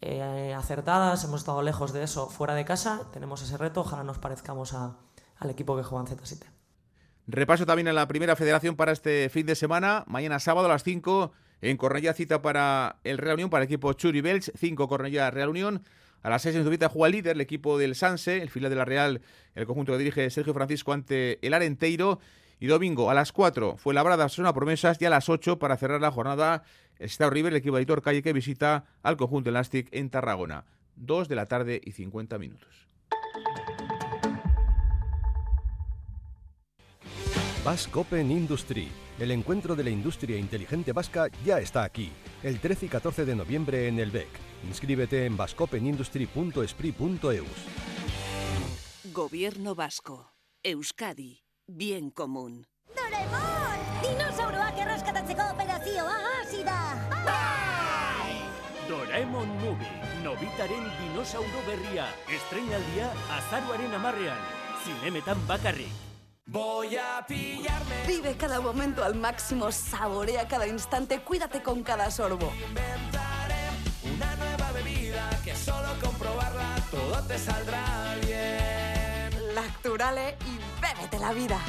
eh, 0.02 0.54
acertadas, 0.54 1.24
hemos 1.24 1.42
estado 1.42 1.62
lejos 1.62 1.94
de 1.94 2.04
eso 2.04 2.30
fuera 2.30 2.54
de 2.54 2.66
casa. 2.66 3.04
Tenemos 3.14 3.42
ese 3.42 3.58
reto, 3.58 3.82
ojalá 3.82 4.04
nos 4.04 4.18
parezcamos 4.18 4.74
al 4.74 5.50
equipo 5.50 5.78
que 5.78 5.84
juega 5.84 6.10
en 6.10 6.18
Z7. 6.18 6.44
Repaso 7.28 7.66
también 7.66 7.88
en 7.88 7.96
la 7.96 8.08
primera 8.08 8.36
federación 8.36 8.76
para 8.76 8.92
este 8.92 9.30
fin 9.30 9.46
de 9.46 9.56
semana. 9.56 10.04
Mañana 10.08 10.40
sábado 10.40 10.66
a 10.66 10.70
las 10.70 10.84
5 10.84 11.32
en 11.62 11.78
Cornellá 11.78 12.14
cita 12.14 12.42
para 12.42 12.98
el 13.06 13.18
Real 13.18 13.36
Unión, 13.36 13.50
para 13.50 13.64
el 13.64 13.68
equipo 13.68 13.94
Churi 13.94 14.20
Belch, 14.20 14.52
5 14.58 14.90
Cornellá 14.90 15.32
Real 15.32 15.50
Unión. 15.50 15.84
A 16.24 16.30
las 16.30 16.42
6 16.44 16.56
en 16.56 16.64
Zubita 16.64 16.90
juega 16.90 17.08
el 17.08 17.14
líder, 17.14 17.36
el 17.36 17.42
equipo 17.42 17.78
del 17.78 17.96
Sanse, 17.96 18.42
el 18.42 18.50
filial 18.50 18.70
de 18.70 18.76
la 18.76 18.86
Real, 18.86 19.22
el 19.56 19.66
conjunto 19.66 19.92
que 19.92 19.98
dirige 19.98 20.30
Sergio 20.30 20.54
Francisco 20.54 20.94
ante 20.94 21.46
el 21.46 21.54
Arenteiro. 21.54 22.20
Y 22.60 22.68
domingo 22.68 23.10
a 23.10 23.16
las 23.16 23.32
4 23.32 23.78
fue 23.78 23.94
labrada 23.94 24.28
una 24.38 24.54
Promesas 24.54 25.02
y 25.02 25.06
a 25.06 25.10
las 25.10 25.30
8 25.30 25.58
para 25.58 25.78
cerrar 25.78 26.00
la 26.00 26.12
jornada 26.12 26.64
el 27.00 27.08
Estado 27.08 27.32
River, 27.32 27.54
el 27.54 27.58
equipo 27.58 27.76
de 27.78 27.82
Hitor 27.82 28.04
Calle 28.04 28.22
que 28.22 28.34
visita 28.34 28.86
al 29.02 29.18
conjunto 29.18 29.50
Elastic 29.50 29.88
en 29.92 30.12
Tarragona. 30.12 30.66
2 30.96 31.28
de 31.28 31.36
la 31.36 31.48
tarde 31.48 31.82
y 31.84 31.94
50 31.94 32.38
minutos. 32.38 32.88
Bascopen 37.66 38.30
Industry 38.30 38.92
el 39.22 39.30
encuentro 39.30 39.76
de 39.76 39.84
la 39.84 39.92
industria 39.92 40.36
inteligente 40.36 40.94
vasca 40.94 41.28
ya 41.46 41.60
está 41.60 41.84
aquí, 41.84 42.12
el 42.42 42.60
13 42.60 42.88
y 42.88 42.90
14 42.90 43.24
de 43.24 43.36
noviembre 43.36 43.88
en 43.88 44.00
el 44.00 44.10
BEC. 44.10 44.51
Inscríbete 44.68 45.26
en 45.26 45.38
bascopenindustry.esprit.eus. 45.38 47.48
Gobierno 49.14 49.76
vasco. 49.76 50.32
Euskadi. 50.64 51.44
Bien 51.68 52.10
común. 52.12 52.66
¡Doraemon! 52.96 53.80
Dinosauroak 54.02 54.78
erraskatatzeko 54.78 55.42
operazioa 55.54 56.16
hasi 56.42 56.64
da! 56.64 56.96
Bai! 57.26 58.42
Doraemon 58.88 59.48
Movie. 59.62 60.02
Nobitaren 60.24 60.84
dinosauro 61.00 61.62
berria. 61.68 62.08
Estrenaldia 62.30 63.12
azaruaren 63.38 63.94
amarrean. 63.94 64.38
Zinemetan 64.84 65.38
bakarrik. 65.48 65.92
Voy 66.46 66.96
a 66.98 67.24
pillarme. 67.26 68.04
Vive 68.08 68.36
cada 68.36 68.60
momento 68.60 69.04
al 69.04 69.16
máximo, 69.16 69.72
saborea 69.72 70.48
cada 70.48 70.68
instante, 70.68 71.20
cuídate 71.22 71.62
con 71.64 71.84
cada 71.84 72.12
sorbo. 72.12 72.52
Inventaré 72.68 73.70
una 74.04 74.36
nueva 74.36 74.51
todo 77.22 77.28
te 77.28 77.38
saldrá 77.38 78.16
bien. 78.26 79.56
Lacturale 79.56 80.38
y 80.46 80.82
bébete 80.82 81.20
la 81.20 81.34
vida. 81.34 81.60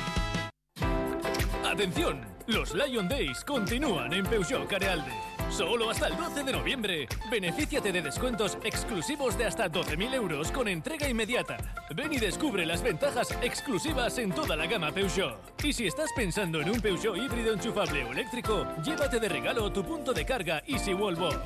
Atención, 1.65 2.21
los 2.47 2.75
Lion 2.75 3.09
Days 3.09 3.45
continúan 3.45 4.13
en 4.13 4.25
Peugeot 4.27 4.69
Carealde. 4.69 5.32
Solo 5.53 5.91
hasta 5.91 6.09
el 6.09 6.17
12 6.17 6.45
de 6.45 6.53
noviembre. 6.53 7.09
Benefíciate 7.31 7.93
de 7.93 8.01
descuentos 8.01 8.57
exclusivos 8.65 9.37
de 9.37 9.45
hasta 9.45 9.71
12.000 9.71 10.15
euros 10.15 10.51
con 10.51 10.67
entrega 10.67 11.07
inmediata. 11.07 11.59
Ven 11.95 12.11
y 12.11 12.17
descubre 12.17 12.65
las 12.65 12.83
ventajas 12.83 13.37
exclusivas 13.43 14.17
en 14.17 14.33
toda 14.33 14.57
la 14.57 14.65
gama 14.65 14.91
Peugeot. 14.93 15.63
Y 15.63 15.75
si 15.75 15.87
estás 15.87 16.11
pensando 16.17 16.63
en 16.63 16.71
un 16.71 16.81
Peugeot 16.81 17.19
híbrido 17.19 17.53
enchufable 17.53 18.03
o 18.03 18.13
eléctrico, 18.13 18.67
llévate 18.83 19.21
de 19.21 19.29
regalo 19.29 19.71
tu 19.71 19.85
punto 19.85 20.15
de 20.15 20.25
carga 20.25 20.63
Easy 20.67 20.95
Wallbox. 20.95 21.37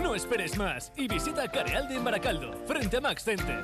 No 0.00 0.14
esperes 0.14 0.56
más 0.56 0.90
y 0.96 1.06
visita 1.06 1.46
Carealde 1.50 1.96
en 1.96 2.04
Baracaldo, 2.04 2.54
frente 2.66 2.96
a 2.96 3.00
Max 3.02 3.24
Center. 3.24 3.62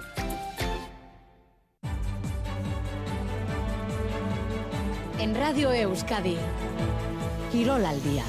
En 5.19 5.35
Radio 5.35 5.73
Euskadi, 5.73 6.37
Quirol 7.51 7.87
al 7.87 8.03
día. 8.03 8.25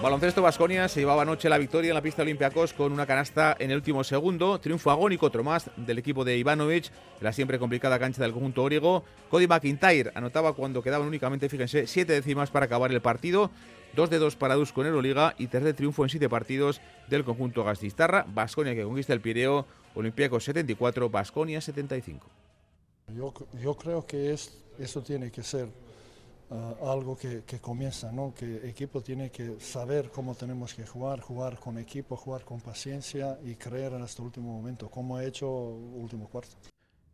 Baloncesto 0.00 0.42
Vasconia 0.42 0.86
se 0.86 1.00
llevaba 1.00 1.22
anoche 1.22 1.48
la 1.48 1.58
victoria 1.58 1.88
en 1.88 1.94
la 1.94 2.02
pista 2.02 2.22
Olympiacos 2.22 2.72
con 2.72 2.92
una 2.92 3.04
canasta 3.04 3.56
en 3.58 3.72
el 3.72 3.78
último 3.78 4.04
segundo. 4.04 4.60
Triunfo 4.60 4.92
agónico, 4.92 5.26
otro 5.26 5.42
más, 5.42 5.72
del 5.76 5.98
equipo 5.98 6.24
de 6.24 6.38
Ivanovic, 6.38 6.92
la 7.20 7.32
siempre 7.32 7.58
complicada 7.58 7.98
cancha 7.98 8.22
del 8.22 8.32
conjunto 8.32 8.64
griego. 8.64 9.02
Cody 9.28 9.48
McIntyre 9.48 10.12
anotaba 10.14 10.52
cuando 10.52 10.84
quedaban 10.84 11.08
únicamente, 11.08 11.48
fíjense, 11.48 11.88
siete 11.88 12.12
décimas 12.12 12.48
para 12.52 12.66
acabar 12.66 12.92
el 12.92 13.00
partido. 13.00 13.50
2 13.96 14.08
de 14.08 14.18
2 14.18 14.36
para 14.36 14.54
Dusko 14.54 14.82
en 14.82 14.88
Euroliga 14.88 15.34
y 15.36 15.48
tercer 15.48 15.74
triunfo 15.74 16.04
en 16.04 16.10
7 16.10 16.28
partidos 16.28 16.80
del 17.08 17.24
conjunto 17.24 17.64
Gastistarra. 17.64 18.24
Basconia 18.28 18.76
que 18.76 18.84
conquista 18.84 19.14
el 19.14 19.20
Pireo, 19.20 19.66
Olympiacos 19.96 20.44
74, 20.44 21.10
Basconia 21.10 21.60
75. 21.60 22.24
Yo, 23.16 23.34
yo 23.60 23.74
creo 23.74 24.06
que 24.06 24.32
es, 24.32 24.62
eso 24.78 25.02
tiene 25.02 25.32
que 25.32 25.42
ser 25.42 25.68
uh, 26.50 26.88
algo 26.90 27.16
que, 27.16 27.42
que, 27.44 27.58
comienza, 27.58 28.12
¿no? 28.12 28.34
que 28.34 28.44
el 28.44 28.64
equipo 28.64 29.00
tiene 29.02 29.30
que 29.30 29.56
saber 29.60 30.10
cómo 30.10 30.34
tenemos 30.34 30.74
que 30.74 30.86
jugar, 30.86 31.20
jugar 31.20 31.58
con 31.58 31.78
equipo, 31.78 32.16
jugar 32.16 32.44
con 32.44 32.60
paciencia 32.60 33.38
y 33.44 33.54
creer 33.54 33.92
en 33.92 34.02
este 34.02 34.22
último 34.22 34.52
momento, 34.52 34.90
como 34.90 35.16
ha 35.16 35.24
hecho 35.24 35.48
último 35.48 36.28
cuarto. 36.28 36.56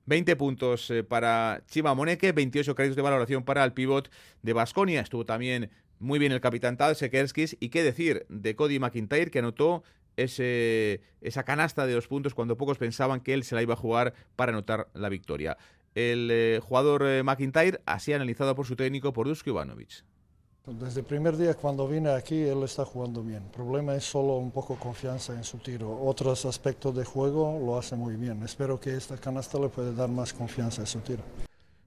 20 0.06 0.36
puntos 0.36 0.90
eh, 0.90 1.02
para 1.02 1.62
Chima 1.66 1.94
Moneque, 1.94 2.32
28 2.32 2.74
créditos 2.74 2.96
de 2.96 3.02
valoración 3.02 3.42
para 3.42 3.64
el 3.64 3.72
pivot 3.72 4.10
de 4.42 4.52
Basconia. 4.52 5.00
Estuvo 5.00 5.24
también 5.24 5.70
muy 5.98 6.18
bien 6.18 6.32
el 6.32 6.40
capitán 6.40 6.76
Tal 6.76 6.96
Sekerskis. 6.96 7.56
Y 7.60 7.70
qué 7.70 7.82
decir 7.82 8.26
de 8.28 8.54
Cody 8.54 8.78
McIntyre, 8.78 9.30
que 9.30 9.38
anotó 9.38 9.82
ese, 10.16 11.00
esa 11.20 11.44
canasta 11.44 11.86
de 11.86 11.94
dos 11.94 12.06
puntos 12.06 12.34
cuando 12.34 12.56
pocos 12.56 12.78
pensaban 12.78 13.20
que 13.20 13.34
él 13.34 13.44
se 13.44 13.54
la 13.54 13.62
iba 13.62 13.74
a 13.74 13.78
jugar 13.78 14.14
para 14.36 14.52
anotar 14.52 14.88
la 14.94 15.08
victoria. 15.08 15.56
El 15.94 16.28
eh, 16.30 16.60
jugador 16.62 17.06
eh, 17.06 17.22
McIntyre, 17.22 17.80
así 17.86 18.12
analizado 18.12 18.54
por 18.54 18.66
su 18.66 18.76
técnico, 18.76 19.12
por 19.12 19.28
Dusko 19.28 19.50
Ivanovic. 19.50 20.04
Desde 20.66 21.00
el 21.00 21.06
primer 21.06 21.36
día 21.36 21.52
cuando 21.54 21.86
vine 21.86 22.10
aquí, 22.10 22.40
él 22.40 22.62
está 22.62 22.86
jugando 22.86 23.22
bien. 23.22 23.42
El 23.42 23.50
problema 23.50 23.94
es 23.94 24.04
solo 24.04 24.36
un 24.36 24.50
poco 24.50 24.76
confianza 24.76 25.34
en 25.34 25.44
su 25.44 25.58
tiro. 25.58 26.00
Otros 26.02 26.46
aspectos 26.46 26.96
de 26.96 27.04
juego 27.04 27.60
lo 27.64 27.78
hace 27.78 27.96
muy 27.96 28.16
bien. 28.16 28.42
Espero 28.42 28.80
que 28.80 28.96
esta 28.96 29.18
canasta 29.18 29.58
le 29.58 29.68
pueda 29.68 29.92
dar 29.92 30.08
más 30.08 30.32
confianza 30.32 30.80
en 30.80 30.86
su 30.86 31.00
tiro. 31.00 31.22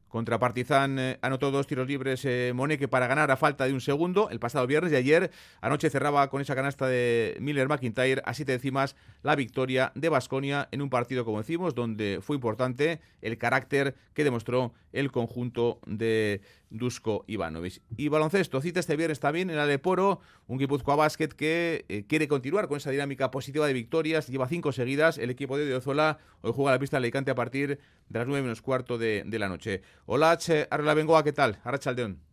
Contra 0.09 0.39
Partizan 0.39 0.99
eh, 0.99 1.19
anotó 1.21 1.51
dos 1.51 1.67
tiros 1.67 1.87
libres 1.87 2.23
eh, 2.23 2.53
Moneque 2.55 2.87
para 2.87 3.07
ganar 3.07 3.29
a 3.29 3.37
falta 3.37 3.65
de 3.65 3.73
un 3.73 3.81
segundo 3.81 4.29
el 4.29 4.39
pasado 4.39 4.65
viernes 4.65 4.93
y 4.93 4.95
ayer 4.95 5.31
anoche 5.59 5.89
cerraba 5.89 6.29
con 6.29 6.41
esa 6.41 6.55
canasta 6.55 6.87
de 6.87 7.35
Miller 7.41 7.67
McIntyre 7.67 8.21
a 8.25 8.33
siete 8.33 8.53
décimas 8.53 8.95
la 9.23 9.35
victoria 9.35 9.91
de 9.95 10.09
Basconia 10.09 10.69
en 10.71 10.81
un 10.81 10.89
partido, 10.89 11.25
como 11.25 11.39
decimos, 11.39 11.75
donde 11.75 12.19
fue 12.21 12.35
importante 12.35 13.01
el 13.21 13.37
carácter 13.37 13.95
que 14.13 14.23
demostró 14.23 14.73
el 14.93 15.11
conjunto 15.11 15.79
de 15.85 16.41
Dusko 16.69 17.23
Ivanovic. 17.27 17.81
Y 17.95 18.07
baloncesto, 18.09 18.61
cita 18.61 18.79
este 18.79 18.95
viernes 18.95 19.19
también 19.19 19.49
en 19.49 19.57
Aleporo, 19.57 20.19
un 20.47 20.57
Guipúzcoa 20.57 20.95
Basket 20.95 21.29
que 21.29 21.85
eh, 21.89 22.05
quiere 22.07 22.27
continuar 22.27 22.67
con 22.67 22.77
esa 22.77 22.91
dinámica 22.91 23.31
positiva 23.31 23.67
de 23.67 23.73
victorias, 23.73 24.27
lleva 24.27 24.47
cinco 24.47 24.71
seguidas, 24.71 25.17
el 25.17 25.29
equipo 25.29 25.57
de 25.57 25.65
Odiozola 25.65 26.19
hoy 26.41 26.51
juega 26.55 26.71
la 26.71 26.79
pista 26.79 26.97
de 26.97 27.05
Alicante 27.05 27.31
a 27.31 27.35
partir 27.35 27.79
de 28.09 28.19
las 28.19 28.27
nueve 28.27 28.41
menos 28.43 28.61
cuarto 28.61 28.97
de, 28.97 29.23
de 29.25 29.39
la 29.39 29.49
noche. 29.49 29.81
Hola, 30.05 30.37
Arla 30.69 30.93
Bengoa, 30.93 31.23
¿qué 31.23 31.33
tal? 31.33 31.59
Arrachaldeón. 31.63 32.26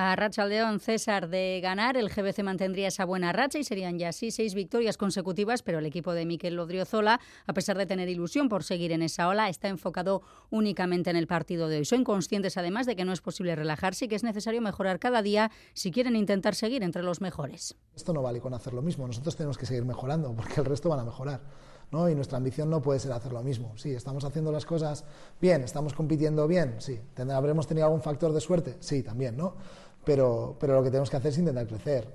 A 0.00 0.14
Rachaldeón 0.14 0.78
César 0.78 1.28
de 1.28 1.58
ganar, 1.60 1.96
el 1.96 2.08
GBC 2.08 2.44
mantendría 2.44 2.86
esa 2.86 3.04
buena 3.04 3.32
racha 3.32 3.58
y 3.58 3.64
serían 3.64 3.98
ya 3.98 4.10
así 4.10 4.30
seis 4.30 4.54
victorias 4.54 4.96
consecutivas, 4.96 5.64
pero 5.64 5.80
el 5.80 5.86
equipo 5.86 6.12
de 6.12 6.24
Miquel 6.24 6.54
Lodriozola, 6.54 7.18
a 7.48 7.52
pesar 7.52 7.76
de 7.76 7.84
tener 7.84 8.08
ilusión 8.08 8.48
por 8.48 8.62
seguir 8.62 8.92
en 8.92 9.02
esa 9.02 9.26
ola, 9.26 9.48
está 9.48 9.66
enfocado 9.66 10.22
únicamente 10.50 11.10
en 11.10 11.16
el 11.16 11.26
partido 11.26 11.66
de 11.66 11.78
hoy. 11.78 11.84
Son 11.84 12.04
conscientes 12.04 12.56
además 12.56 12.86
de 12.86 12.94
que 12.94 13.04
no 13.04 13.12
es 13.12 13.20
posible 13.20 13.56
relajarse 13.56 14.04
y 14.04 14.08
que 14.08 14.14
es 14.14 14.22
necesario 14.22 14.62
mejorar 14.62 15.00
cada 15.00 15.20
día 15.20 15.50
si 15.72 15.90
quieren 15.90 16.14
intentar 16.14 16.54
seguir 16.54 16.84
entre 16.84 17.02
los 17.02 17.20
mejores. 17.20 17.74
Esto 17.96 18.12
no 18.12 18.22
vale 18.22 18.40
con 18.40 18.54
hacer 18.54 18.74
lo 18.74 18.82
mismo, 18.82 19.04
nosotros 19.04 19.34
tenemos 19.34 19.58
que 19.58 19.66
seguir 19.66 19.84
mejorando 19.84 20.32
porque 20.32 20.60
el 20.60 20.64
resto 20.64 20.88
van 20.90 21.00
a 21.00 21.04
mejorar. 21.04 21.40
¿no? 21.90 22.08
Y 22.08 22.14
nuestra 22.14 22.36
ambición 22.36 22.68
no 22.70 22.82
puede 22.82 23.00
ser 23.00 23.12
hacer 23.12 23.32
lo 23.32 23.42
mismo. 23.42 23.72
Sí, 23.76 23.92
estamos 23.92 24.24
haciendo 24.24 24.52
las 24.52 24.66
cosas 24.66 25.04
bien, 25.40 25.62
estamos 25.62 25.94
compitiendo 25.94 26.46
bien, 26.46 26.76
sí. 26.78 27.00
¿Habremos 27.16 27.66
tenido 27.66 27.86
algún 27.86 28.02
factor 28.02 28.32
de 28.32 28.40
suerte? 28.40 28.76
Sí, 28.80 29.02
también, 29.02 29.36
¿no? 29.36 29.56
Pero, 30.08 30.56
lo 30.58 30.82
que 30.82 30.88
tenemos 30.88 31.10
que 31.10 31.16
hacer 31.18 31.32
es 31.32 31.38
intentar 31.38 31.66
crecer, 31.66 32.08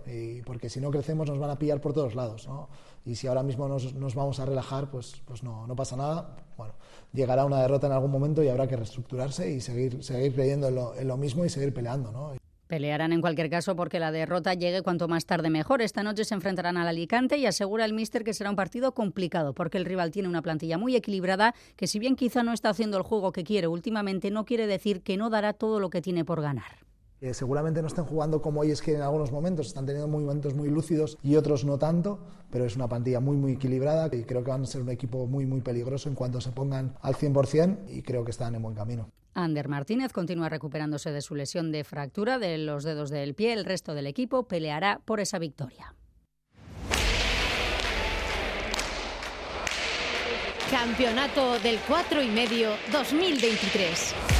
porque 0.45 0.67
si 0.67 0.81
no 0.81 0.89
crecemos 0.89 1.29
nos 1.29 1.37
van 1.37 1.51
a 1.51 1.59
pillar 1.59 1.79
por 1.79 1.93
todos 1.93 2.15
lados, 2.15 2.47
¿no? 2.47 2.67
Y 3.05 3.15
si 3.15 3.27
ahora 3.27 3.43
mismo 3.43 3.67
nos, 3.67 4.15
vamos 4.15 4.39
a 4.39 4.45
relajar, 4.45 4.89
pues, 4.89 5.21
pues 5.25 5.43
no, 5.43 5.67
pasa 5.75 5.95
nada. 5.95 6.35
Bueno, 6.57 6.73
llegará 7.11 7.45
una 7.45 7.61
derrota 7.61 7.85
en 7.85 7.93
algún 7.93 8.09
momento 8.09 8.41
y 8.41 8.47
habrá 8.47 8.67
que 8.67 8.77
reestructurarse 8.77 9.51
y 9.51 9.61
seguir, 9.61 10.03
seguir 10.03 10.33
creyendo 10.33 10.69
en 10.69 10.75
lo, 10.75 10.95
en 10.95 11.07
lo 11.07 11.17
mismo 11.17 11.45
y 11.45 11.49
seguir 11.49 11.71
peleando, 11.71 12.11
¿no? 12.11 12.33
Pelearán 12.65 13.13
en 13.13 13.21
cualquier 13.21 13.51
caso 13.51 13.75
porque 13.75 13.99
la 13.99 14.11
derrota 14.11 14.55
llegue 14.55 14.81
cuanto 14.81 15.07
más 15.07 15.27
tarde 15.27 15.51
mejor. 15.51 15.83
Esta 15.83 16.01
noche 16.01 16.25
se 16.25 16.33
enfrentarán 16.33 16.77
al 16.77 16.87
Alicante 16.87 17.37
y 17.37 17.45
asegura 17.45 17.85
el 17.85 17.93
míster 17.93 18.23
que 18.23 18.33
será 18.33 18.49
un 18.49 18.55
partido 18.55 18.95
complicado 18.95 19.53
porque 19.53 19.77
el 19.77 19.85
rival 19.85 20.09
tiene 20.09 20.29
una 20.29 20.41
plantilla 20.41 20.79
muy 20.79 20.95
equilibrada 20.95 21.53
que 21.75 21.85
si 21.85 21.99
bien 21.99 22.15
quizá 22.15 22.41
no 22.41 22.53
está 22.53 22.69
haciendo 22.69 22.97
el 22.97 23.03
juego 23.03 23.31
que 23.31 23.43
quiere 23.43 23.67
últimamente, 23.67 24.31
no 24.31 24.45
quiere 24.45 24.65
decir 24.65 25.03
que 25.03 25.17
no 25.17 25.29
dará 25.29 25.53
todo 25.53 25.79
lo 25.79 25.91
que 25.91 26.01
tiene 26.01 26.25
por 26.25 26.41
ganar. 26.41 26.92
Eh, 27.23 27.33
seguramente 27.33 27.81
no 27.81 27.87
estén 27.87 28.03
jugando 28.03 28.41
como 28.41 28.65
ellos 28.65 28.81
quieren 28.81 29.01
en 29.01 29.05
algunos 29.05 29.31
momentos, 29.31 29.67
están 29.67 29.85
teniendo 29.85 30.09
momentos 30.09 30.55
muy 30.55 30.67
lúcidos 30.67 31.17
y 31.23 31.37
otros 31.37 31.63
no 31.63 31.77
tanto, 31.77 32.19
pero 32.51 32.65
es 32.65 32.75
una 32.75 32.89
plantilla 32.89 33.21
muy 33.21 33.37
muy 33.37 33.53
equilibrada 33.53 34.13
y 34.13 34.23
creo 34.23 34.43
que 34.43 34.51
van 34.51 34.63
a 34.63 34.65
ser 34.65 34.81
un 34.81 34.89
equipo 34.89 35.25
muy 35.25 35.45
muy 35.45 35.61
peligroso 35.61 36.09
en 36.09 36.15
cuanto 36.15 36.41
se 36.41 36.51
pongan 36.51 36.95
al 36.99 37.15
100% 37.15 37.85
y 37.87 38.01
creo 38.01 38.25
que 38.25 38.31
están 38.31 38.55
en 38.55 38.61
buen 38.61 38.75
camino. 38.75 39.09
Ander 39.35 39.69
Martínez 39.69 40.11
continúa 40.11 40.49
recuperándose 40.49 41.13
de 41.13 41.21
su 41.21 41.33
lesión 41.33 41.71
de 41.71 41.85
fractura 41.85 42.39
de 42.39 42.57
los 42.57 42.83
dedos 42.83 43.09
del 43.09 43.35
pie. 43.35 43.53
El 43.53 43.63
resto 43.63 43.93
del 43.93 44.07
equipo 44.07 44.49
peleará 44.49 44.99
por 45.05 45.21
esa 45.21 45.39
victoria. 45.39 45.95
Campeonato 50.69 51.57
del 51.59 51.79
4 51.87 52.21
y 52.21 52.27
medio 52.27 52.71
2023. 52.91 54.32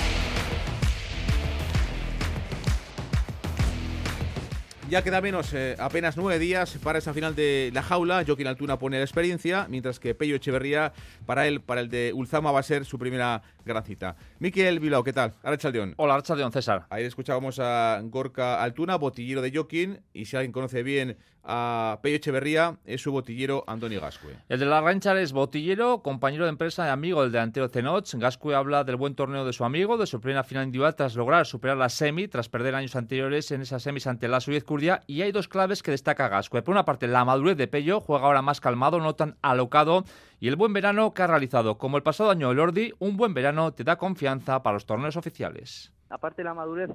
Ya 4.94 5.02
queda 5.04 5.22
menos, 5.22 5.52
eh, 5.56 5.76
apenas 5.80 6.18
nueve 6.18 6.38
días 6.38 6.78
para 6.84 7.00
esa 7.00 7.16
final 7.16 7.34
de 7.34 7.72
la 7.74 7.82
jaula. 7.82 8.24
Joaquín 8.28 8.46
Altuna 8.46 8.78
pone 8.78 9.00
la 9.00 9.04
experiencia, 9.04 9.66
mientras 9.68 10.00
que 10.00 10.14
Pello 10.14 10.36
Echeverría, 10.36 10.94
para 11.26 11.48
él, 11.48 11.62
para 11.62 11.82
el 11.82 11.90
de 11.90 12.12
Ulzama, 12.14 12.52
va 12.52 12.60
a 12.60 12.64
ser 12.64 12.86
su 12.86 13.00
primera 13.00 13.42
gran 13.66 13.84
cita. 13.84 14.16
Miquel 14.38 14.80
Bilao, 14.80 15.04
¿qué 15.04 15.12
tal? 15.12 15.34
Arachaldeón. 15.42 15.96
Hola, 15.98 16.14
Arachaldeón, 16.14 16.52
César. 16.52 16.86
Ayer 16.92 17.08
escuchábamos 17.08 17.58
a 17.58 18.02
Gorka 18.04 18.62
Altuna, 18.62 18.98
botillero 18.98 19.42
de 19.42 19.52
Joaquín, 19.52 20.02
y 20.14 20.26
si 20.26 20.36
alguien 20.36 20.52
conoce 20.52 20.84
bien 20.84 21.18
a 21.44 22.00
Pello 22.02 22.16
Echeverría, 22.18 22.78
es 22.86 23.02
su 23.02 23.12
botillero 23.12 23.64
Antonio 23.68 24.00
Gascue. 24.00 24.36
El 24.50 24.60
de 24.60 24.66
la 24.66 24.82
Ranchar 24.82 25.18
es 25.18 25.34
botillero, 25.34 26.02
compañero 26.02 26.46
de 26.46 26.50
empresa 26.50 26.88
y 26.88 26.90
amigo 26.90 27.22
del 27.22 27.32
delantero 27.32 27.68
Zenoch. 27.68 28.08
Gascue 28.14 28.56
habla 28.56 28.84
del 28.84 28.96
buen 28.96 29.16
torneo 29.16 29.46
de 29.46 29.54
su 29.54 29.66
amigo, 29.66 29.98
de 29.98 30.08
su 30.08 30.22
primera 30.22 30.44
final 30.44 30.66
individual 30.66 30.96
tras 30.96 31.16
lograr 31.16 31.46
superar 31.46 31.78
la 31.78 31.90
semi, 31.90 32.28
tras 32.28 32.50
perder 32.50 32.76
años 32.76 32.96
anteriores 32.96 33.52
en 33.52 33.62
esas 33.62 33.84
semis 33.84 34.08
ante 34.08 34.28
la 34.28 34.40
Suiz 34.40 34.64
Curdia. 34.64 35.02
Y 35.08 35.22
hay 35.22 35.32
dos 35.32 35.48
claves 35.48 35.84
que 35.84 35.92
destaca 35.92 36.30
Gascue. 36.30 36.62
Por 36.62 36.74
una 36.74 36.86
parte, 36.86 37.08
la 37.08 37.26
madurez 37.26 37.58
de 37.58 37.68
Pello, 37.68 38.00
juega 38.00 38.26
ahora 38.26 38.42
más 38.42 38.62
calmado, 38.62 39.00
no 39.00 39.16
tan 39.16 39.36
alocado. 39.42 40.06
Y 40.40 40.48
el 40.48 40.56
buen 40.56 40.74
verano 40.74 41.14
que 41.14 41.24
ha 41.24 41.28
realizado, 41.28 41.78
como 41.78 41.98
el 41.98 42.04
pasado 42.04 42.32
año 42.32 42.52
el 42.52 42.60
Ordi, 42.60 42.94
un 43.00 43.18
buen 43.18 43.34
verano 43.34 43.74
te 43.74 43.84
da 43.84 43.98
confianza 43.98 44.64
para 44.64 44.76
los 44.76 44.86
torneos 44.86 45.18
oficiales. 45.18 45.92
Aparte 46.10 46.42
de 46.42 46.46
la 46.46 46.54
madurez, 46.54 46.90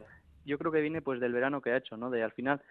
yo 0.45 0.59
creo 0.59 0.73
que 0.73 0.81
viene 0.81 1.03
pues 1.03 1.21
del 1.21 1.33
verano 1.33 1.61
que 1.61 1.71
ha 1.71 1.77
hecho, 1.77 1.97
¿no? 1.97 2.11
De 2.11 2.23
al 2.23 2.33
final 2.33 2.63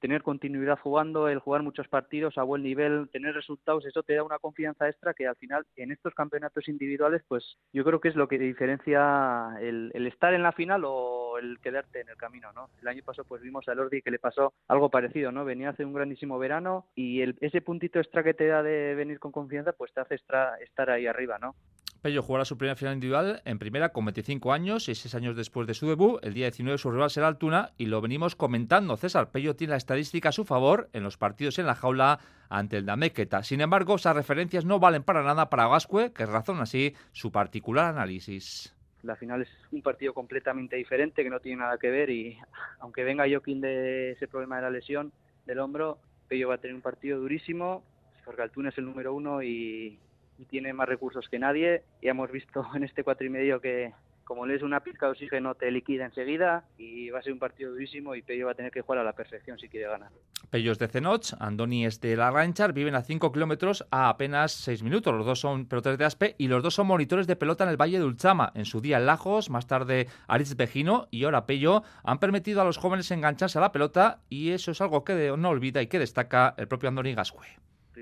tener 0.00 0.22
continuidad 0.22 0.78
jugando, 0.78 1.28
el 1.28 1.38
jugar 1.38 1.62
muchos 1.62 1.88
partidos 1.88 2.38
a 2.38 2.42
buen 2.42 2.62
nivel, 2.62 3.08
tener 3.10 3.34
resultados, 3.34 3.86
eso 3.86 4.02
te 4.02 4.14
da 4.14 4.22
una 4.22 4.38
confianza 4.38 4.88
extra 4.88 5.14
que 5.14 5.26
al 5.26 5.36
final 5.36 5.66
en 5.76 5.92
estos 5.92 6.14
campeonatos 6.14 6.68
individuales, 6.68 7.22
pues 7.28 7.58
yo 7.72 7.84
creo 7.84 8.00
que 8.00 8.08
es 8.08 8.16
lo 8.16 8.28
que 8.28 8.38
diferencia 8.38 9.56
el, 9.60 9.92
estar 10.06 10.34
en 10.34 10.42
la 10.42 10.52
final 10.52 10.82
o 10.84 11.38
el 11.38 11.58
quedarte 11.60 12.00
en 12.00 12.08
el 12.08 12.16
camino, 12.16 12.52
¿no? 12.52 12.70
El 12.80 12.88
año 12.88 13.02
pasado 13.04 13.26
pues 13.28 13.42
vimos 13.42 13.68
a 13.68 13.74
Lordi 13.74 14.02
que 14.02 14.10
le 14.10 14.18
pasó 14.18 14.52
algo 14.68 14.90
parecido, 14.90 15.30
¿no? 15.30 15.44
Venía 15.44 15.70
hace 15.70 15.84
un 15.84 15.92
grandísimo 15.92 16.38
verano 16.38 16.86
y 16.94 17.20
el, 17.20 17.36
ese 17.40 17.60
puntito 17.60 17.98
extra 17.98 18.24
que 18.24 18.34
te 18.34 18.46
da 18.46 18.62
de 18.62 18.94
venir 18.94 19.18
con 19.18 19.32
confianza, 19.32 19.72
pues 19.72 19.92
te 19.92 20.00
hace 20.00 20.14
extra, 20.14 20.56
estar 20.56 20.90
ahí 20.90 21.06
arriba, 21.06 21.38
¿no? 21.38 21.54
Pello 22.00 22.22
jugará 22.22 22.46
su 22.46 22.56
primera 22.56 22.76
final 22.76 22.94
individual 22.94 23.42
en 23.44 23.58
primera 23.58 23.90
con 23.90 24.06
25 24.06 24.54
años 24.54 24.88
y 24.88 24.94
6 24.94 25.14
años 25.16 25.36
después 25.36 25.66
de 25.66 25.74
su 25.74 25.86
debut. 25.86 26.18
El 26.24 26.32
día 26.32 26.46
19 26.46 26.78
su 26.78 26.90
rival 26.90 27.10
será 27.10 27.28
Altuna 27.28 27.72
y 27.76 27.86
lo 27.86 28.00
venimos 28.00 28.36
comentando. 28.36 28.96
César 28.96 29.30
Pello 29.30 29.54
tiene 29.54 29.72
la 29.72 29.76
estadística 29.76 30.30
a 30.30 30.32
su 30.32 30.46
favor 30.46 30.88
en 30.94 31.02
los 31.02 31.18
partidos 31.18 31.58
en 31.58 31.66
la 31.66 31.74
jaula 31.74 32.18
ante 32.48 32.78
el 32.78 32.86
Damequeta. 32.86 33.42
Sin 33.42 33.60
embargo, 33.60 33.96
esas 33.96 34.16
referencias 34.16 34.64
no 34.64 34.80
valen 34.80 35.02
para 35.02 35.22
nada 35.22 35.50
para 35.50 35.68
Gascue, 35.68 36.12
que 36.14 36.24
razona 36.24 36.62
así 36.62 36.94
su 37.12 37.30
particular 37.30 37.86
análisis. 37.86 38.74
La 39.02 39.16
final 39.16 39.42
es 39.42 39.50
un 39.70 39.82
partido 39.82 40.14
completamente 40.14 40.76
diferente 40.76 41.22
que 41.22 41.30
no 41.30 41.40
tiene 41.40 41.58
nada 41.58 41.76
que 41.76 41.90
ver 41.90 42.08
y 42.08 42.38
aunque 42.78 43.04
venga 43.04 43.28
Joaquín 43.28 43.60
de 43.60 44.12
ese 44.12 44.26
problema 44.26 44.56
de 44.56 44.62
la 44.62 44.70
lesión 44.70 45.12
del 45.44 45.58
hombro, 45.58 45.98
Pello 46.28 46.48
va 46.48 46.54
a 46.54 46.58
tener 46.58 46.74
un 46.74 46.82
partido 46.82 47.18
durísimo 47.20 47.82
porque 48.24 48.40
Altuna 48.40 48.70
es 48.70 48.78
el 48.78 48.86
número 48.86 49.12
uno 49.12 49.42
y, 49.42 49.98
y 50.40 50.46
tiene 50.46 50.72
más 50.72 50.88
recursos 50.88 51.28
que 51.28 51.38
nadie. 51.38 51.82
Y 52.00 52.08
hemos 52.08 52.30
visto 52.30 52.64
en 52.74 52.84
este 52.84 53.04
cuatro 53.04 53.26
y 53.26 53.30
medio 53.30 53.60
que 53.60 53.92
como 54.30 54.46
le 54.46 54.54
es 54.54 54.62
una 54.62 54.78
pizca 54.78 55.06
de 55.06 55.12
oxígeno 55.12 55.56
te 55.56 55.72
liquida 55.72 56.04
enseguida 56.04 56.62
y 56.78 57.10
va 57.10 57.18
a 57.18 57.22
ser 57.22 57.32
un 57.32 57.40
partido 57.40 57.72
durísimo 57.72 58.14
y 58.14 58.22
Pello 58.22 58.46
va 58.46 58.52
a 58.52 58.54
tener 58.54 58.70
que 58.70 58.80
jugar 58.80 59.00
a 59.00 59.04
la 59.04 59.12
perfección 59.12 59.58
si 59.58 59.68
quiere 59.68 59.88
ganar. 59.88 60.10
Pellos 60.50 60.78
de 60.78 60.86
Cenoch, 60.86 61.32
Andoni 61.40 61.84
es 61.84 62.00
de 62.00 62.14
la 62.14 62.30
Ranchar, 62.30 62.72
viven 62.72 62.94
a 62.94 63.02
5 63.02 63.32
kilómetros 63.32 63.84
a 63.90 64.08
apenas 64.08 64.52
6 64.52 64.84
minutos. 64.84 65.12
Los 65.12 65.26
dos 65.26 65.40
son 65.40 65.66
peloteros 65.66 65.98
de 65.98 66.04
Aspe 66.04 66.36
y 66.38 66.46
los 66.46 66.62
dos 66.62 66.74
son 66.74 66.86
monitores 66.86 67.26
de 67.26 67.34
pelota 67.34 67.64
en 67.64 67.70
el 67.70 67.76
Valle 67.76 67.98
de 67.98 68.04
Ulchama. 68.04 68.52
En 68.54 68.66
su 68.66 68.80
día 68.80 69.00
Lajos, 69.00 69.50
más 69.50 69.66
tarde 69.66 70.06
Aritz 70.28 70.54
Vejino 70.54 71.08
y 71.10 71.24
ahora 71.24 71.44
Pello 71.44 71.82
han 72.04 72.20
permitido 72.20 72.60
a 72.60 72.64
los 72.64 72.78
jóvenes 72.78 73.10
engancharse 73.10 73.58
a 73.58 73.62
la 73.62 73.72
pelota 73.72 74.20
y 74.28 74.50
eso 74.50 74.70
es 74.70 74.80
algo 74.80 75.02
que 75.02 75.34
no 75.36 75.48
olvida 75.48 75.82
y 75.82 75.88
que 75.88 75.98
destaca 75.98 76.54
el 76.56 76.68
propio 76.68 76.88
Andoni 76.88 77.14
Gascue. 77.14 77.48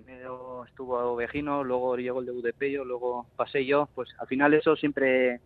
Primero 0.04 0.64
estuvo 0.64 1.16
Vejino, 1.16 1.64
luego 1.64 1.96
llegó 1.96 2.20
el 2.20 2.40
de 2.40 2.52
Pello, 2.52 2.84
luego 2.84 3.26
pasé 3.34 3.66
yo. 3.66 3.88
Pues 3.96 4.08
al 4.20 4.28
final 4.28 4.54
eso 4.54 4.76
siempre 4.76 5.40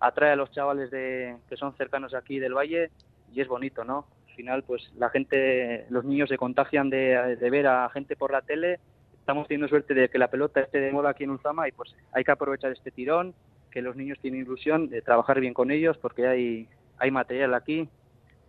atrae 0.00 0.32
a 0.32 0.36
los 0.36 0.50
chavales 0.50 0.90
de, 0.90 1.36
que 1.48 1.56
son 1.56 1.72
cercanos 1.76 2.12
aquí 2.12 2.40
del 2.40 2.54
Valle 2.54 2.90
y 3.32 3.40
es 3.40 3.46
bonito, 3.46 3.84
¿no? 3.84 4.06
Al 4.28 4.34
final, 4.34 4.62
pues 4.64 4.92
la 4.96 5.08
gente, 5.10 5.86
los 5.88 6.04
niños 6.04 6.28
se 6.28 6.36
contagian 6.36 6.90
de, 6.90 7.36
de 7.36 7.50
ver 7.50 7.68
a 7.68 7.88
gente 7.90 8.16
por 8.16 8.32
la 8.32 8.42
tele. 8.42 8.80
Estamos 9.20 9.46
teniendo 9.46 9.68
suerte 9.68 9.94
de 9.94 10.08
que 10.08 10.18
la 10.18 10.30
pelota 10.30 10.60
esté 10.62 10.80
de 10.80 10.90
moda 10.90 11.10
aquí 11.10 11.22
en 11.22 11.30
Ulzama 11.30 11.68
y 11.68 11.72
pues 11.72 11.94
hay 12.10 12.24
que 12.24 12.32
aprovechar 12.32 12.72
este 12.72 12.90
tirón, 12.90 13.34
que 13.70 13.82
los 13.82 13.94
niños 13.94 14.18
tienen 14.20 14.40
ilusión 14.40 14.88
de 14.88 15.00
trabajar 15.00 15.38
bien 15.38 15.54
con 15.54 15.70
ellos 15.70 15.96
porque 15.98 16.26
hay, 16.26 16.68
hay 16.98 17.12
material 17.12 17.54
aquí, 17.54 17.88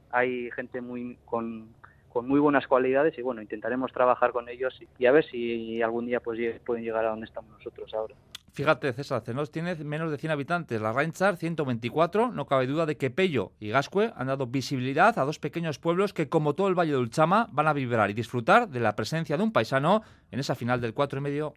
hay 0.09 0.49
gente 0.49 0.81
muy 0.81 1.19
con, 1.25 1.69
con 2.17 2.27
muy 2.27 2.39
buenas 2.39 2.65
cualidades 2.65 3.15
y 3.15 3.21
bueno, 3.21 3.43
intentaremos 3.43 3.93
trabajar 3.93 4.31
con 4.31 4.49
ellos 4.49 4.73
y, 4.81 4.87
y 4.97 5.05
a 5.05 5.11
ver 5.11 5.23
si 5.23 5.83
algún 5.83 6.07
día 6.07 6.19
pues 6.19 6.39
pueden 6.65 6.83
llegar 6.83 7.05
a 7.05 7.09
donde 7.09 7.27
estamos 7.27 7.51
nosotros 7.51 7.93
ahora. 7.93 8.15
Fíjate, 8.53 8.91
César, 8.91 9.21
Cenos 9.21 9.51
tiene 9.51 9.75
menos 9.75 10.09
de 10.09 10.17
100 10.17 10.31
habitantes, 10.31 10.81
la 10.81 10.93
Ranchar 10.93 11.37
124, 11.37 12.31
no 12.31 12.47
cabe 12.47 12.65
duda 12.65 12.87
de 12.87 12.97
que 12.97 13.11
Pello 13.11 13.51
y 13.59 13.69
Gascue 13.69 14.11
han 14.15 14.25
dado 14.25 14.47
visibilidad 14.47 15.19
a 15.19 15.25
dos 15.25 15.37
pequeños 15.37 15.77
pueblos 15.77 16.11
que, 16.11 16.27
como 16.27 16.55
todo 16.55 16.69
el 16.69 16.73
Valle 16.73 16.93
de 16.93 16.97
Ulchama, 16.97 17.49
van 17.51 17.67
a 17.67 17.73
vibrar 17.73 18.09
y 18.09 18.15
disfrutar 18.15 18.67
de 18.67 18.79
la 18.79 18.95
presencia 18.95 19.37
de 19.37 19.43
un 19.43 19.51
paisano 19.51 20.01
en 20.31 20.39
esa 20.39 20.55
final 20.55 20.81
del 20.81 20.95
4 20.95 21.19
y 21.19 21.21
medio. 21.21 21.53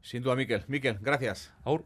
Sin 0.00 0.22
duda, 0.22 0.34
Miquel. 0.34 0.64
Miquel, 0.66 0.96
gracias. 1.02 1.52
Aur. 1.62 1.84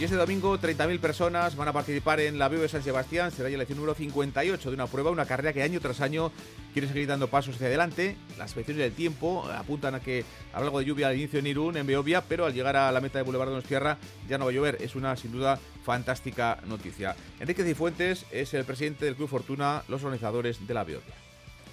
Y 0.00 0.04
este 0.04 0.16
domingo 0.16 0.58
30.000 0.58 0.98
personas 0.98 1.56
van 1.56 1.68
a 1.68 1.74
participar 1.74 2.20
en 2.20 2.38
la 2.38 2.48
Vivo 2.48 2.62
de 2.62 2.70
San 2.70 2.82
Sebastián. 2.82 3.30
Será 3.30 3.50
ya 3.50 3.58
la 3.58 3.64
edición 3.64 3.80
número 3.80 3.94
58 3.94 4.70
de 4.70 4.74
una 4.74 4.86
prueba, 4.86 5.10
una 5.10 5.26
carrera 5.26 5.52
que 5.52 5.62
año 5.62 5.78
tras 5.78 6.00
año 6.00 6.32
quiere 6.72 6.88
seguir 6.88 7.06
dando 7.06 7.28
pasos 7.28 7.56
hacia 7.56 7.66
adelante. 7.66 8.16
Las 8.38 8.54
predicciones 8.54 8.82
del 8.82 8.94
tiempo 8.94 9.44
apuntan 9.44 9.94
a 9.94 10.00
que 10.00 10.24
habrá 10.54 10.68
algo 10.68 10.78
de 10.78 10.86
lluvia 10.86 11.08
al 11.08 11.16
inicio 11.16 11.38
en 11.38 11.48
Irún, 11.48 11.76
en 11.76 11.86
Beovia, 11.86 12.22
pero 12.22 12.46
al 12.46 12.54
llegar 12.54 12.78
a 12.78 12.90
la 12.90 13.02
meta 13.02 13.18
de 13.18 13.24
Boulevard 13.24 13.48
de 13.48 13.56
Donostierra 13.56 13.98
ya 14.26 14.38
no 14.38 14.46
va 14.46 14.52
a 14.52 14.54
llover. 14.54 14.78
Es 14.80 14.94
una, 14.94 15.14
sin 15.16 15.32
duda, 15.32 15.58
fantástica 15.84 16.60
noticia. 16.66 17.14
Enrique 17.38 17.62
Cifuentes 17.62 18.24
es 18.30 18.54
el 18.54 18.64
presidente 18.64 19.04
del 19.04 19.16
Club 19.16 19.28
Fortuna, 19.28 19.82
los 19.88 20.02
organizadores 20.02 20.66
de 20.66 20.72
la 20.72 20.82
Beovia. 20.82 21.14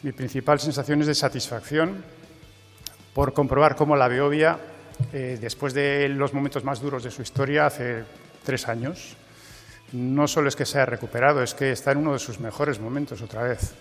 Mi 0.04 0.12
principal 0.12 0.60
sensación 0.60 1.00
es 1.00 1.08
de 1.08 1.16
satisfacción 1.16 2.04
por 3.14 3.32
comprobar 3.32 3.78
cómo 3.78 3.96
la 3.96 4.10
Beovia, 4.10 4.60
eh, 5.14 5.38
después 5.40 5.74
de 5.74 6.10
los 6.10 6.34
momentos 6.34 6.64
más 6.64 6.82
duros 6.82 7.04
de 7.04 7.12
su 7.12 7.22
historia, 7.22 7.66
hace 7.66 8.04
tres 8.44 8.68
años, 8.68 9.16
no 9.94 10.28
solo 10.28 10.50
es 10.50 10.56
que 10.56 10.66
se 10.66 10.78
haya 10.78 10.86
recuperado, 10.86 11.42
es 11.42 11.54
que 11.54 11.72
está 11.72 11.92
en 11.92 12.00
uno 12.00 12.14
de 12.14 12.20
sus 12.20 12.40
mejores 12.40 12.80
momentos 12.80 13.22
otra 13.22 13.44
vez. 13.44 13.74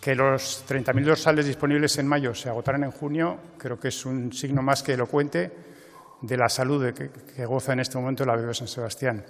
Que 0.00 0.14
los 0.14 0.64
30.000 0.68 1.04
dorsales 1.04 1.46
disponibles 1.46 1.96
en 1.98 2.06
mayo 2.06 2.34
se 2.34 2.48
agotaran 2.48 2.84
en 2.84 2.90
junio, 2.90 3.38
creo 3.56 3.78
que 3.78 3.88
es 3.88 4.04
un 4.04 4.32
signo 4.32 4.62
más 4.62 4.82
que 4.82 4.94
elocuente 4.94 5.50
de 6.20 6.36
la 6.36 6.48
salud 6.48 6.92
que, 6.92 7.44
goza 7.44 7.72
en 7.72 7.80
este 7.80 7.98
momento 7.98 8.24
la 8.24 8.36
Beovia 8.36 8.54
San 8.54 8.68
Sebastián. 8.68 9.24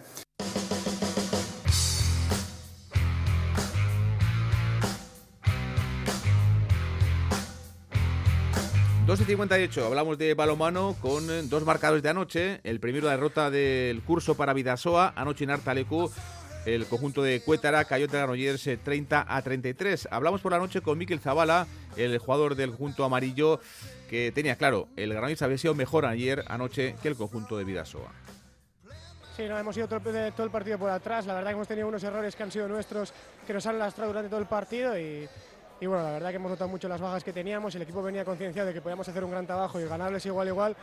2 9.13 9.21
y 9.21 9.25
58, 9.25 9.85
hablamos 9.85 10.17
de 10.17 10.33
balomano 10.33 10.97
con 11.03 11.29
eh, 11.29 11.43
dos 11.43 11.67
marcadores 11.67 12.03
de 12.03 12.09
anoche. 12.09 12.61
El 12.65 12.81
primero, 12.81 13.05
la 13.05 13.13
derrota 13.13 13.51
del 13.51 14.01
curso 14.01 14.39
para 14.39 14.55
Vidasoa, 14.55 15.13
anoche 15.15 15.45
en 15.45 15.51
Artalecu. 15.51 16.11
El 16.65 16.87
conjunto 16.87 17.23
de 17.23 17.43
Cuétara 17.43 17.85
cayó 17.85 18.07
ante 18.07 18.17
Granollers 18.17 18.67
eh, 18.69 18.79
30 18.79 19.27
a 19.29 19.43
33. 19.43 20.09
Hablamos 20.11 20.41
por 20.41 20.53
la 20.53 20.59
noche 20.59 20.81
con 20.81 20.97
Miquel 20.97 21.21
Zavala, 21.21 21.67
el 21.99 22.17
jugador 22.17 22.55
del 22.55 22.71
conjunto 22.71 23.05
amarillo, 23.05 23.61
que 24.09 24.33
tenía 24.33 24.57
claro, 24.57 24.89
el 24.97 25.11
Granollers 25.11 25.43
había 25.43 25.59
sido 25.59 25.75
mejor 25.75 26.07
ayer 26.07 26.43
anoche 26.49 26.97
que 27.03 27.09
el 27.09 27.17
conjunto 27.17 27.59
de 27.59 27.65
Vidasoa. 27.65 28.11
Sí, 29.37 29.45
no, 29.47 29.59
hemos 29.59 29.77
ido 29.77 29.89
todo 29.89 30.01
todo 30.01 30.47
el 30.47 30.51
partido 30.51 30.79
por 30.79 30.89
atrás. 30.89 31.27
La 31.27 31.35
verdad 31.35 31.51
que 31.51 31.57
hemos 31.57 31.69
tenido 31.69 31.87
unos 31.87 32.03
errores 32.03 32.35
que 32.35 32.45
han 32.45 32.51
sido 32.51 32.67
nuestros, 32.67 33.13
que 33.47 33.53
nos 33.53 33.67
han 33.67 33.79
lastrado 33.79 34.09
durante 34.11 34.31
todo 34.31 34.41
el 34.41 34.47
partido 34.47 34.99
y, 34.99 35.29
y 35.83 35.87
bueno, 35.87 36.05
la 36.05 36.13
verdad 36.13 36.31
que 36.31 36.37
hemos 36.37 36.51
notado 36.53 36.69
mucho 36.71 36.89
las 36.89 37.01
bajas 37.01 37.25
que 37.25 37.33
teníamos. 37.33 37.75
El 37.75 37.83
equipo 37.83 38.01
venía 38.03 38.25
concienciado 38.25 38.69
de 38.69 38.75
que 38.75 38.81
podíamos 38.81 39.09
hacer 39.09 39.25
un 39.25 39.33
gran 39.33 39.45
trabajo 39.47 39.81
y 39.81 39.85
ganarles 39.85 40.25
igual 40.27 40.47
igual. 40.47 40.77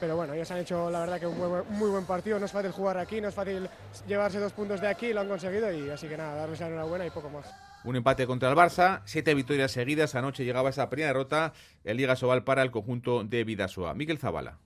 Pero 0.00 0.16
bueno, 0.16 0.32
ellos 0.32 0.50
han 0.50 0.58
hecho 0.58 0.90
la 0.90 1.00
verdad 1.00 1.20
que 1.20 1.26
un 1.28 1.38
muy, 1.68 1.88
buen- 1.90 2.04
partido. 2.04 2.36
No 2.40 2.46
es 2.46 2.50
fácil 2.52 2.72
jugar 2.72 2.98
aquí, 2.98 3.20
no 3.20 3.28
es 3.28 3.34
fácil 3.34 3.68
llevarse 4.08 4.40
dos 4.40 4.52
puntos 4.52 4.80
de 4.80 4.88
aquí, 4.88 5.12
lo 5.12 5.20
han 5.20 5.28
conseguido 5.28 5.70
y 5.72 5.88
así 5.90 6.08
que 6.08 6.16
nada, 6.16 6.34
darles 6.34 6.58
la 6.58 6.66
enhorabuena 6.66 7.06
y 7.06 7.10
poco 7.10 7.30
más. 7.30 7.46
Un 7.84 7.94
empate 7.94 8.26
contra 8.26 8.50
el 8.50 8.56
Barça, 8.56 9.02
siete 9.04 9.34
victorias 9.34 9.70
seguidas. 9.70 10.14
Anoche 10.16 10.44
llegaba 10.44 10.70
esa 10.70 10.90
primera 10.90 11.08
derrota 11.12 11.52
en 11.84 11.96
Liga 11.96 12.16
Sobal 12.16 12.42
para 12.42 12.62
el 12.62 12.72
conjunto 12.72 13.22
de 13.22 13.44
Vidasoa. 13.44 13.94
Miquel 13.94 14.18
Zavala. 14.18 14.58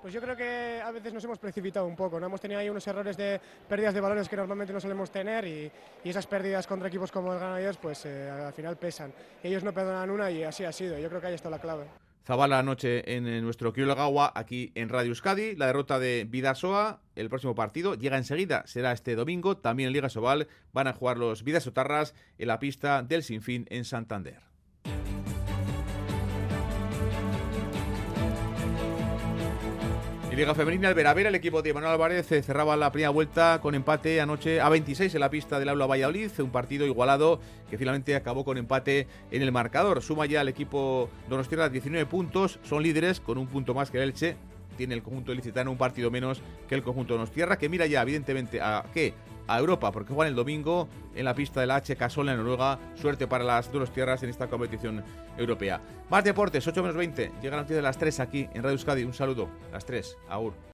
Pues 0.00 0.14
yo 0.14 0.20
creo 0.22 0.34
que 0.34 0.80
a 0.82 0.90
veces 0.92 1.12
nos 1.12 1.22
hemos 1.24 1.38
precipitado 1.38 1.86
un 1.86 1.94
poco, 1.94 2.18
¿no? 2.18 2.26
Hemos 2.26 2.40
tenido 2.40 2.58
ahí 2.58 2.70
unos 2.70 2.86
errores 2.86 3.18
de 3.18 3.38
pérdidas 3.68 3.92
de 3.92 4.00
balones 4.00 4.28
que 4.28 4.36
normalmente 4.36 4.72
no 4.72 4.80
solemos 4.80 5.10
tener 5.10 5.46
y, 5.46 5.70
esas 6.02 6.26
pérdidas 6.26 6.66
contra 6.66 6.88
equipos 6.88 7.12
como 7.12 7.34
el 7.34 7.74
pues 7.76 8.06
eh, 8.06 8.30
al 8.30 8.52
final 8.54 8.78
pesan. 8.78 9.12
Ellos 9.42 9.62
no 9.62 9.74
perdonan 9.74 10.10
una 10.10 10.30
y 10.30 10.42
así 10.42 10.64
ha 10.64 10.72
sido. 10.72 10.98
Yo 10.98 11.08
creo 11.08 11.20
que 11.20 11.26
ahí 11.26 11.34
está 11.34 11.50
la 11.50 11.58
clave. 11.58 11.84
Zabala 12.24 12.58
anoche 12.58 13.16
en 13.16 13.26
eh, 13.26 13.40
nuestro 13.42 13.72
Gawa 13.72 14.32
aquí 14.34 14.72
en 14.74 14.88
Radio 14.88 15.10
Euskadi. 15.10 15.56
La 15.56 15.66
derrota 15.66 15.98
de 15.98 16.26
Vidasoa, 16.28 17.00
el 17.14 17.28
próximo 17.28 17.54
partido 17.54 17.94
llega 17.94 18.16
enseguida, 18.16 18.62
será 18.66 18.92
este 18.92 19.14
domingo. 19.16 19.58
También 19.58 19.88
en 19.88 19.92
Liga 19.92 20.08
Sobal 20.08 20.48
van 20.72 20.86
a 20.86 20.92
jugar 20.94 21.18
los 21.18 21.44
Vidasotarras 21.44 22.14
en 22.38 22.48
la 22.48 22.58
pista 22.58 23.02
del 23.02 23.22
Sinfín 23.22 23.66
en 23.68 23.84
Santander. 23.84 24.49
Y 30.32 30.36
Liga 30.36 30.54
Femenina, 30.54 30.88
el 30.88 30.94
Veravera, 30.94 31.28
el 31.28 31.34
equipo 31.34 31.60
de 31.60 31.74
Manuel 31.74 31.94
Álvarez 31.94 32.30
eh, 32.30 32.40
cerraba 32.40 32.76
la 32.76 32.92
primera 32.92 33.10
vuelta 33.10 33.58
con 33.60 33.74
empate 33.74 34.20
anoche 34.20 34.60
a 34.60 34.68
26 34.68 35.12
en 35.12 35.20
la 35.20 35.28
pista 35.28 35.58
del 35.58 35.70
Aula 35.70 35.86
Valladolid, 35.86 36.30
un 36.38 36.50
partido 36.50 36.86
igualado 36.86 37.40
que 37.68 37.76
finalmente 37.76 38.14
acabó 38.14 38.44
con 38.44 38.56
empate 38.56 39.08
en 39.32 39.42
el 39.42 39.50
marcador. 39.50 40.02
Suma 40.02 40.26
ya 40.26 40.42
el 40.42 40.48
equipo 40.48 41.10
Donostiarra 41.28 41.68
19 41.68 42.06
puntos, 42.06 42.60
son 42.62 42.84
líderes 42.84 43.18
con 43.18 43.38
un 43.38 43.48
punto 43.48 43.74
más 43.74 43.90
que 43.90 43.98
el 43.98 44.04
Elche. 44.04 44.36
Tiene 44.76 44.94
el 44.94 45.02
conjunto 45.02 45.32
ilicitano 45.32 45.70
un 45.70 45.78
partido 45.78 46.10
menos 46.10 46.42
que 46.68 46.74
el 46.74 46.82
conjunto 46.82 47.14
Donostiarra, 47.14 47.58
que 47.58 47.68
mira 47.68 47.86
ya 47.86 48.02
evidentemente 48.02 48.60
a 48.60 48.84
qué 48.92 49.14
a 49.50 49.58
Europa, 49.58 49.90
porque 49.90 50.14
juegan 50.14 50.30
el 50.30 50.36
domingo 50.36 50.88
en 51.14 51.24
la 51.24 51.34
pista 51.34 51.60
de 51.60 51.66
la 51.66 51.80
HK 51.80 52.08
Sola 52.08 52.32
en 52.32 52.38
Noruega. 52.38 52.78
Suerte 52.94 53.26
para 53.26 53.42
las 53.42 53.72
dos 53.72 53.92
tierras 53.92 54.22
en 54.22 54.30
esta 54.30 54.46
competición 54.46 55.02
europea. 55.36 55.80
Más 56.08 56.22
deportes, 56.22 56.66
8 56.66 56.82
menos 56.82 56.96
20. 56.96 57.32
Llega 57.42 57.56
la 57.56 57.62
noticia 57.62 57.76
de 57.76 57.82
las 57.82 57.98
3 57.98 58.20
aquí 58.20 58.48
en 58.54 58.62
Radio 58.62 58.74
Euskadi. 58.74 59.02
Un 59.02 59.14
saludo. 59.14 59.48
Las 59.72 59.84
3. 59.84 60.16
Aur. 60.28 60.70